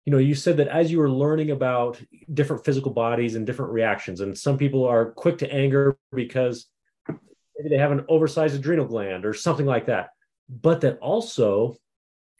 you 0.07 0.13
know, 0.13 0.19
you 0.19 0.35
said 0.35 0.57
that 0.57 0.69
as 0.69 0.91
you 0.91 0.99
were 0.99 1.11
learning 1.11 1.51
about 1.51 2.01
different 2.33 2.65
physical 2.65 2.93
bodies 2.93 3.35
and 3.35 3.47
different 3.47 3.73
reactions, 3.73 4.21
and 4.21 4.37
some 4.37 4.57
people 4.57 4.85
are 4.87 5.13
quick 5.13 5.39
to 5.39 5.53
anger 5.53 5.99
because 6.15 6.67
maybe 7.09 7.69
they 7.69 7.81
have 7.81 7.93
an 7.93 8.07
oversized 8.09 8.55
adrenal 8.55 8.87
gland 8.87 9.27
or 9.27 9.35
something 9.35 9.67
like 9.67 9.87
that 9.87 10.11
but 10.49 10.81
that 10.81 10.99
also 10.99 11.77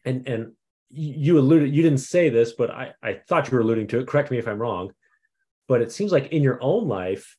and 0.05 0.27
and 0.27 0.53
you 0.91 1.39
alluded 1.39 1.75
you 1.75 1.83
didn't 1.83 1.99
say 1.99 2.29
this 2.29 2.53
but 2.53 2.71
i 2.71 2.93
i 3.03 3.15
thought 3.29 3.51
you 3.51 3.57
were 3.57 3.63
alluding 3.63 3.87
to 3.87 3.99
it. 3.99 4.07
Correct 4.07 4.31
me 4.31 4.39
if 4.39 4.49
i'm 4.49 4.59
wrong 4.59 4.91
but 5.67 5.83
it 5.83 5.93
seems 5.93 6.13
like 6.13 6.33
in 6.33 6.43
your 6.43 6.59
own 6.63 6.89
life 6.89 7.37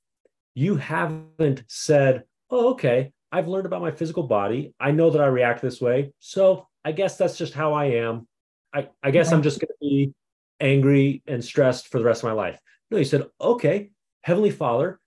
you 0.53 0.75
haven't 0.75 1.63
said 1.67 2.23
oh 2.51 2.71
okay 2.71 3.11
i've 3.31 3.47
learned 3.47 3.65
about 3.65 3.81
my 3.81 3.91
physical 3.91 4.23
body. 4.23 4.73
I 4.79 4.91
know 4.91 5.09
that 5.09 5.21
i 5.21 5.27
react 5.27 5.61
this 5.61 5.81
way 5.81 6.13
so 6.19 6.67
i 6.85 6.91
guess 6.91 7.17
that's 7.17 7.37
just 7.37 7.53
how 7.53 7.73
i 7.73 7.85
am. 7.85 8.27
I 8.73 8.89
i 9.01 9.11
guess 9.11 9.31
i'm 9.31 9.43
just 9.43 9.59
going 9.59 9.67
to 9.67 9.77
be 9.81 10.13
angry 10.59 11.23
and 11.25 11.43
stressed 11.43 11.87
for 11.87 11.99
the 11.99 12.05
rest 12.05 12.23
of 12.23 12.29
my 12.29 12.33
life. 12.33 12.59
No 12.91 12.97
you 12.97 13.05
said 13.05 13.25
okay 13.41 13.89
heavenly 14.21 14.51
father 14.51 14.99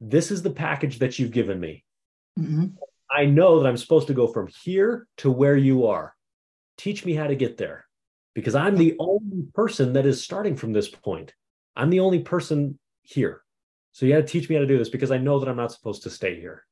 this 0.00 0.30
is 0.30 0.42
the 0.42 0.50
package 0.50 0.98
that 0.98 1.18
you've 1.18 1.30
given 1.30 1.58
me. 1.58 1.84
Mm-hmm. 2.38 2.66
I 3.10 3.26
know 3.26 3.60
that 3.60 3.68
I'm 3.68 3.76
supposed 3.76 4.08
to 4.08 4.14
go 4.14 4.26
from 4.26 4.48
here 4.62 5.06
to 5.18 5.30
where 5.30 5.56
you 5.56 5.86
are. 5.86 6.13
Teach 6.76 7.04
me 7.04 7.14
how 7.14 7.26
to 7.26 7.36
get 7.36 7.56
there 7.56 7.86
because 8.34 8.54
I'm 8.54 8.76
the 8.76 8.96
only 8.98 9.44
person 9.54 9.92
that 9.92 10.06
is 10.06 10.22
starting 10.22 10.56
from 10.56 10.72
this 10.72 10.88
point. 10.88 11.32
I'm 11.76 11.90
the 11.90 12.00
only 12.00 12.20
person 12.20 12.78
here. 13.02 13.42
So 13.92 14.06
you 14.06 14.12
got 14.12 14.20
to 14.20 14.26
teach 14.26 14.48
me 14.48 14.56
how 14.56 14.60
to 14.60 14.66
do 14.66 14.78
this 14.78 14.88
because 14.88 15.12
I 15.12 15.18
know 15.18 15.38
that 15.38 15.48
I'm 15.48 15.56
not 15.56 15.72
supposed 15.72 16.02
to 16.02 16.10
stay 16.10 16.40
here. 16.40 16.64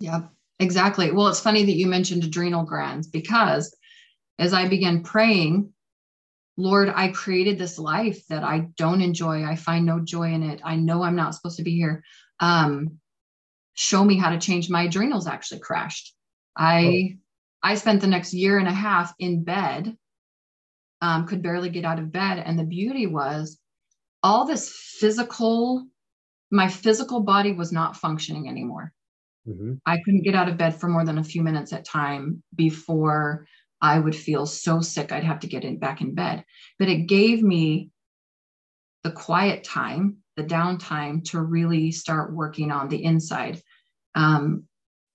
Yeah, 0.00 0.22
exactly. 0.58 1.12
Well, 1.12 1.28
it's 1.28 1.40
funny 1.40 1.64
that 1.64 1.76
you 1.76 1.86
mentioned 1.86 2.24
adrenal 2.24 2.64
glands 2.64 3.06
because 3.06 3.74
as 4.38 4.52
I 4.52 4.68
began 4.68 5.02
praying, 5.02 5.72
Lord, 6.56 6.92
I 6.94 7.08
created 7.08 7.58
this 7.58 7.78
life 7.78 8.26
that 8.28 8.42
I 8.42 8.66
don't 8.76 9.00
enjoy. 9.00 9.44
I 9.44 9.54
find 9.54 9.86
no 9.86 10.00
joy 10.00 10.32
in 10.32 10.42
it. 10.42 10.60
I 10.64 10.74
know 10.74 11.02
I'm 11.02 11.14
not 11.14 11.34
supposed 11.34 11.58
to 11.58 11.62
be 11.62 11.76
here. 11.76 12.02
Um, 12.40 12.98
show 13.74 14.04
me 14.04 14.18
how 14.18 14.30
to 14.30 14.38
change 14.38 14.68
my 14.68 14.82
adrenals 14.82 15.28
actually 15.28 15.60
crashed. 15.60 16.14
I 16.56 17.14
oh. 17.14 17.18
I 17.62 17.74
spent 17.74 18.00
the 18.00 18.06
next 18.06 18.32
year 18.32 18.58
and 18.58 18.68
a 18.68 18.72
half 18.72 19.14
in 19.18 19.44
bed, 19.44 19.96
um, 21.00 21.26
could 21.26 21.42
barely 21.42 21.70
get 21.70 21.84
out 21.84 21.98
of 21.98 22.12
bed. 22.12 22.42
And 22.44 22.58
the 22.58 22.64
beauty 22.64 23.06
was 23.06 23.58
all 24.22 24.46
this 24.46 24.72
physical, 24.98 25.86
my 26.50 26.68
physical 26.68 27.20
body 27.20 27.52
was 27.52 27.72
not 27.72 27.96
functioning 27.96 28.48
anymore. 28.48 28.92
Mm-hmm. 29.46 29.74
I 29.86 29.98
couldn't 30.04 30.24
get 30.24 30.34
out 30.34 30.48
of 30.48 30.58
bed 30.58 30.78
for 30.78 30.88
more 30.88 31.04
than 31.04 31.18
a 31.18 31.24
few 31.24 31.42
minutes 31.42 31.72
at 31.72 31.84
time 31.84 32.42
before 32.54 33.46
I 33.80 33.98
would 33.98 34.16
feel 34.16 34.44
so 34.44 34.80
sick 34.80 35.12
I'd 35.12 35.24
have 35.24 35.40
to 35.40 35.46
get 35.46 35.64
in 35.64 35.78
back 35.78 36.00
in 36.00 36.14
bed. 36.14 36.44
But 36.78 36.88
it 36.88 37.06
gave 37.06 37.42
me 37.42 37.90
the 39.04 39.12
quiet 39.12 39.64
time, 39.64 40.18
the 40.36 40.44
downtime 40.44 41.24
to 41.30 41.40
really 41.40 41.92
start 41.92 42.34
working 42.34 42.70
on 42.72 42.88
the 42.88 43.02
inside 43.02 43.62
um, 44.18 44.64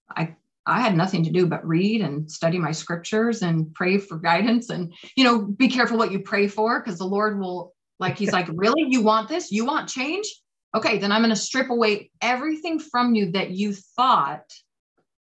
I 0.09 0.35
I 0.65 0.81
had 0.81 0.95
nothing 0.95 1.23
to 1.23 1.31
do 1.31 1.45
but 1.45 1.65
read 1.67 2.01
and 2.01 2.31
study 2.31 2.57
my 2.57 2.71
scriptures 2.71 3.41
and 3.41 3.73
pray 3.73 3.97
for 3.97 4.17
guidance 4.17 4.69
and 4.69 4.93
you 5.15 5.23
know 5.23 5.41
be 5.41 5.67
careful 5.67 5.97
what 5.97 6.11
you 6.11 6.19
pray 6.19 6.47
for 6.47 6.81
because 6.81 6.97
the 6.97 7.05
Lord 7.05 7.39
will 7.39 7.73
like 7.99 8.17
he's 8.17 8.33
like 8.33 8.47
really? 8.53 8.85
You 8.87 9.01
want 9.01 9.29
this? 9.29 9.51
You 9.51 9.65
want 9.65 9.89
change? 9.89 10.27
Okay 10.75 10.97
then 10.97 11.11
I'm 11.11 11.21
going 11.21 11.29
to 11.29 11.35
strip 11.35 11.69
away 11.69 12.11
everything 12.21 12.79
from 12.79 13.15
you 13.15 13.31
that 13.31 13.51
you 13.51 13.73
thought 13.73 14.51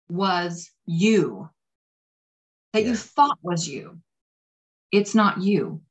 was 0.10 0.70
you 0.86 1.50
that 2.74 2.84
yeah. 2.84 2.90
you 2.90 2.96
thought 2.96 3.38
was 3.42 3.68
you. 3.68 4.00
It's 4.92 5.16
not 5.16 5.42
you. 5.42 5.82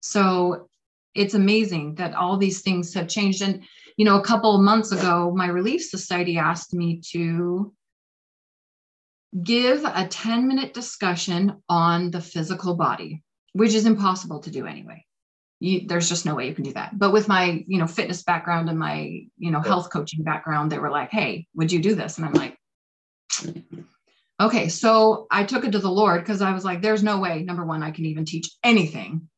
So 0.00 0.68
it's 1.14 1.34
amazing 1.34 1.96
that 1.96 2.14
all 2.14 2.36
these 2.36 2.62
things 2.62 2.92
have 2.94 3.08
changed. 3.08 3.42
And 3.42 3.62
you 3.96 4.04
know, 4.04 4.18
a 4.18 4.24
couple 4.24 4.54
of 4.54 4.62
months 4.62 4.92
ago, 4.92 5.32
my 5.34 5.46
Relief 5.46 5.82
Society 5.82 6.38
asked 6.38 6.74
me 6.74 7.00
to 7.12 7.72
give 9.42 9.84
a 9.84 10.06
10 10.06 10.48
minute 10.48 10.74
discussion 10.74 11.62
on 11.68 12.10
the 12.10 12.20
physical 12.20 12.74
body, 12.74 13.22
which 13.52 13.74
is 13.74 13.86
impossible 13.86 14.40
to 14.40 14.50
do 14.50 14.66
anyway. 14.66 15.04
You, 15.60 15.86
there's 15.86 16.08
just 16.08 16.26
no 16.26 16.34
way 16.34 16.48
you 16.48 16.54
can 16.54 16.64
do 16.64 16.72
that. 16.72 16.98
But 16.98 17.12
with 17.12 17.28
my, 17.28 17.64
you 17.66 17.78
know, 17.78 17.86
fitness 17.86 18.24
background 18.24 18.68
and 18.68 18.78
my, 18.78 19.22
you 19.38 19.50
know, 19.50 19.60
health 19.60 19.90
coaching 19.92 20.24
background, 20.24 20.72
they 20.72 20.78
were 20.78 20.90
like, 20.90 21.10
"Hey, 21.10 21.46
would 21.54 21.70
you 21.70 21.80
do 21.80 21.94
this?" 21.94 22.18
And 22.18 22.26
I'm 22.26 22.32
like, 22.32 22.58
"Okay." 24.40 24.68
So 24.68 25.28
I 25.30 25.44
took 25.44 25.64
it 25.64 25.70
to 25.72 25.78
the 25.78 25.90
Lord 25.90 26.20
because 26.20 26.42
I 26.42 26.52
was 26.52 26.64
like, 26.64 26.82
"There's 26.82 27.04
no 27.04 27.20
way. 27.20 27.44
Number 27.44 27.64
one, 27.64 27.84
I 27.84 27.92
can 27.92 28.06
even 28.06 28.24
teach 28.24 28.50
anything 28.64 29.28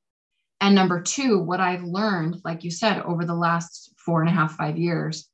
and 0.64 0.74
number 0.74 1.02
two, 1.02 1.38
what 1.38 1.61
I've 1.61 1.85
learned, 1.85 2.40
like 2.42 2.64
you 2.64 2.70
said, 2.70 3.02
over 3.02 3.26
the 3.26 3.35
last 3.35 3.92
four 3.98 4.20
and 4.22 4.30
a 4.30 4.33
half, 4.33 4.57
five 4.57 4.78
years, 4.78 5.28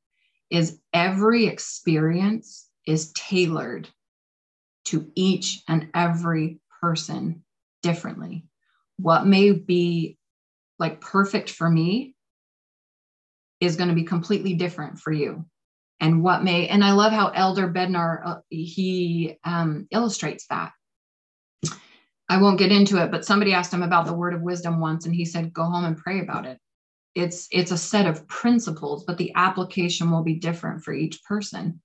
is 0.51 0.81
every 0.92 1.46
experience 1.46 2.68
is 2.85 3.12
tailored 3.12 3.88
to 4.87 5.11
each 5.14 5.62
and 5.69 5.88
every 5.95 6.61
person 6.81 7.45
differently. 7.83 8.45
What 8.97 9.27
may 9.27 9.53
be 9.53 10.16
like 10.79 11.01
perfect 11.01 11.51
for 11.51 11.69
me 11.69 12.14
is 13.61 13.77
going 13.77 13.88
to 13.88 13.95
be 13.95 14.05
completely 14.05 14.55
different 14.55 14.99
for 14.99 15.12
you. 15.12 15.45
And 16.01 16.23
what 16.23 16.43
may, 16.43 16.69
and 16.69 16.83
I 16.83 16.93
love 16.93 17.12
how 17.12 17.29
Elder 17.29 17.69
Bednar, 17.69 18.23
uh, 18.25 18.37
he 18.49 19.37
um, 19.45 19.87
illustrates 19.90 20.47
that 20.49 20.73
I 22.31 22.37
won't 22.37 22.61
get 22.61 22.71
into 22.71 23.03
it, 23.03 23.11
but 23.11 23.25
somebody 23.25 23.53
asked 23.53 23.75
him 23.75 23.83
about 23.83 24.07
the 24.07 24.14
word 24.14 24.35
of 24.35 24.40
wisdom 24.40 24.79
once, 24.79 25.05
and 25.05 25.12
he 25.12 25.25
said, 25.25 25.53
"Go 25.53 25.64
home 25.64 25.85
and 25.85 25.97
pray 25.97 26.21
about 26.21 26.47
it." 26.47 26.59
It's 27.16 27.49
it's 27.51 27.73
a 27.73 27.77
set 27.77 28.07
of 28.07 28.29
principles, 28.29 29.03
but 29.05 29.19
the 29.19 29.33
application 29.35 30.12
will 30.12 30.23
be 30.23 30.37
different 30.37 30.85
for 30.85 30.95
each 30.95 31.25
person, 31.25 31.83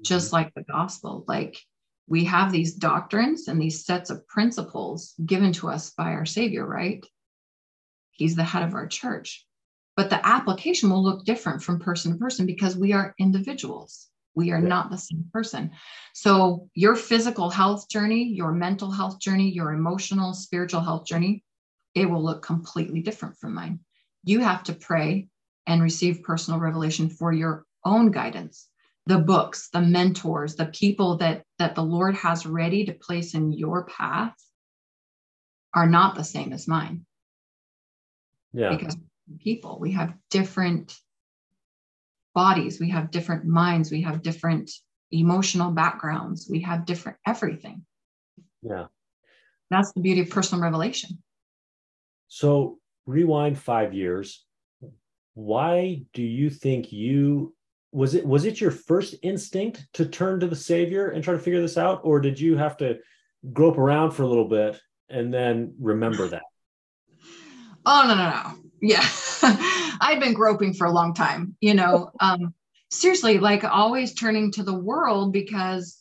just 0.00 0.28
mm-hmm. 0.28 0.36
like 0.36 0.54
the 0.54 0.62
gospel. 0.62 1.24
Like 1.26 1.58
we 2.10 2.24
have 2.24 2.50
these 2.50 2.74
doctrines 2.74 3.46
and 3.46 3.62
these 3.62 3.86
sets 3.86 4.10
of 4.10 4.26
principles 4.26 5.14
given 5.24 5.52
to 5.52 5.68
us 5.68 5.90
by 5.90 6.12
our 6.12 6.26
Savior, 6.26 6.66
right? 6.66 7.06
He's 8.10 8.34
the 8.34 8.44
head 8.44 8.64
of 8.64 8.74
our 8.74 8.88
church, 8.88 9.46
but 9.96 10.10
the 10.10 10.26
application 10.26 10.90
will 10.90 11.04
look 11.04 11.24
different 11.24 11.62
from 11.62 11.78
person 11.78 12.12
to 12.12 12.18
person 12.18 12.46
because 12.46 12.76
we 12.76 12.92
are 12.92 13.14
individuals. 13.18 14.08
We 14.34 14.50
are 14.50 14.60
not 14.60 14.90
the 14.90 14.98
same 14.98 15.30
person. 15.32 15.70
So, 16.12 16.68
your 16.74 16.96
physical 16.96 17.48
health 17.48 17.88
journey, 17.88 18.24
your 18.24 18.52
mental 18.52 18.90
health 18.90 19.20
journey, 19.20 19.50
your 19.50 19.72
emotional, 19.72 20.34
spiritual 20.34 20.80
health 20.80 21.04
journey, 21.04 21.44
it 21.94 22.10
will 22.10 22.22
look 22.22 22.42
completely 22.42 23.00
different 23.02 23.38
from 23.38 23.54
mine. 23.54 23.80
You 24.24 24.40
have 24.40 24.64
to 24.64 24.72
pray 24.72 25.28
and 25.66 25.82
receive 25.82 26.22
personal 26.22 26.58
revelation 26.58 27.08
for 27.08 27.32
your 27.32 27.66
own 27.84 28.10
guidance. 28.10 28.68
The 29.06 29.18
books 29.18 29.68
the 29.72 29.80
mentors 29.80 30.56
the 30.56 30.66
people 30.66 31.16
that 31.16 31.42
that 31.58 31.74
the 31.74 31.82
lord 31.82 32.14
has 32.14 32.46
ready 32.46 32.84
to 32.84 32.92
place 32.92 33.34
in 33.34 33.52
your 33.52 33.84
path 33.86 34.34
are 35.74 35.86
not 35.86 36.14
the 36.14 36.24
same 36.24 36.52
as 36.52 36.66
mine. 36.66 37.06
Yeah. 38.52 38.76
Because 38.76 38.96
people 39.38 39.78
we 39.80 39.92
have 39.92 40.14
different 40.28 40.98
bodies 42.34 42.80
we 42.80 42.90
have 42.90 43.10
different 43.10 43.44
minds 43.44 43.90
we 43.90 44.02
have 44.02 44.22
different 44.22 44.70
emotional 45.12 45.70
backgrounds 45.70 46.48
we 46.50 46.60
have 46.60 46.84
different 46.84 47.18
everything. 47.26 47.84
Yeah. 48.62 48.86
That's 49.70 49.92
the 49.92 50.00
beauty 50.00 50.22
of 50.22 50.30
personal 50.30 50.62
revelation. 50.62 51.22
So 52.26 52.78
rewind 53.06 53.58
five 53.58 53.94
years. 53.94 54.44
Why 55.34 56.02
do 56.12 56.22
you 56.22 56.50
think 56.50 56.92
you 56.92 57.54
was 57.92 58.14
it 58.14 58.24
was 58.24 58.44
it 58.44 58.60
your 58.60 58.70
first 58.70 59.16
instinct 59.22 59.86
to 59.94 60.06
turn 60.06 60.40
to 60.40 60.46
the 60.46 60.56
savior 60.56 61.08
and 61.08 61.24
try 61.24 61.34
to 61.34 61.40
figure 61.40 61.60
this 61.60 61.78
out? 61.78 62.00
Or 62.04 62.20
did 62.20 62.38
you 62.38 62.56
have 62.56 62.76
to 62.78 62.98
grope 63.52 63.78
around 63.78 64.12
for 64.12 64.22
a 64.22 64.28
little 64.28 64.48
bit 64.48 64.80
and 65.08 65.32
then 65.32 65.74
remember 65.80 66.28
that? 66.28 66.42
Oh 67.86 68.04
no 68.06 68.14
no 68.14 68.30
no. 68.30 68.58
Yeah. 68.80 69.04
I'd 70.02 70.20
been 70.20 70.34
groping 70.34 70.74
for 70.74 70.86
a 70.86 70.92
long 70.92 71.14
time 71.14 71.56
you 71.60 71.74
know 71.74 72.10
um 72.20 72.54
seriously 72.90 73.38
like 73.38 73.64
always 73.64 74.14
turning 74.14 74.52
to 74.52 74.62
the 74.62 74.74
world 74.74 75.32
because 75.32 75.96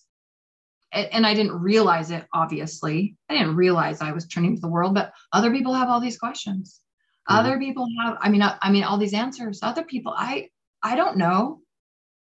and 0.91 1.25
i 1.25 1.33
didn't 1.33 1.53
realize 1.53 2.09
it 2.09 2.25
obviously. 2.33 3.15
I 3.29 3.33
didn't 3.33 3.55
realize 3.55 4.01
i 4.01 4.11
was 4.11 4.27
turning 4.27 4.55
to 4.55 4.61
the 4.61 4.67
world 4.69 4.93
but 4.93 5.13
other 5.33 5.51
people 5.51 5.73
have 5.73 5.89
all 5.89 5.99
these 5.99 6.17
questions. 6.17 6.81
Mm-hmm. 7.29 7.39
other 7.39 7.59
people 7.59 7.87
have 8.03 8.17
i 8.21 8.29
mean 8.29 8.43
I, 8.43 8.57
I 8.61 8.71
mean 8.71 8.83
all 8.83 8.97
these 8.97 9.13
answers. 9.13 9.59
Other 9.63 9.83
people 9.83 10.13
i 10.15 10.49
i 10.83 10.95
don't 10.95 11.17
know 11.17 11.61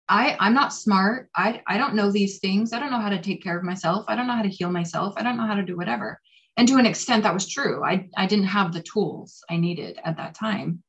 I, 0.08 0.36
I'm 0.40 0.54
not 0.54 0.72
smart. 0.72 1.28
I, 1.36 1.62
I 1.66 1.76
don't 1.76 1.94
know 1.94 2.10
these 2.10 2.38
things. 2.38 2.72
I 2.72 2.78
don't 2.78 2.90
know 2.90 3.00
how 3.00 3.10
to 3.10 3.20
take 3.20 3.42
care 3.42 3.58
of 3.58 3.64
myself. 3.64 4.04
I 4.08 4.16
don't 4.16 4.26
know 4.26 4.36
how 4.36 4.42
to 4.42 4.48
heal 4.48 4.70
myself. 4.70 5.14
I 5.16 5.22
don't 5.22 5.36
know 5.36 5.46
how 5.46 5.54
to 5.54 5.62
do 5.62 5.76
whatever. 5.76 6.20
And 6.56 6.66
to 6.68 6.76
an 6.76 6.86
extent, 6.86 7.22
that 7.22 7.34
was 7.34 7.46
true. 7.46 7.84
I, 7.84 8.08
I 8.16 8.26
didn't 8.26 8.46
have 8.46 8.72
the 8.72 8.82
tools 8.82 9.44
I 9.50 9.56
needed 9.56 9.98
at 10.04 10.16
that 10.16 10.34
time. 10.34 10.82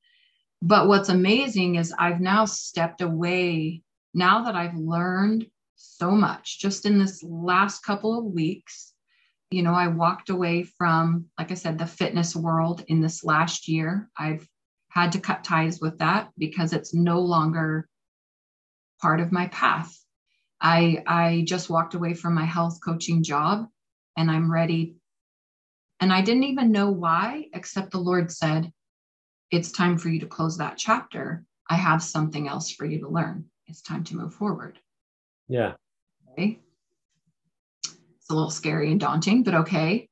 But 0.61 0.87
what's 0.87 1.09
amazing 1.09 1.75
is 1.75 1.93
I've 1.97 2.21
now 2.21 2.45
stepped 2.45 3.01
away, 3.01 3.83
now 4.13 4.43
that 4.45 4.55
I've 4.55 4.75
learned 4.75 5.45
so 5.75 6.11
much 6.11 6.59
just 6.59 6.85
in 6.85 6.99
this 6.99 7.23
last 7.23 7.83
couple 7.83 8.17
of 8.17 8.25
weeks. 8.25 8.93
You 9.51 9.63
know, 9.63 9.73
I 9.73 9.87
walked 9.87 10.29
away 10.29 10.63
from, 10.63 11.25
like 11.39 11.51
I 11.51 11.55
said, 11.55 11.77
the 11.77 11.87
fitness 11.87 12.35
world 12.35 12.83
in 12.87 13.01
this 13.01 13.23
last 13.23 13.67
year. 13.67 14.09
I've 14.17 14.47
had 14.89 15.11
to 15.13 15.19
cut 15.19 15.43
ties 15.43 15.79
with 15.81 15.97
that 15.99 16.29
because 16.37 16.73
it's 16.73 16.93
no 16.93 17.19
longer 17.19 17.88
part 19.01 19.19
of 19.19 19.31
my 19.31 19.47
path. 19.47 19.97
I 20.61 21.03
I 21.07 21.43
just 21.47 21.69
walked 21.69 21.93
away 21.93 22.13
from 22.13 22.33
my 22.33 22.45
health 22.45 22.79
coaching 22.83 23.23
job 23.23 23.67
and 24.17 24.29
I'm 24.29 24.51
ready. 24.51 24.95
And 26.01 26.13
I 26.13 26.21
didn't 26.21 26.43
even 26.43 26.71
know 26.71 26.91
why, 26.91 27.45
except 27.53 27.91
the 27.91 27.99
Lord 27.99 28.31
said, 28.31 28.71
It's 29.51 29.71
time 29.71 29.97
for 29.97 30.09
you 30.09 30.19
to 30.19 30.27
close 30.27 30.57
that 30.57 30.77
chapter. 30.77 31.43
I 31.69 31.75
have 31.75 32.01
something 32.01 32.47
else 32.47 32.71
for 32.71 32.85
you 32.85 32.99
to 32.99 33.09
learn. 33.09 33.45
It's 33.67 33.81
time 33.81 34.03
to 34.05 34.15
move 34.15 34.33
forward. 34.33 34.79
Yeah. 35.47 35.73
Okay. 36.31 36.59
It's 37.83 38.29
a 38.29 38.33
little 38.33 38.49
scary 38.49 38.91
and 38.91 38.99
daunting, 38.99 39.43
but 39.43 39.55
okay. 39.55 40.09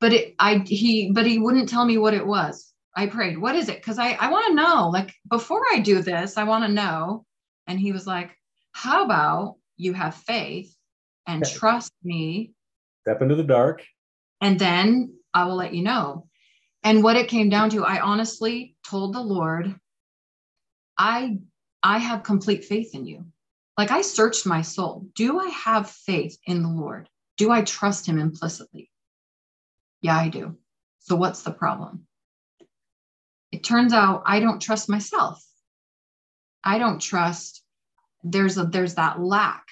But 0.00 0.12
it 0.12 0.34
I 0.38 0.58
he 0.66 1.12
but 1.12 1.26
he 1.26 1.38
wouldn't 1.38 1.68
tell 1.68 1.84
me 1.84 1.98
what 1.98 2.14
it 2.14 2.26
was. 2.26 2.72
I 2.96 3.06
prayed, 3.06 3.38
what 3.38 3.56
is 3.56 3.68
it? 3.68 3.78
Because 3.78 3.98
I, 3.98 4.12
I 4.12 4.30
want 4.30 4.46
to 4.46 4.54
know, 4.54 4.88
like 4.88 5.12
before 5.28 5.62
I 5.72 5.80
do 5.80 6.00
this, 6.00 6.38
I 6.38 6.44
want 6.44 6.64
to 6.64 6.70
know 6.70 7.24
and 7.66 7.78
he 7.78 7.92
was 7.92 8.06
like, 8.06 8.36
How 8.72 9.04
about 9.04 9.56
you 9.76 9.92
have 9.92 10.14
faith 10.14 10.74
and 11.26 11.44
trust 11.44 11.92
me? 12.02 12.52
Step 13.02 13.22
into 13.22 13.34
the 13.34 13.44
dark. 13.44 13.82
And 14.40 14.58
then 14.58 15.14
I 15.32 15.44
will 15.44 15.56
let 15.56 15.74
you 15.74 15.82
know. 15.82 16.28
And 16.82 17.02
what 17.02 17.16
it 17.16 17.28
came 17.28 17.48
down 17.48 17.70
to, 17.70 17.84
I 17.84 18.00
honestly 18.00 18.76
told 18.86 19.14
the 19.14 19.20
Lord, 19.20 19.74
I 20.98 21.38
I 21.82 21.98
have 21.98 22.22
complete 22.22 22.64
faith 22.64 22.94
in 22.94 23.06
you. 23.06 23.24
Like 23.76 23.90
I 23.90 24.02
searched 24.02 24.46
my 24.46 24.62
soul. 24.62 25.06
Do 25.14 25.38
I 25.38 25.48
have 25.48 25.90
faith 25.90 26.38
in 26.46 26.62
the 26.62 26.68
Lord? 26.68 27.08
Do 27.36 27.50
I 27.50 27.62
trust 27.62 28.06
him 28.06 28.18
implicitly? 28.18 28.90
Yeah, 30.00 30.16
I 30.16 30.28
do. 30.28 30.56
So 31.00 31.16
what's 31.16 31.42
the 31.42 31.50
problem? 31.50 32.06
It 33.50 33.64
turns 33.64 33.92
out 33.92 34.22
I 34.26 34.40
don't 34.40 34.60
trust 34.60 34.88
myself. 34.88 35.44
I 36.64 36.78
don't 36.78 37.00
trust 37.00 37.62
there's 38.24 38.56
a 38.56 38.64
there's 38.64 38.94
that 38.94 39.20
lack. 39.20 39.64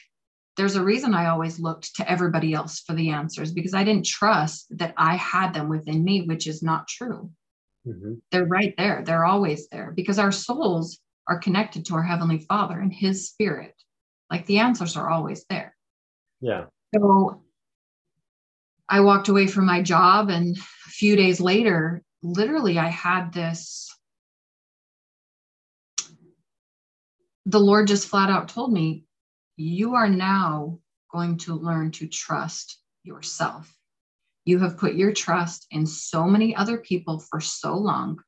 There's 0.57 0.77
a 0.77 0.85
reason 0.85 1.15
I 1.15 1.31
always 1.31 1.59
looked 1.59 1.97
to 1.97 2.11
everybody 2.11 2.53
else 2.53 2.81
for 2.81 2.93
the 2.93 3.09
answers 3.09 3.53
because 3.53 3.73
I 3.73 3.85
didn't 3.85 4.05
trust 4.05 4.67
that 4.77 4.93
I 4.99 5.17
had 5.17 5.55
them 5.55 5.71
within 5.71 6.05
me, 6.05 6.23
which 6.23 6.47
is 6.47 6.63
not 6.63 6.87
true. 6.87 7.31
Mm-hmm. 7.87 8.15
They're 8.31 8.45
right 8.45 8.75
there. 8.77 9.03
They're 9.05 9.25
always 9.25 9.69
there 9.69 9.93
because 9.97 10.19
our 10.19 10.31
souls 10.31 10.99
are 11.27 11.39
connected 11.39 11.87
to 11.87 11.95
our 11.95 12.03
heavenly 12.03 12.41
Father 12.41 12.79
and 12.79 12.93
His 12.93 13.29
Spirit. 13.29 13.75
Like 14.31 14.45
the 14.47 14.59
answers 14.59 14.97
are 14.97 15.09
always 15.09 15.45
there. 15.49 15.75
Yeah. 16.41 16.67
So 16.95 17.43
I 18.89 19.01
walked 19.01 19.29
away 19.29 19.47
from 19.47 19.65
my 19.65 19.81
job, 19.81 20.29
and 20.29 20.57
a 20.57 20.91
few 20.91 21.17
days 21.17 21.41
later, 21.41 22.03
literally, 22.23 22.79
I 22.79 22.89
had 22.89 23.33
this 23.33 23.89
the 27.47 27.61
Lord 27.61 27.89
just 27.89 28.09
flat 28.09 28.31
out 28.31 28.49
told 28.49 28.73
me, 28.73 29.05
You 29.57 29.95
are 29.95 30.09
now 30.09 30.79
going 31.13 31.39
to 31.39 31.55
learn 31.55 31.91
to 31.93 32.07
trust 32.07 32.79
yourself. 33.03 33.73
You 34.45 34.59
have 34.61 34.79
put 34.79 34.95
your 34.95 35.13
trust 35.13 35.67
in 35.71 35.87
so 35.87 36.25
many 36.25 36.55
other 36.55 36.79
people 36.79 37.19
for 37.19 37.41
so 37.41 37.75
long. 37.77 38.21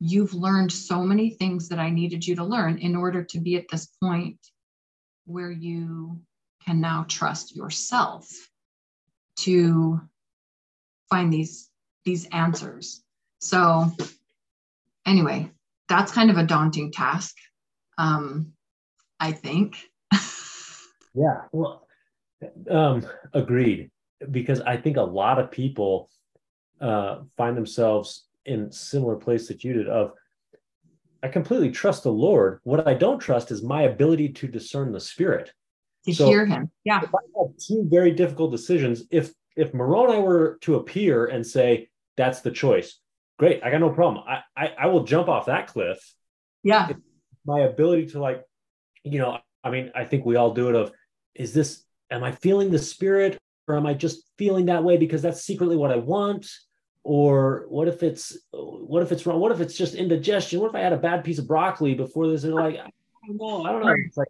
You've 0.00 0.34
learned 0.34 0.72
so 0.72 1.02
many 1.02 1.30
things 1.30 1.68
that 1.68 1.78
I 1.78 1.90
needed 1.90 2.26
you 2.26 2.36
to 2.36 2.44
learn 2.44 2.78
in 2.78 2.94
order 2.94 3.24
to 3.24 3.40
be 3.40 3.56
at 3.56 3.66
this 3.70 3.86
point 4.02 4.38
where 5.24 5.50
you 5.50 6.20
can 6.64 6.80
now 6.80 7.06
trust 7.08 7.56
yourself 7.56 8.28
to 9.40 10.00
find 11.08 11.32
these 11.32 11.70
these 12.04 12.26
answers. 12.26 13.02
So 13.38 13.90
anyway, 15.06 15.50
that's 15.88 16.12
kind 16.12 16.30
of 16.30 16.36
a 16.36 16.46
daunting 16.46 16.92
task 16.92 17.34
um, 17.98 18.52
I 19.20 19.32
think. 19.32 19.90
yeah, 21.14 21.42
well, 21.52 21.86
um, 22.70 23.06
agreed. 23.32 23.90
Because 24.30 24.60
I 24.60 24.76
think 24.76 24.96
a 24.96 25.02
lot 25.02 25.38
of 25.38 25.50
people 25.50 26.08
uh, 26.80 27.20
find 27.36 27.56
themselves 27.56 28.26
in 28.46 28.70
similar 28.72 29.16
place 29.16 29.48
that 29.48 29.64
you 29.64 29.72
did. 29.72 29.88
Of, 29.88 30.12
I 31.22 31.28
completely 31.28 31.70
trust 31.70 32.02
the 32.04 32.12
Lord. 32.12 32.60
What 32.64 32.86
I 32.86 32.94
don't 32.94 33.18
trust 33.18 33.50
is 33.50 33.62
my 33.62 33.82
ability 33.82 34.30
to 34.30 34.48
discern 34.48 34.92
the 34.92 35.00
Spirit. 35.00 35.52
To 36.06 36.14
so 36.14 36.26
hear 36.26 36.44
Him. 36.44 36.70
Yeah. 36.84 37.00
If 37.02 37.14
I 37.14 37.18
have 37.38 37.56
two 37.58 37.86
very 37.90 38.12
difficult 38.12 38.50
decisions, 38.50 39.04
if 39.10 39.32
if 39.56 39.72
Moroni 39.72 40.20
were 40.20 40.58
to 40.62 40.76
appear 40.76 41.26
and 41.26 41.46
say 41.46 41.88
that's 42.16 42.40
the 42.40 42.50
choice, 42.50 42.98
great, 43.38 43.62
I 43.62 43.70
got 43.70 43.80
no 43.80 43.90
problem. 43.90 44.24
I 44.28 44.40
I, 44.56 44.74
I 44.80 44.86
will 44.86 45.04
jump 45.04 45.28
off 45.28 45.46
that 45.46 45.66
cliff. 45.66 45.98
Yeah. 46.62 46.90
If, 46.90 46.96
my 47.44 47.60
ability 47.60 48.06
to 48.06 48.20
like 48.20 48.42
you 49.02 49.18
know 49.18 49.38
i 49.62 49.70
mean 49.70 49.90
i 49.94 50.04
think 50.04 50.24
we 50.24 50.36
all 50.36 50.52
do 50.52 50.68
it 50.68 50.74
of 50.74 50.92
is 51.34 51.52
this 51.52 51.84
am 52.10 52.24
i 52.24 52.32
feeling 52.32 52.70
the 52.70 52.78
spirit 52.78 53.38
or 53.68 53.76
am 53.76 53.86
i 53.86 53.94
just 53.94 54.30
feeling 54.38 54.66
that 54.66 54.84
way 54.84 54.96
because 54.96 55.22
that's 55.22 55.42
secretly 55.42 55.76
what 55.76 55.90
i 55.90 55.96
want? 55.96 56.46
Or 57.06 57.66
what 57.68 57.86
if 57.86 58.02
it's 58.02 58.34
what 58.50 59.02
if 59.02 59.12
it's 59.12 59.26
wrong? 59.26 59.38
What 59.38 59.52
if 59.52 59.60
it's 59.60 59.76
just 59.76 59.94
indigestion? 59.94 60.58
What 60.58 60.70
if 60.70 60.74
i 60.74 60.80
had 60.80 60.94
a 60.94 60.98
bad 60.98 61.22
piece 61.22 61.38
of 61.38 61.46
broccoli 61.46 61.94
before 61.94 62.28
this 62.28 62.44
and 62.44 62.54
like 62.54 62.76
i 62.76 62.90
don't 63.26 63.36
know 63.36 63.62
i 63.62 63.72
don't 63.72 63.84
know. 63.84 63.94
Like, 64.16 64.28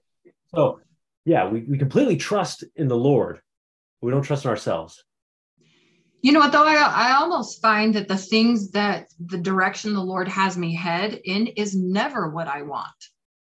so 0.53 0.81
yeah 1.25 1.49
we, 1.49 1.61
we 1.61 1.79
completely 1.79 2.17
trust 2.17 2.65
in 2.75 2.89
the 2.89 2.97
lord. 2.97 3.41
We 4.01 4.11
don't 4.11 4.23
trust 4.23 4.45
in 4.45 4.51
ourselves 4.51 5.05
you 6.25 6.33
know 6.33 6.41
what 6.41 6.53
though? 6.53 6.65
I, 6.65 6.77
I 6.77 7.13
almost 7.17 7.61
find 7.61 7.95
that 7.97 8.09
the 8.09 8.17
things 8.17 8.71
that 8.71 9.09
the 9.21 9.37
direction 9.37 9.93
the 9.93 10.03
lord 10.03 10.27
has 10.27 10.57
me 10.57 10.75
head 10.75 11.21
in 11.23 11.49
is 11.49 11.77
never 11.77 12.31
what 12.31 12.49
i 12.49 12.63
want. 12.63 13.01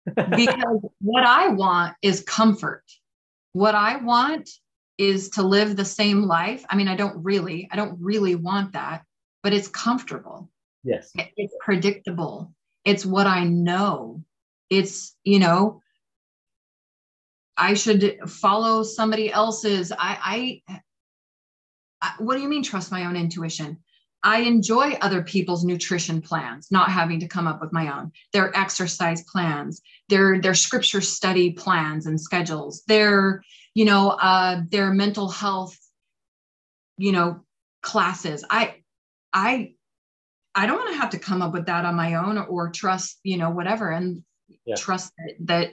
Because 0.15 0.82
what 0.99 1.23
i 1.23 1.49
want 1.49 1.95
is 2.01 2.21
comfort. 2.21 2.84
What 3.54 3.75
i 3.75 3.97
want 3.97 4.49
is 4.97 5.30
to 5.32 5.43
live 5.43 5.75
the 5.75 5.86
same 5.86 6.23
life. 6.23 6.65
I 6.67 6.75
mean 6.75 6.88
i 6.88 6.95
don't 6.95 7.23
really 7.23 7.69
i 7.71 7.75
don't 7.75 7.99
really 8.01 8.34
want 8.34 8.73
that 8.73 9.04
but 9.43 9.54
it's 9.54 9.67
comfortable. 9.67 10.49
Yes. 10.84 11.12
It's 11.38 11.54
predictable. 11.60 12.51
It's 12.84 13.06
what 13.06 13.28
i 13.28 13.43
know. 13.43 14.23
It's 14.71 15.15
you 15.23 15.38
know 15.38 15.82
i 17.58 17.75
should 17.75 18.19
follow 18.28 18.82
somebody 18.82 19.32
else's. 19.32 19.91
I 19.91 20.62
i 20.67 20.82
what 22.17 22.35
do 22.35 22.41
you 22.41 22.49
mean 22.49 22.63
trust 22.63 22.91
my 22.91 23.05
own 23.05 23.15
intuition? 23.15 23.77
I 24.23 24.39
enjoy 24.39 24.93
other 25.01 25.21
people's 25.21 25.63
nutrition 25.63 26.19
plans, 26.19 26.71
not 26.71 26.89
having 26.89 27.19
to 27.19 27.27
come 27.27 27.45
up 27.45 27.61
with 27.61 27.71
my 27.71 27.95
own. 27.95 28.11
Their 28.33 28.55
exercise 28.57 29.23
plans, 29.23 29.81
their 30.09 30.41
their 30.41 30.55
scripture 30.55 31.01
study 31.01 31.51
plans 31.51 32.07
and 32.07 32.19
schedules, 32.19 32.83
their 32.87 33.43
you 33.75 33.85
know 33.85 34.09
uh, 34.09 34.61
their 34.69 34.91
mental 34.91 35.29
health, 35.29 35.77
you 36.97 37.11
know 37.11 37.41
classes. 37.83 38.43
I 38.49 38.77
I 39.31 39.73
I 40.55 40.65
don't 40.65 40.77
want 40.77 40.93
to 40.93 40.99
have 41.01 41.11
to 41.11 41.19
come 41.19 41.43
up 41.43 41.53
with 41.53 41.67
that 41.67 41.85
on 41.85 41.95
my 41.95 42.15
own 42.15 42.37
or, 42.37 42.71
trust 42.71 43.19
you 43.23 43.37
know 43.37 43.51
whatever 43.51 43.91
and 43.91 44.23
yeah. 44.65 44.75
trust 44.75 45.13
that, 45.17 45.35
that 45.41 45.71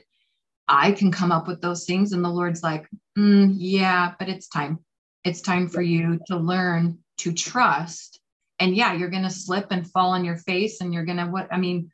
I 0.68 0.92
can 0.92 1.10
come 1.10 1.32
up 1.32 1.46
with 1.46 1.60
those 1.60 1.84
things. 1.84 2.12
And 2.12 2.24
the 2.24 2.28
Lord's 2.28 2.62
like, 2.62 2.86
mm, 3.18 3.54
yeah, 3.56 4.14
but 4.18 4.28
it's 4.28 4.48
time. 4.48 4.78
It's 5.24 5.40
time 5.40 5.68
for 5.68 5.82
you 5.82 6.20
to 6.26 6.36
learn 6.36 6.98
to 7.18 7.32
trust. 7.32 8.20
And 8.58 8.76
yeah 8.76 8.92
you're 8.92 9.10
going 9.10 9.24
to 9.24 9.30
slip 9.30 9.68
and 9.70 9.90
fall 9.90 10.10
on 10.10 10.24
your 10.24 10.36
face 10.36 10.80
and 10.80 10.94
you're 10.94 11.04
going 11.04 11.18
to 11.18 11.26
what 11.26 11.48
i 11.50 11.58
mean 11.58 11.90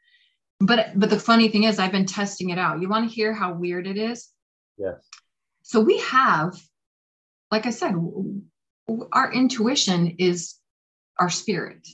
but 0.61 0.91
but 0.97 1.09
the 1.09 1.19
funny 1.19 1.49
thing 1.49 1.65
is 1.65 1.79
i've 1.79 1.93
been 1.93 2.05
testing 2.05 2.51
it 2.51 2.59
out. 2.59 2.83
You 2.83 2.89
want 2.89 3.09
to 3.09 3.15
hear 3.15 3.33
how 3.33 3.55
weird 3.55 3.87
it 3.87 3.97
is? 3.97 4.29
Yes. 4.77 5.07
So 5.63 5.81
we 5.81 5.99
have 6.01 6.61
like 7.51 7.67
i 7.67 7.71
said 7.71 7.95
our 9.13 9.33
intuition 9.33 10.17
is 10.19 10.57
our 11.19 11.31
spirit. 11.31 11.87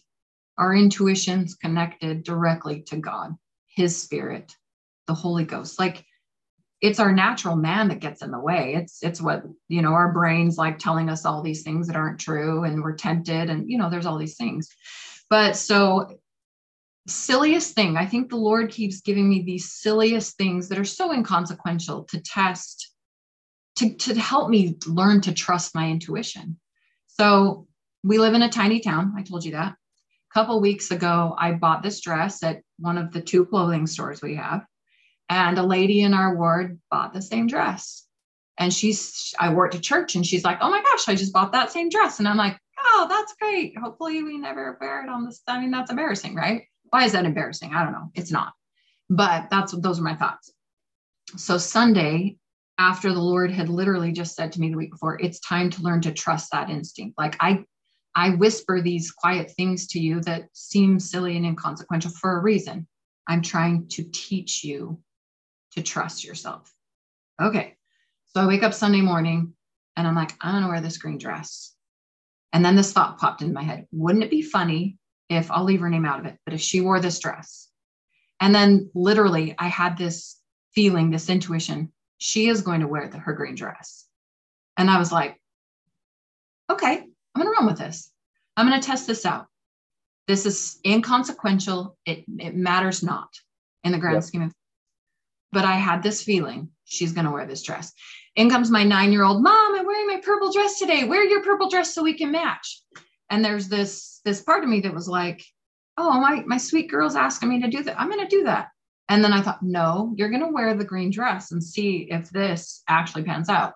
Our 0.58 0.74
intuition's 0.74 1.54
connected 1.54 2.24
directly 2.24 2.82
to 2.88 2.96
god 2.96 3.36
his 3.68 4.00
spirit 4.00 4.54
the 5.06 5.14
holy 5.14 5.44
ghost. 5.44 5.78
Like 5.78 6.04
it's 6.84 7.00
our 7.00 7.12
natural 7.12 7.56
man 7.56 7.88
that 7.88 8.00
gets 8.00 8.20
in 8.20 8.30
the 8.30 8.38
way. 8.38 8.74
It's 8.74 9.02
it's 9.02 9.18
what 9.18 9.42
you 9.68 9.80
know 9.80 9.94
our 9.94 10.12
brains 10.12 10.58
like 10.58 10.78
telling 10.78 11.08
us 11.08 11.24
all 11.24 11.40
these 11.42 11.62
things 11.62 11.86
that 11.86 11.96
aren't 11.96 12.20
true 12.20 12.64
and 12.64 12.82
we're 12.82 12.94
tempted 12.94 13.48
and 13.48 13.70
you 13.70 13.78
know 13.78 13.88
there's 13.88 14.04
all 14.04 14.18
these 14.18 14.36
things. 14.36 14.68
But 15.30 15.56
so 15.56 16.18
silliest 17.06 17.74
thing 17.74 17.98
i 17.98 18.06
think 18.06 18.30
the 18.30 18.36
lord 18.36 18.70
keeps 18.70 19.02
giving 19.02 19.28
me 19.28 19.42
these 19.42 19.74
silliest 19.74 20.38
things 20.38 20.70
that 20.70 20.78
are 20.78 20.86
so 20.86 21.12
inconsequential 21.12 22.04
to 22.04 22.18
test 22.22 22.94
to, 23.76 23.94
to 23.96 24.18
help 24.18 24.48
me 24.48 24.78
learn 24.86 25.20
to 25.20 25.34
trust 25.34 25.74
my 25.74 25.90
intuition. 25.90 26.58
So 27.08 27.66
we 28.02 28.18
live 28.18 28.32
in 28.32 28.40
a 28.40 28.48
tiny 28.48 28.80
town 28.80 29.12
i 29.18 29.22
told 29.22 29.44
you 29.44 29.52
that. 29.52 29.72
A 29.72 30.34
couple 30.34 30.62
weeks 30.62 30.92
ago 30.92 31.36
i 31.38 31.52
bought 31.52 31.82
this 31.82 32.00
dress 32.00 32.42
at 32.42 32.62
one 32.78 32.96
of 32.96 33.12
the 33.12 33.20
two 33.20 33.44
clothing 33.44 33.86
stores 33.86 34.22
we 34.22 34.36
have 34.36 34.64
and 35.28 35.58
a 35.58 35.62
lady 35.62 36.02
in 36.02 36.14
our 36.14 36.36
ward 36.36 36.80
bought 36.90 37.12
the 37.12 37.22
same 37.22 37.46
dress. 37.46 38.06
And 38.58 38.72
she's, 38.72 39.34
I 39.38 39.52
worked 39.52 39.74
at 39.74 39.82
church 39.82 40.14
and 40.14 40.24
she's 40.24 40.44
like, 40.44 40.58
oh 40.60 40.70
my 40.70 40.82
gosh, 40.82 41.08
I 41.08 41.14
just 41.14 41.32
bought 41.32 41.52
that 41.52 41.72
same 41.72 41.88
dress. 41.88 42.18
And 42.18 42.28
I'm 42.28 42.36
like, 42.36 42.56
oh, 42.78 43.06
that's 43.08 43.34
great. 43.40 43.76
Hopefully 43.76 44.22
we 44.22 44.38
never 44.38 44.78
wear 44.80 45.02
it 45.02 45.08
on 45.08 45.24
this. 45.24 45.40
I 45.48 45.60
mean, 45.60 45.70
that's 45.70 45.90
embarrassing, 45.90 46.34
right? 46.34 46.62
Why 46.90 47.04
is 47.04 47.12
that 47.12 47.24
embarrassing? 47.24 47.74
I 47.74 47.82
don't 47.82 47.92
know. 47.92 48.10
It's 48.14 48.30
not. 48.30 48.52
But 49.10 49.48
that's 49.50 49.72
those 49.72 49.98
are 49.98 50.04
my 50.04 50.14
thoughts. 50.14 50.52
So 51.36 51.58
Sunday, 51.58 52.36
after 52.78 53.12
the 53.12 53.20
Lord 53.20 53.50
had 53.50 53.68
literally 53.68 54.12
just 54.12 54.36
said 54.36 54.52
to 54.52 54.60
me 54.60 54.70
the 54.70 54.76
week 54.76 54.92
before, 54.92 55.18
it's 55.20 55.40
time 55.40 55.70
to 55.70 55.82
learn 55.82 56.00
to 56.02 56.12
trust 56.12 56.52
that 56.52 56.70
instinct. 56.70 57.18
Like 57.18 57.36
I 57.40 57.64
I 58.14 58.30
whisper 58.30 58.80
these 58.80 59.10
quiet 59.10 59.50
things 59.56 59.88
to 59.88 59.98
you 59.98 60.20
that 60.22 60.48
seem 60.52 61.00
silly 61.00 61.36
and 61.36 61.44
inconsequential 61.44 62.12
for 62.12 62.38
a 62.38 62.42
reason. 62.42 62.86
I'm 63.26 63.42
trying 63.42 63.88
to 63.88 64.04
teach 64.12 64.62
you 64.62 65.00
to 65.74 65.82
trust 65.82 66.24
yourself. 66.24 66.72
Okay. 67.40 67.76
So 68.26 68.40
I 68.40 68.46
wake 68.46 68.62
up 68.62 68.74
Sunday 68.74 69.00
morning 69.00 69.54
and 69.96 70.06
I'm 70.06 70.14
like, 70.14 70.32
I'm 70.40 70.52
going 70.52 70.62
to 70.64 70.68
wear 70.68 70.80
this 70.80 70.98
green 70.98 71.18
dress. 71.18 71.74
And 72.52 72.64
then 72.64 72.76
this 72.76 72.92
thought 72.92 73.18
popped 73.18 73.42
into 73.42 73.54
my 73.54 73.62
head 73.62 73.86
Wouldn't 73.92 74.24
it 74.24 74.30
be 74.30 74.42
funny 74.42 74.98
if 75.28 75.50
I'll 75.50 75.64
leave 75.64 75.80
her 75.80 75.90
name 75.90 76.04
out 76.04 76.20
of 76.20 76.26
it, 76.26 76.38
but 76.44 76.54
if 76.54 76.60
she 76.60 76.80
wore 76.80 77.00
this 77.00 77.18
dress? 77.18 77.68
And 78.40 78.54
then 78.54 78.90
literally, 78.94 79.54
I 79.58 79.68
had 79.68 79.96
this 79.96 80.36
feeling, 80.74 81.10
this 81.10 81.30
intuition, 81.30 81.92
she 82.18 82.48
is 82.48 82.62
going 82.62 82.80
to 82.80 82.88
wear 82.88 83.08
the, 83.08 83.18
her 83.18 83.32
green 83.32 83.54
dress. 83.54 84.06
And 84.76 84.90
I 84.90 84.98
was 84.98 85.12
like, 85.12 85.40
okay, 86.70 86.96
I'm 86.96 87.42
going 87.42 87.46
to 87.46 87.56
run 87.58 87.66
with 87.66 87.78
this. 87.78 88.10
I'm 88.56 88.68
going 88.68 88.80
to 88.80 88.86
test 88.86 89.06
this 89.06 89.24
out. 89.24 89.46
This 90.26 90.46
is 90.46 90.78
inconsequential. 90.84 91.96
It, 92.06 92.24
it 92.38 92.54
matters 92.54 93.02
not 93.02 93.28
in 93.84 93.92
the 93.92 93.98
grand 93.98 94.16
yep. 94.16 94.24
scheme 94.24 94.42
of 94.42 94.52
but 95.54 95.64
I 95.64 95.76
had 95.76 96.02
this 96.02 96.22
feeling 96.22 96.68
she's 96.84 97.12
going 97.12 97.24
to 97.24 97.30
wear 97.30 97.46
this 97.46 97.62
dress. 97.62 97.92
In 98.36 98.50
comes 98.50 98.70
my 98.70 98.84
nine 98.84 99.12
year 99.12 99.24
old 99.24 99.42
mom. 99.42 99.74
I'm 99.74 99.86
wearing 99.86 100.08
my 100.08 100.20
purple 100.22 100.52
dress 100.52 100.78
today. 100.78 101.04
Wear 101.04 101.24
your 101.24 101.42
purple 101.42 101.70
dress 101.70 101.94
so 101.94 102.02
we 102.02 102.18
can 102.18 102.32
match. 102.32 102.82
And 103.30 103.42
there's 103.42 103.68
this 103.68 104.20
this 104.24 104.42
part 104.42 104.64
of 104.64 104.68
me 104.68 104.80
that 104.80 104.92
was 104.92 105.08
like, 105.08 105.42
oh 105.96 106.20
my 106.20 106.42
my 106.44 106.58
sweet 106.58 106.90
girl's 106.90 107.16
asking 107.16 107.48
me 107.48 107.62
to 107.62 107.68
do 107.68 107.84
that. 107.84 107.98
I'm 107.98 108.10
going 108.10 108.26
to 108.28 108.36
do 108.36 108.44
that. 108.44 108.68
And 109.08 109.22
then 109.22 109.32
I 109.32 109.42
thought, 109.42 109.62
no, 109.62 110.12
you're 110.16 110.30
going 110.30 110.44
to 110.44 110.52
wear 110.52 110.74
the 110.74 110.84
green 110.84 111.10
dress 111.10 111.52
and 111.52 111.62
see 111.62 112.08
if 112.10 112.30
this 112.30 112.82
actually 112.88 113.22
pans 113.22 113.48
out. 113.48 113.74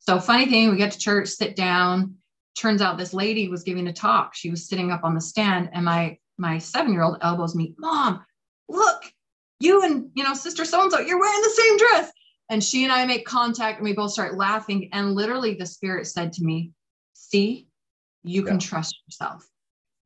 So 0.00 0.20
funny 0.20 0.46
thing, 0.46 0.70
we 0.70 0.76
get 0.76 0.92
to 0.92 0.98
church, 0.98 1.28
sit 1.28 1.56
down. 1.56 2.16
Turns 2.58 2.82
out 2.82 2.98
this 2.98 3.14
lady 3.14 3.48
was 3.48 3.62
giving 3.62 3.86
a 3.88 3.92
talk. 3.92 4.34
She 4.34 4.50
was 4.50 4.68
sitting 4.68 4.90
up 4.92 5.02
on 5.02 5.14
the 5.14 5.20
stand, 5.20 5.70
and 5.72 5.84
my 5.84 6.18
my 6.36 6.58
seven 6.58 6.92
year 6.92 7.02
old 7.02 7.18
elbows 7.22 7.54
me, 7.54 7.74
mom, 7.78 8.24
look, 8.68 9.02
you 9.60 9.82
and 9.82 10.10
you 10.14 10.24
know 10.24 10.34
sister 10.34 10.64
so 10.64 10.82
and 10.82 10.92
so 10.92 11.00
you're 11.00 11.20
wearing 11.20 11.42
the 11.42 11.50
same 11.50 11.78
dress. 11.78 12.12
And 12.50 12.62
she 12.62 12.84
and 12.84 12.92
i 12.92 13.04
make 13.06 13.26
contact 13.26 13.78
and 13.78 13.84
we 13.84 13.94
both 13.94 14.12
start 14.12 14.36
laughing. 14.36 14.90
And 14.92 15.14
literally 15.14 15.54
the 15.54 15.66
spirit 15.66 16.06
said 16.06 16.32
to 16.34 16.44
me 16.44 16.72
see 17.14 17.68
you 18.22 18.42
yeah. 18.42 18.48
can 18.48 18.58
trust 18.58 18.98
yourself. 19.06 19.46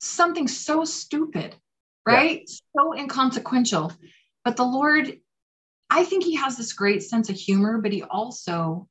Something 0.01 0.49
so 0.49 0.85
stupid 0.85 1.55
right? 2.07 2.43
Yeah. 2.49 2.55
so 2.77 2.95
inconsequential. 2.95 3.93
But 4.45 4.57
the 4.57 4.65
lord 4.65 5.19
i 5.91 6.05
think 6.05 6.25
he 6.25 6.35
has 6.37 6.57
this 6.57 6.73
great 6.73 7.03
sense 7.03 7.29
of 7.29 7.37
humor 7.37 7.79
but 7.79 7.93
he 7.93 8.03
also 8.03 8.89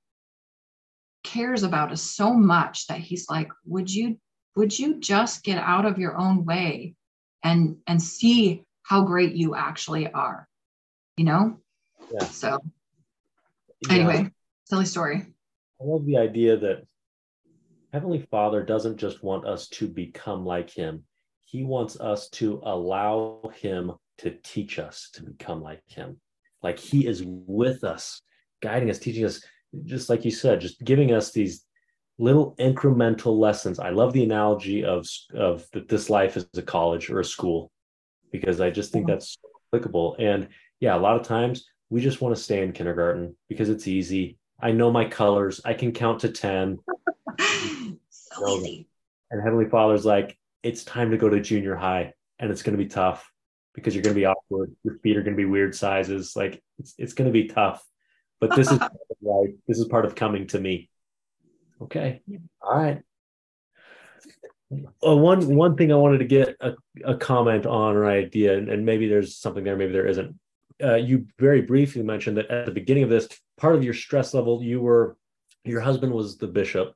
cares 1.24 1.64
about 1.64 1.92
us 1.92 2.02
so 2.02 2.34
much 2.34 2.88
that 2.88 3.00
he's 3.00 3.30
like 3.30 3.50
would 3.66 3.92
you 3.92 4.18
would 4.56 4.78
you 4.78 5.00
just 5.00 5.44
get 5.44 5.58
out 5.58 5.86
of 5.86 5.98
your 6.00 6.18
own 6.18 6.46
way 6.46 6.96
and 7.44 7.78
and 7.88 8.02
see 8.02 8.64
how 8.88 9.04
great 9.04 9.34
you 9.34 9.56
actually 9.56 10.12
are 10.12 10.48
you 11.18 11.26
know? 11.26 11.58
Yeah. 12.14 12.26
So 12.28 12.60
anyway, 13.90 14.22
yeah. 14.24 14.30
silly 14.66 14.86
story. 14.86 15.26
I 15.82 15.84
love 15.84 16.06
the 16.06 16.18
idea 16.18 16.58
that 16.58 16.84
Heavenly 17.92 18.26
Father 18.32 18.64
doesn't 18.64 18.98
just 18.98 19.24
want 19.24 19.46
us 19.46 19.68
to 19.70 19.88
become 19.88 20.46
like 20.46 20.70
Him, 20.70 21.04
He 21.46 21.64
wants 21.64 22.00
us 22.00 22.30
to 22.30 22.62
allow 22.64 23.42
Him 23.56 23.94
to 24.20 24.32
teach 24.44 24.80
us 24.80 25.10
to 25.14 25.24
become 25.24 25.62
like 25.62 25.82
Him. 25.88 26.20
Like 26.62 26.80
He 26.80 27.08
is 27.08 27.24
with 27.26 27.84
us, 27.84 28.22
guiding 28.62 28.90
us, 28.90 29.00
teaching 29.00 29.26
us, 29.26 29.44
just 29.86 30.10
like 30.10 30.24
you 30.24 30.32
said, 30.32 30.62
just 30.62 30.84
giving 30.84 31.12
us 31.14 31.32
these 31.32 31.64
little 32.20 32.56
incremental 32.60 33.38
lessons. 33.38 33.80
I 33.80 33.90
love 33.90 34.14
the 34.14 34.24
analogy 34.24 34.84
of, 34.84 35.08
of 35.36 35.66
that 35.74 35.88
this 35.88 36.10
life 36.10 36.36
is 36.36 36.48
a 36.56 36.64
college 36.64 37.10
or 37.10 37.20
a 37.20 37.26
school 37.26 37.72
because 38.32 38.62
I 38.62 38.70
just 38.70 38.92
think 38.92 39.08
that's 39.08 39.38
applicable. 39.70 40.16
And 40.20 40.50
yeah, 40.80 40.96
a 40.96 41.00
lot 41.00 41.20
of 41.20 41.26
times 41.26 41.66
we 41.90 42.02
just 42.02 42.22
want 42.22 42.36
to 42.36 42.42
stay 42.42 42.64
in 42.64 42.72
kindergarten 42.74 43.36
because 43.50 43.70
it's 43.70 43.88
easy. 43.88 44.38
I 44.60 44.72
know 44.72 44.92
my 44.92 45.06
colors. 45.06 45.62
I 45.64 45.74
can 45.74 45.92
count 45.92 46.22
to 46.22 46.30
10. 46.30 46.80
so 48.10 48.58
easy. 48.58 48.88
And 49.32 49.42
Heavenly 49.42 49.70
Father's 49.70 50.06
like, 50.06 50.38
it's 50.64 50.84
time 50.84 51.12
to 51.12 51.18
go 51.18 51.30
to 51.30 51.40
junior 51.40 51.76
high 51.76 52.14
and 52.40 52.52
it's 52.52 52.64
going 52.64 52.78
to 52.78 52.84
be 52.84 52.90
tough 52.90 53.32
because 53.74 53.94
you're 53.94 54.04
going 54.04 54.16
to 54.16 54.20
be 54.20 54.26
awkward. 54.26 54.76
Your 54.84 54.98
feet 55.00 55.18
are 55.18 55.24
going 55.24 55.36
to 55.36 55.42
be 55.42 55.46
weird 55.46 55.76
sizes. 55.76 56.36
Like 56.36 56.62
it's, 56.80 56.96
it's 56.98 57.14
going 57.14 57.28
to 57.28 57.34
be 57.34 57.48
tough, 57.48 57.84
but 58.40 58.56
this 58.56 58.72
is 58.72 58.80
right. 59.22 59.54
This 59.68 59.78
is 59.78 59.88
part 59.88 60.06
of 60.06 60.16
coming 60.16 60.48
to 60.48 60.60
me. 60.60 60.90
Okay. 61.82 62.22
All 62.62 62.76
right. 62.76 63.02
Uh, 64.70 65.16
one 65.16 65.56
one 65.56 65.78
thing 65.78 65.94
I 65.94 65.96
wanted 65.96 66.18
to 66.18 66.26
get 66.26 66.58
a, 66.60 66.74
a 67.06 67.16
comment 67.16 67.66
on 67.66 67.96
or 67.96 68.06
idea, 68.06 68.58
and, 68.58 68.70
and 68.70 68.86
maybe 68.86 69.08
there's 69.08 69.38
something 69.38 69.64
there, 69.64 69.78
maybe 69.78 69.94
there 69.94 70.08
isn't 70.08 70.36
uh, 70.84 70.96
you 70.96 71.26
very 71.40 71.62
briefly 71.62 72.04
mentioned 72.04 72.38
that 72.38 72.50
at 72.50 72.66
the 72.66 72.72
beginning 72.72 73.04
of 73.04 73.10
this, 73.10 73.28
part 73.58 73.76
of 73.76 73.84
your 73.84 73.94
stress 73.94 74.34
level, 74.34 74.62
you 74.62 74.82
were 74.82 75.18
your 75.64 75.82
husband 75.82 76.14
was 76.14 76.38
the 76.38 76.48
bishop. 76.48 76.94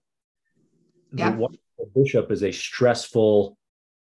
Yeah. 1.13 1.31
The, 1.31 1.57
the 1.77 1.89
bishop 1.93 2.31
is 2.31 2.43
a 2.43 2.51
stressful, 2.51 3.57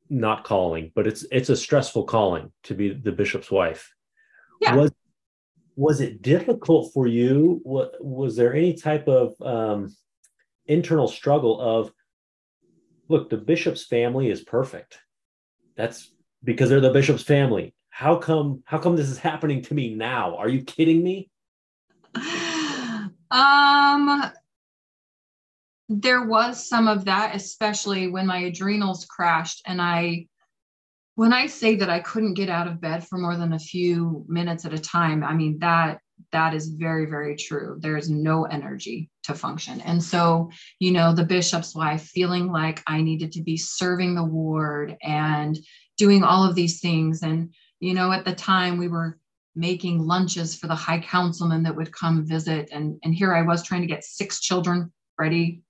not 0.09 0.43
calling, 0.43 0.91
but 0.95 1.05
it's 1.05 1.25
it's 1.31 1.49
a 1.49 1.55
stressful 1.55 2.05
calling 2.05 2.51
to 2.63 2.73
be 2.73 2.93
the 2.93 3.11
bishop's 3.11 3.51
wife. 3.51 3.93
Yeah. 4.61 4.75
Was 4.75 4.91
was 5.75 6.01
it 6.01 6.21
difficult 6.21 6.91
for 6.93 7.05
you? 7.05 7.59
What 7.63 8.03
was 8.03 8.35
there 8.35 8.53
any 8.53 8.73
type 8.73 9.07
of 9.07 9.39
um, 9.41 9.95
internal 10.65 11.07
struggle 11.07 11.59
of 11.59 11.91
look, 13.09 13.29
the 13.29 13.37
bishop's 13.37 13.85
family 13.85 14.29
is 14.29 14.41
perfect. 14.41 14.99
That's 15.75 16.11
because 16.43 16.69
they're 16.69 16.81
the 16.81 16.91
bishop's 16.91 17.23
family. 17.23 17.73
How 17.89 18.17
come 18.17 18.63
how 18.65 18.77
come 18.77 18.95
this 18.95 19.09
is 19.09 19.17
happening 19.17 19.61
to 19.63 19.73
me 19.73 19.95
now? 19.95 20.35
Are 20.37 20.49
you 20.49 20.63
kidding 20.63 21.03
me? 21.03 21.29
Um 23.29 24.23
there 25.89 26.25
was 26.25 26.67
some 26.67 26.87
of 26.87 27.05
that, 27.05 27.35
especially 27.35 28.07
when 28.07 28.25
my 28.25 28.37
adrenals 28.37 29.05
crashed 29.05 29.61
and 29.65 29.81
I 29.81 30.27
when 31.15 31.33
I 31.33 31.47
say 31.47 31.75
that 31.75 31.89
I 31.89 31.99
couldn't 31.99 32.35
get 32.35 32.49
out 32.49 32.67
of 32.67 32.79
bed 32.79 33.05
for 33.05 33.17
more 33.17 33.35
than 33.35 33.51
a 33.51 33.59
few 33.59 34.23
minutes 34.29 34.63
at 34.63 34.73
a 34.73 34.79
time, 34.79 35.25
I 35.25 35.33
mean 35.33 35.59
that 35.59 35.99
that 36.31 36.53
is 36.53 36.69
very 36.69 37.05
very 37.05 37.35
true. 37.35 37.77
There 37.79 37.97
is 37.97 38.09
no 38.09 38.45
energy 38.45 39.09
to 39.23 39.33
function. 39.33 39.81
And 39.81 40.01
so, 40.01 40.49
you 40.79 40.91
know, 40.91 41.13
the 41.13 41.25
bishop's 41.25 41.75
wife 41.75 42.03
feeling 42.03 42.51
like 42.51 42.81
I 42.87 43.01
needed 43.01 43.31
to 43.33 43.43
be 43.43 43.57
serving 43.57 44.15
the 44.15 44.23
ward 44.23 44.95
and 45.01 45.57
doing 45.97 46.23
all 46.23 46.47
of 46.47 46.55
these 46.55 46.79
things 46.79 47.23
and 47.23 47.53
you 47.79 47.93
know, 47.93 48.11
at 48.11 48.25
the 48.25 48.33
time 48.33 48.77
we 48.77 48.87
were 48.87 49.19
making 49.55 49.99
lunches 49.99 50.55
for 50.55 50.67
the 50.67 50.75
high 50.75 50.99
councilman 50.99 51.63
that 51.63 51.75
would 51.75 51.91
come 51.91 52.25
visit 52.25 52.69
and 52.71 52.99
and 53.03 53.13
here 53.13 53.33
I 53.33 53.41
was 53.41 53.63
trying 53.63 53.81
to 53.81 53.87
get 53.87 54.03
six 54.03 54.39
children 54.39 54.91
ready 55.19 55.61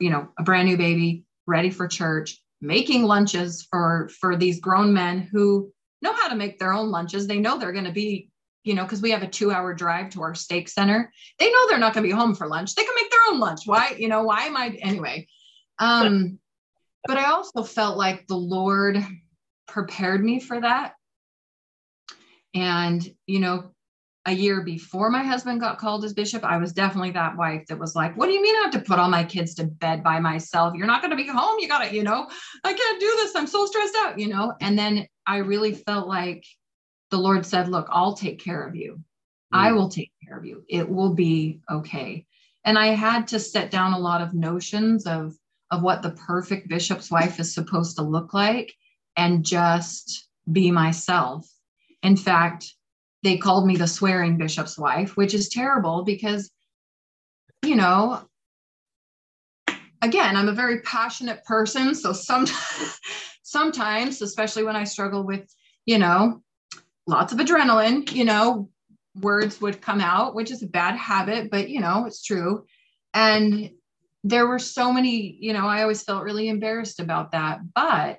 you 0.00 0.10
know, 0.10 0.28
a 0.38 0.42
brand 0.42 0.68
new 0.68 0.76
baby 0.76 1.24
ready 1.46 1.70
for 1.70 1.86
church 1.86 2.40
making 2.60 3.02
lunches 3.02 3.66
for 3.70 4.08
for 4.20 4.36
these 4.36 4.60
grown 4.60 4.92
men 4.92 5.28
who 5.30 5.70
know 6.02 6.12
how 6.14 6.28
to 6.28 6.34
make 6.34 6.58
their 6.58 6.72
own 6.72 6.90
lunches 6.90 7.26
they 7.26 7.38
know 7.38 7.58
they're 7.58 7.72
going 7.72 7.84
to 7.84 7.92
be 7.92 8.30
you 8.64 8.74
know 8.74 8.82
because 8.82 9.02
we 9.02 9.10
have 9.10 9.22
a 9.22 9.28
two 9.28 9.52
hour 9.52 9.72
drive 9.72 10.10
to 10.10 10.22
our 10.22 10.34
stake 10.34 10.68
center 10.68 11.12
they 11.38 11.50
know 11.50 11.68
they're 11.68 11.78
not 11.78 11.94
going 11.94 12.02
to 12.02 12.08
be 12.08 12.14
home 12.14 12.34
for 12.34 12.48
lunch 12.48 12.74
they 12.74 12.84
can 12.84 12.94
make 12.96 13.10
their 13.10 13.20
own 13.30 13.38
lunch 13.38 13.60
why 13.66 13.94
you 13.98 14.08
know 14.08 14.24
why 14.24 14.42
am 14.42 14.56
i 14.56 14.76
anyway 14.80 15.26
um 15.78 16.38
but 17.06 17.16
i 17.16 17.30
also 17.30 17.62
felt 17.62 17.96
like 17.96 18.26
the 18.26 18.36
lord 18.36 18.98
prepared 19.68 20.24
me 20.24 20.40
for 20.40 20.60
that 20.60 20.94
and 22.54 23.06
you 23.26 23.38
know 23.38 23.70
a 24.26 24.32
year 24.32 24.62
before 24.62 25.10
my 25.10 25.22
husband 25.22 25.60
got 25.60 25.78
called 25.78 26.04
as 26.04 26.14
bishop, 26.14 26.44
I 26.44 26.56
was 26.56 26.72
definitely 26.72 27.10
that 27.10 27.36
wife 27.36 27.66
that 27.66 27.78
was 27.78 27.94
like, 27.94 28.16
What 28.16 28.26
do 28.26 28.32
you 28.32 28.42
mean 28.42 28.56
I 28.56 28.62
have 28.62 28.72
to 28.72 28.80
put 28.80 28.98
all 28.98 29.10
my 29.10 29.22
kids 29.22 29.54
to 29.56 29.66
bed 29.66 30.02
by 30.02 30.18
myself? 30.18 30.74
You're 30.74 30.86
not 30.86 31.02
going 31.02 31.10
to 31.10 31.16
be 31.16 31.28
home. 31.28 31.58
You 31.58 31.68
got 31.68 31.84
to, 31.86 31.94
you 31.94 32.02
know, 32.02 32.26
I 32.64 32.72
can't 32.72 33.00
do 33.00 33.06
this. 33.16 33.36
I'm 33.36 33.46
so 33.46 33.66
stressed 33.66 33.94
out, 33.98 34.18
you 34.18 34.28
know? 34.28 34.54
And 34.62 34.78
then 34.78 35.06
I 35.26 35.38
really 35.38 35.74
felt 35.74 36.08
like 36.08 36.44
the 37.14 37.20
Lord 37.20 37.46
said, 37.46 37.68
Look, 37.68 37.86
I'll 37.90 38.14
take 38.14 38.42
care 38.42 38.66
of 38.66 38.74
you. 38.74 38.94
Mm. 38.94 39.00
I 39.52 39.70
will 39.70 39.88
take 39.88 40.10
care 40.26 40.36
of 40.36 40.44
you. 40.44 40.64
It 40.68 40.88
will 40.88 41.14
be 41.14 41.60
okay. 41.70 42.26
And 42.64 42.76
I 42.76 42.88
had 42.88 43.28
to 43.28 43.38
set 43.38 43.70
down 43.70 43.92
a 43.92 43.98
lot 44.00 44.20
of 44.20 44.34
notions 44.34 45.06
of, 45.06 45.32
of 45.70 45.82
what 45.82 46.02
the 46.02 46.10
perfect 46.10 46.68
bishop's 46.68 47.12
wife 47.12 47.38
is 47.38 47.54
supposed 47.54 47.94
to 47.96 48.02
look 48.02 48.34
like 48.34 48.74
and 49.16 49.44
just 49.44 50.28
be 50.50 50.72
myself. 50.72 51.48
In 52.02 52.16
fact, 52.16 52.74
they 53.22 53.36
called 53.38 53.64
me 53.64 53.76
the 53.76 53.86
swearing 53.86 54.36
bishop's 54.36 54.76
wife, 54.76 55.16
which 55.16 55.34
is 55.34 55.48
terrible 55.48 56.02
because, 56.02 56.50
you 57.64 57.76
know, 57.76 58.28
again, 60.02 60.36
I'm 60.36 60.48
a 60.48 60.52
very 60.52 60.80
passionate 60.80 61.44
person. 61.44 61.94
So 61.94 62.12
sometimes, 62.12 62.98
sometimes, 63.44 64.20
especially 64.20 64.64
when 64.64 64.74
I 64.74 64.82
struggle 64.82 65.22
with, 65.22 65.48
you 65.86 65.98
know, 65.98 66.42
lots 67.06 67.32
of 67.32 67.38
adrenaline, 67.38 68.10
you 68.12 68.24
know, 68.24 68.68
words 69.20 69.60
would 69.60 69.80
come 69.80 70.00
out, 70.00 70.34
which 70.34 70.50
is 70.50 70.62
a 70.62 70.66
bad 70.66 70.96
habit, 70.96 71.50
but 71.50 71.68
you 71.68 71.80
know, 71.80 72.06
it's 72.06 72.22
true. 72.22 72.64
And 73.12 73.70
there 74.24 74.46
were 74.46 74.58
so 74.58 74.92
many, 74.92 75.36
you 75.38 75.52
know, 75.52 75.66
I 75.66 75.82
always 75.82 76.02
felt 76.02 76.24
really 76.24 76.48
embarrassed 76.48 76.98
about 76.98 77.32
that. 77.32 77.60
But 77.74 78.18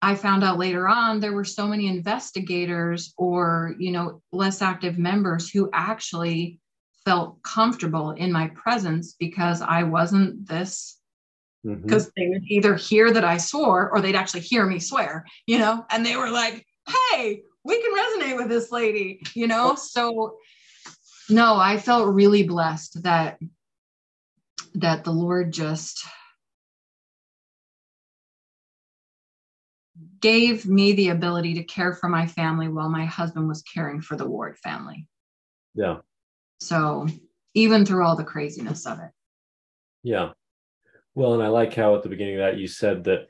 I 0.00 0.16
found 0.16 0.42
out 0.42 0.58
later 0.58 0.88
on 0.88 1.20
there 1.20 1.32
were 1.32 1.44
so 1.44 1.68
many 1.68 1.86
investigators 1.86 3.14
or, 3.16 3.76
you 3.78 3.92
know, 3.92 4.22
less 4.32 4.60
active 4.62 4.98
members 4.98 5.48
who 5.50 5.70
actually 5.72 6.58
felt 7.04 7.42
comfortable 7.42 8.10
in 8.12 8.32
my 8.32 8.48
presence 8.48 9.14
because 9.18 9.60
I 9.60 9.84
wasn't 9.84 10.48
this 10.48 10.98
because 11.64 12.06
mm-hmm. 12.06 12.20
they 12.20 12.28
would 12.28 12.42
either 12.48 12.74
hear 12.74 13.12
that 13.12 13.24
I 13.24 13.36
swore 13.36 13.90
or 13.90 14.00
they'd 14.00 14.16
actually 14.16 14.40
hear 14.40 14.66
me 14.66 14.80
swear, 14.80 15.24
you 15.46 15.58
know, 15.58 15.86
and 15.90 16.04
they 16.04 16.16
were 16.16 16.30
like, 16.30 16.66
hey, 17.12 17.42
we 17.64 17.80
can 17.80 17.94
resonate 17.94 18.36
with 18.36 18.48
this 18.48 18.72
lady, 18.72 19.22
you 19.34 19.46
know? 19.46 19.74
So 19.74 20.36
no, 21.28 21.56
I 21.56 21.78
felt 21.78 22.14
really 22.14 22.42
blessed 22.42 23.02
that 23.02 23.38
that 24.74 25.04
the 25.04 25.12
Lord 25.12 25.52
just 25.52 26.04
gave 30.20 30.66
me 30.66 30.92
the 30.92 31.08
ability 31.08 31.54
to 31.54 31.64
care 31.64 31.92
for 31.92 32.08
my 32.08 32.26
family 32.26 32.68
while 32.68 32.88
my 32.88 33.04
husband 33.04 33.48
was 33.48 33.62
caring 33.62 34.00
for 34.00 34.16
the 34.16 34.26
Ward 34.26 34.56
family. 34.58 35.06
Yeah. 35.74 35.98
So 36.60 37.06
even 37.54 37.84
through 37.84 38.06
all 38.06 38.16
the 38.16 38.24
craziness 38.24 38.86
of 38.86 39.00
it. 39.00 39.10
Yeah. 40.02 40.30
Well, 41.14 41.34
and 41.34 41.42
I 41.42 41.48
like 41.48 41.74
how 41.74 41.94
at 41.96 42.02
the 42.02 42.08
beginning 42.08 42.36
of 42.36 42.40
that 42.40 42.58
you 42.58 42.66
said 42.66 43.04
that 43.04 43.26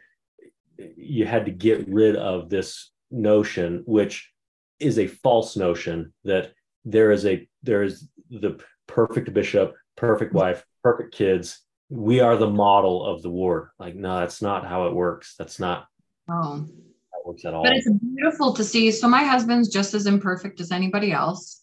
you 0.76 1.26
had 1.26 1.46
to 1.46 1.50
get 1.50 1.88
rid 1.88 2.14
of 2.14 2.48
this 2.48 2.91
notion, 3.12 3.82
which 3.86 4.32
is 4.80 4.98
a 4.98 5.06
false 5.06 5.56
notion 5.56 6.12
that 6.24 6.52
there 6.84 7.12
is 7.12 7.24
a 7.26 7.48
there 7.62 7.82
is 7.82 8.08
the 8.30 8.60
perfect 8.88 9.32
bishop, 9.32 9.74
perfect 9.96 10.32
wife, 10.32 10.64
perfect 10.82 11.14
kids. 11.14 11.60
We 11.88 12.20
are 12.20 12.36
the 12.36 12.50
model 12.50 13.04
of 13.04 13.22
the 13.22 13.30
ward. 13.30 13.68
Like, 13.78 13.94
no, 13.94 14.18
that's 14.18 14.40
not 14.40 14.66
how 14.66 14.86
it 14.86 14.94
works. 14.94 15.34
That's 15.38 15.60
not 15.60 15.86
Oh. 16.28 16.58
That 16.58 17.26
works 17.26 17.44
at 17.44 17.54
all. 17.54 17.62
But 17.62 17.74
it's 17.74 17.88
beautiful 17.88 18.54
to 18.54 18.64
see. 18.64 18.90
So 18.90 19.08
my 19.08 19.24
husband's 19.24 19.68
just 19.68 19.94
as 19.94 20.06
imperfect 20.06 20.60
as 20.60 20.72
anybody 20.72 21.12
else. 21.12 21.62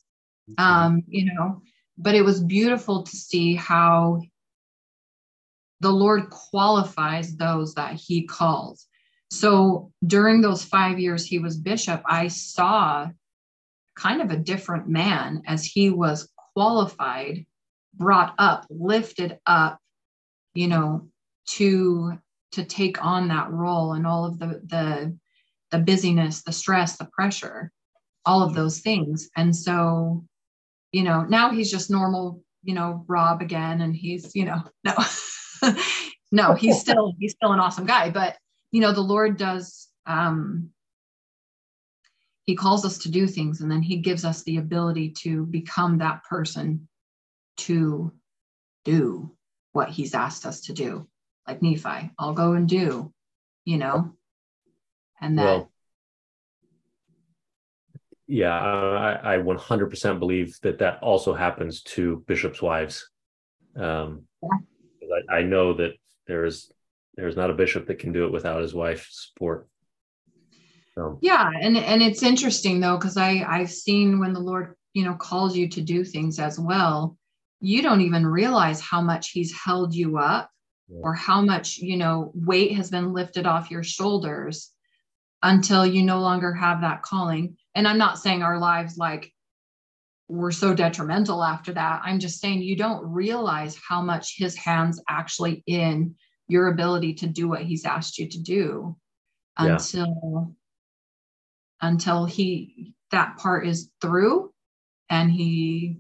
Mm-hmm. 0.49 0.63
Um, 0.63 1.03
you 1.07 1.25
know, 1.33 1.61
but 1.97 2.15
it 2.15 2.23
was 2.23 2.43
beautiful 2.43 3.03
to 3.03 3.15
see 3.15 3.55
how 3.55 4.21
the 5.81 5.91
Lord 5.91 6.29
qualifies 6.29 7.35
those 7.35 7.73
that 7.75 7.93
he 7.93 8.25
calls. 8.25 8.87
So 9.31 9.91
during 10.05 10.41
those 10.41 10.63
five 10.63 10.99
years 10.99 11.25
he 11.25 11.39
was 11.39 11.57
bishop, 11.57 12.01
I 12.05 12.27
saw 12.27 13.09
kind 13.95 14.21
of 14.21 14.31
a 14.31 14.37
different 14.37 14.87
man 14.87 15.43
as 15.45 15.65
he 15.65 15.89
was 15.89 16.29
qualified, 16.53 17.45
brought 17.93 18.33
up, 18.37 18.65
lifted 18.69 19.39
up, 19.45 19.79
you 20.53 20.67
know, 20.67 21.07
to 21.47 22.13
to 22.51 22.63
take 22.65 23.03
on 23.03 23.27
that 23.27 23.51
role 23.51 23.93
and 23.93 24.07
all 24.07 24.25
of 24.25 24.39
the 24.39 24.61
the 24.65 25.17
the 25.71 25.79
busyness 25.79 26.41
the 26.41 26.51
stress 26.51 26.97
the 26.97 27.05
pressure 27.05 27.71
all 28.25 28.43
of 28.43 28.53
those 28.53 28.79
things. 28.79 29.29
And 29.35 29.55
so 29.55 30.23
you 30.91 31.03
know 31.03 31.23
now 31.23 31.51
he's 31.51 31.71
just 31.71 31.91
normal 31.91 32.41
you 32.63 32.73
know 32.73 33.05
rob 33.07 33.41
again 33.41 33.81
and 33.81 33.95
he's 33.95 34.35
you 34.35 34.45
know 34.45 34.61
no 34.83 34.93
no 36.31 36.53
he's 36.53 36.79
still 36.85 37.13
he's 37.19 37.33
still 37.33 37.51
an 37.51 37.59
awesome 37.59 37.85
guy 37.85 38.09
but 38.09 38.37
you 38.71 38.81
know 38.81 38.91
the 38.91 39.01
lord 39.01 39.37
does 39.37 39.87
um 40.05 40.69
he 42.45 42.55
calls 42.55 42.83
us 42.85 42.99
to 42.99 43.11
do 43.11 43.27
things 43.27 43.61
and 43.61 43.71
then 43.71 43.81
he 43.81 43.97
gives 43.97 44.25
us 44.25 44.43
the 44.43 44.57
ability 44.57 45.11
to 45.11 45.45
become 45.45 45.99
that 45.99 46.23
person 46.23 46.87
to 47.57 48.11
do 48.85 49.35
what 49.71 49.89
he's 49.89 50.15
asked 50.15 50.45
us 50.45 50.61
to 50.61 50.73
do 50.73 51.07
like 51.49 51.61
Nephi, 51.63 52.11
I'll 52.19 52.33
go 52.33 52.53
and 52.53 52.69
do, 52.69 53.11
you 53.65 53.77
know, 53.77 54.13
and 55.19 55.39
that. 55.39 55.43
Well, 55.43 55.71
yeah, 58.27 58.55
I, 58.55 59.35
I 59.35 59.37
100% 59.39 60.19
believe 60.19 60.55
that 60.61 60.77
that 60.77 61.01
also 61.01 61.33
happens 61.33 61.81
to 61.81 62.23
bishops' 62.27 62.61
wives. 62.61 63.09
Um, 63.75 64.25
yeah. 64.43 65.17
I, 65.31 65.37
I 65.37 65.41
know 65.41 65.73
that 65.73 65.93
there 66.27 66.45
is 66.45 66.71
there's 67.15 67.35
not 67.35 67.49
a 67.49 67.55
bishop 67.55 67.87
that 67.87 67.99
can 67.99 68.11
do 68.11 68.25
it 68.25 68.31
without 68.31 68.61
his 68.61 68.73
wife's 68.73 69.29
support. 69.29 69.67
So. 70.95 71.19
Yeah, 71.21 71.49
and 71.61 71.77
and 71.77 72.01
it's 72.01 72.23
interesting 72.23 72.79
though 72.79 72.97
because 72.97 73.17
I 73.17 73.45
I've 73.47 73.71
seen 73.71 74.19
when 74.19 74.33
the 74.33 74.39
Lord 74.39 74.75
you 74.93 75.05
know 75.05 75.15
calls 75.15 75.55
you 75.55 75.67
to 75.69 75.81
do 75.81 76.03
things 76.03 76.39
as 76.39 76.59
well, 76.59 77.17
you 77.61 77.81
don't 77.81 78.01
even 78.01 78.25
realize 78.25 78.81
how 78.81 79.01
much 79.01 79.31
He's 79.31 79.53
held 79.53 79.93
you 79.93 80.17
up 80.17 80.49
or 80.89 81.13
how 81.13 81.41
much 81.41 81.77
you 81.77 81.97
know 81.97 82.31
weight 82.33 82.73
has 82.73 82.89
been 82.89 83.13
lifted 83.13 83.45
off 83.45 83.71
your 83.71 83.83
shoulders 83.83 84.71
until 85.43 85.85
you 85.85 86.03
no 86.03 86.19
longer 86.19 86.53
have 86.53 86.81
that 86.81 87.03
calling 87.03 87.55
and 87.75 87.87
i'm 87.87 87.97
not 87.97 88.19
saying 88.19 88.41
our 88.41 88.57
lives 88.57 88.97
like 88.97 89.31
were 90.27 90.51
so 90.51 90.73
detrimental 90.73 91.43
after 91.43 91.73
that 91.73 92.01
i'm 92.03 92.19
just 92.19 92.39
saying 92.39 92.61
you 92.61 92.75
don't 92.75 93.05
realize 93.05 93.77
how 93.87 94.01
much 94.01 94.35
his 94.37 94.55
hands 94.55 95.01
actually 95.07 95.63
in 95.67 96.15
your 96.49 96.67
ability 96.67 97.13
to 97.13 97.27
do 97.27 97.47
what 97.47 97.61
he's 97.61 97.85
asked 97.85 98.17
you 98.17 98.27
to 98.27 98.39
do 98.39 98.95
yeah. 99.59 99.73
until 99.73 100.55
until 101.81 102.25
he 102.25 102.93
that 103.11 103.37
part 103.37 103.65
is 103.65 103.89
through 104.01 104.51
and 105.09 105.31
he 105.31 105.99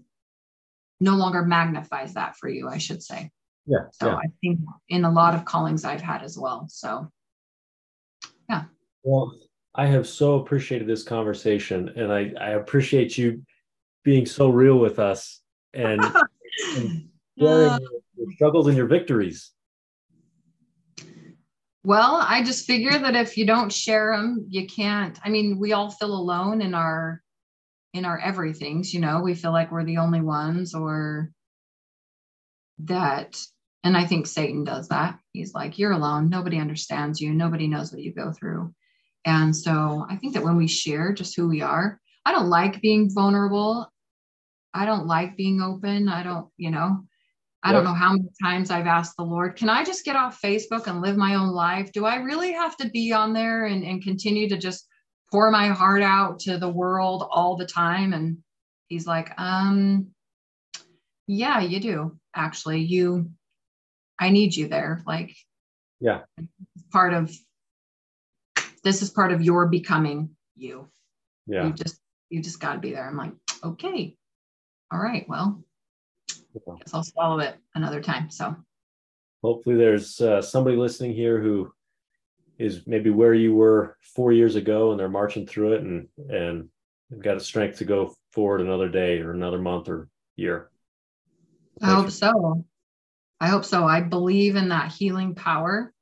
no 0.99 1.15
longer 1.15 1.43
magnifies 1.43 2.15
that 2.15 2.35
for 2.35 2.49
you 2.49 2.67
i 2.67 2.77
should 2.77 3.01
say 3.01 3.31
yeah. 3.69 3.85
So 3.91 4.07
yeah. 4.07 4.15
I 4.15 4.25
think 4.41 4.59
in 4.89 5.05
a 5.05 5.11
lot 5.11 5.35
of 5.35 5.45
callings 5.45 5.85
I've 5.85 6.01
had 6.01 6.23
as 6.23 6.37
well. 6.37 6.65
So 6.67 7.07
yeah. 8.49 8.63
Well, 9.03 9.35
I 9.75 9.85
have 9.85 10.07
so 10.07 10.39
appreciated 10.39 10.87
this 10.87 11.03
conversation 11.03 11.89
and 11.95 12.11
I, 12.11 12.33
I 12.41 12.49
appreciate 12.51 13.15
you 13.15 13.43
being 14.03 14.25
so 14.25 14.49
real 14.49 14.79
with 14.79 14.97
us 14.97 15.41
and, 15.75 16.01
and 16.77 17.09
sharing 17.39 17.69
uh. 17.69 17.79
your 18.17 18.31
struggles 18.33 18.67
and 18.67 18.75
your 18.75 18.87
victories. 18.87 19.51
Well, 21.89 22.23
I 22.23 22.43
just 22.43 22.67
figure 22.67 22.95
that 22.99 23.15
if 23.15 23.35
you 23.35 23.47
don't 23.47 23.73
share 23.73 24.15
them, 24.15 24.45
you 24.47 24.67
can't. 24.67 25.17
I 25.25 25.29
mean, 25.29 25.57
we 25.57 25.73
all 25.73 25.89
feel 25.89 26.13
alone 26.13 26.61
in 26.61 26.75
our 26.75 27.19
in 27.95 28.05
our 28.05 28.19
everythings, 28.19 28.93
you 28.93 28.99
know. 28.99 29.21
We 29.21 29.33
feel 29.33 29.51
like 29.51 29.71
we're 29.71 29.83
the 29.83 29.97
only 29.97 30.21
ones 30.21 30.75
or 30.75 31.31
that 32.83 33.41
and 33.83 33.97
I 33.97 34.05
think 34.05 34.27
Satan 34.27 34.63
does 34.63 34.89
that. 34.89 35.17
He's 35.33 35.55
like, 35.55 35.79
you're 35.79 35.93
alone. 35.93 36.29
Nobody 36.29 36.59
understands 36.59 37.19
you. 37.19 37.33
Nobody 37.33 37.65
knows 37.65 37.91
what 37.91 38.03
you 38.03 38.13
go 38.13 38.33
through. 38.33 38.71
And 39.25 39.55
so 39.55 40.05
I 40.07 40.15
think 40.17 40.35
that 40.35 40.43
when 40.43 40.57
we 40.57 40.67
share 40.67 41.11
just 41.11 41.35
who 41.35 41.49
we 41.49 41.63
are, 41.63 41.99
I 42.23 42.33
don't 42.33 42.49
like 42.49 42.81
being 42.81 43.11
vulnerable. 43.11 43.91
I 44.75 44.85
don't 44.85 45.07
like 45.07 45.35
being 45.35 45.59
open. 45.59 46.07
I 46.07 46.21
don't, 46.21 46.49
you 46.55 46.69
know, 46.69 47.05
I 47.61 47.73
don't 47.73 47.83
know 47.83 47.93
how 47.93 48.13
many 48.13 48.29
times 48.41 48.71
I've 48.71 48.87
asked 48.87 49.17
the 49.17 49.23
Lord, 49.23 49.57
can 49.57 49.67
I 49.69 49.83
just 49.83 50.05
get 50.05 50.15
off 50.15 50.41
Facebook 50.41 50.87
and 50.87 51.01
live 51.01 51.17
my 51.17 51.35
own 51.35 51.49
life? 51.49 51.91
Do 51.91 52.05
I 52.05 52.15
really 52.15 52.53
have 52.53 52.77
to 52.77 52.89
be 52.89 53.11
on 53.11 53.33
there 53.33 53.65
and, 53.65 53.83
and 53.83 54.01
continue 54.01 54.47
to 54.49 54.57
just 54.57 54.87
pour 55.29 55.51
my 55.51 55.67
heart 55.67 56.01
out 56.01 56.39
to 56.41 56.57
the 56.57 56.69
world 56.69 57.27
all 57.29 57.57
the 57.57 57.65
time? 57.65 58.13
And 58.13 58.37
he's 58.87 59.05
like, 59.05 59.37
um, 59.37 60.07
yeah, 61.27 61.59
you 61.59 61.81
do. 61.81 62.17
Actually, 62.33 62.79
you, 62.79 63.29
I 64.17 64.29
need 64.29 64.55
you 64.55 64.69
there. 64.69 65.01
Like, 65.05 65.35
yeah, 65.99 66.21
part 66.93 67.13
of 67.13 67.35
this 68.85 69.01
is 69.01 69.09
part 69.09 69.33
of 69.33 69.41
your 69.41 69.67
becoming 69.67 70.29
you. 70.55 70.89
Yeah. 71.45 71.65
You 71.65 71.73
just, 71.73 71.99
you 72.29 72.41
just 72.41 72.61
got 72.61 72.73
to 72.73 72.79
be 72.79 72.93
there. 72.93 73.05
I'm 73.05 73.17
like, 73.17 73.33
okay, 73.63 74.15
all 74.93 74.99
right, 74.99 75.27
well, 75.27 75.61
yeah. 76.53 76.73
guess 76.79 76.93
I'll 76.93 77.03
swallow 77.03 77.39
it 77.39 77.55
another 77.75 78.01
time. 78.01 78.29
So 78.29 78.55
hopefully 79.43 79.75
there's 79.75 80.19
uh, 80.21 80.41
somebody 80.41 80.77
listening 80.77 81.13
here 81.13 81.41
who 81.41 81.71
is 82.57 82.85
maybe 82.85 83.09
where 83.09 83.33
you 83.33 83.55
were 83.55 83.97
four 84.01 84.31
years 84.31 84.55
ago 84.55 84.91
and 84.91 84.99
they're 84.99 85.09
marching 85.09 85.47
through 85.47 85.73
it 85.73 85.81
and 85.81 86.07
and 86.29 86.69
they've 87.09 87.21
got 87.21 87.37
a 87.37 87.39
strength 87.39 87.77
to 87.77 87.85
go 87.85 88.13
forward 88.33 88.61
another 88.61 88.89
day 88.89 89.19
or 89.19 89.31
another 89.31 89.59
month 89.59 89.89
or 89.89 90.09
year. 90.35 90.69
I 91.81 91.93
hope 91.93 92.11
so. 92.11 92.65
I 93.39 93.47
hope 93.47 93.63
so. 93.63 93.85
I 93.85 94.01
believe 94.01 94.55
in 94.55 94.69
that 94.69 94.91
healing 94.91 95.33
power. 95.33 95.93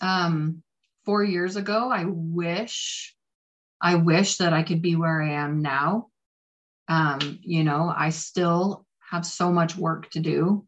Um, 0.00 0.62
four 1.04 1.24
years 1.24 1.56
ago, 1.56 1.90
I 1.90 2.04
wish, 2.06 3.14
I 3.80 3.94
wish 3.94 4.36
that 4.36 4.52
I 4.52 4.62
could 4.62 4.82
be 4.82 4.96
where 4.96 5.22
I 5.22 5.32
am 5.32 5.62
now. 5.62 6.08
Um, 6.88 7.38
you 7.42 7.64
know, 7.64 7.92
I 7.94 8.10
still 8.10 8.84
have 9.12 9.26
so 9.26 9.52
much 9.52 9.76
work 9.76 10.10
to 10.10 10.20
do 10.20 10.66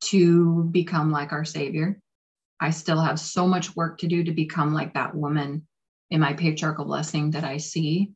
to 0.00 0.64
become 0.64 1.12
like 1.12 1.30
our 1.30 1.44
Savior. 1.44 2.00
I 2.58 2.70
still 2.70 3.00
have 3.00 3.20
so 3.20 3.46
much 3.46 3.76
work 3.76 3.98
to 3.98 4.08
do 4.08 4.24
to 4.24 4.32
become 4.32 4.74
like 4.74 4.94
that 4.94 5.14
woman 5.14 5.68
in 6.10 6.20
my 6.20 6.32
patriarchal 6.32 6.84
blessing 6.84 7.30
that 7.30 7.44
I 7.44 7.58
see. 7.58 8.10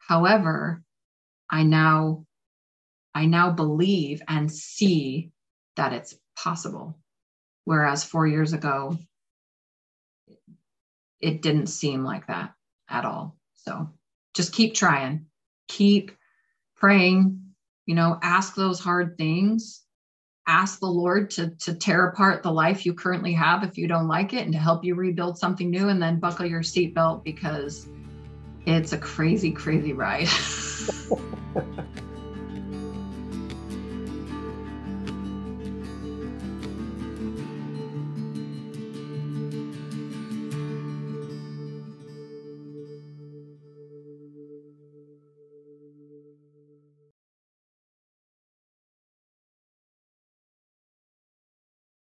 However, 0.00 0.82
I 1.48 1.62
now 1.62 2.26
I 3.14 3.26
now 3.26 3.52
believe 3.52 4.22
and 4.26 4.52
see 4.52 5.30
that 5.76 5.92
it's 5.92 6.18
possible. 6.36 6.98
Whereas 7.64 8.04
four 8.04 8.26
years 8.26 8.52
ago, 8.54 8.98
it 11.20 11.42
didn't 11.42 11.68
seem 11.68 12.02
like 12.02 12.26
that 12.26 12.54
at 12.90 13.04
all. 13.04 13.36
So 13.54 13.88
just 14.34 14.52
keep 14.52 14.74
trying, 14.74 15.26
keep 15.68 16.10
praying, 16.76 17.45
you 17.86 17.94
know 17.94 18.18
ask 18.22 18.54
those 18.54 18.80
hard 18.80 19.16
things. 19.16 19.82
Ask 20.48 20.78
the 20.78 20.86
lord 20.86 21.30
to 21.30 21.50
to 21.60 21.74
tear 21.74 22.06
apart 22.08 22.44
the 22.44 22.52
life 22.52 22.86
you 22.86 22.94
currently 22.94 23.32
have 23.32 23.64
if 23.64 23.76
you 23.76 23.88
don't 23.88 24.06
like 24.06 24.32
it 24.32 24.44
and 24.44 24.52
to 24.52 24.58
help 24.58 24.84
you 24.84 24.94
rebuild 24.94 25.38
something 25.38 25.70
new 25.70 25.88
and 25.88 26.00
then 26.00 26.20
buckle 26.20 26.46
your 26.46 26.62
seatbelt 26.62 27.24
because 27.24 27.88
it's 28.64 28.92
a 28.92 28.98
crazy 28.98 29.50
crazy 29.50 29.92
ride 29.92 30.28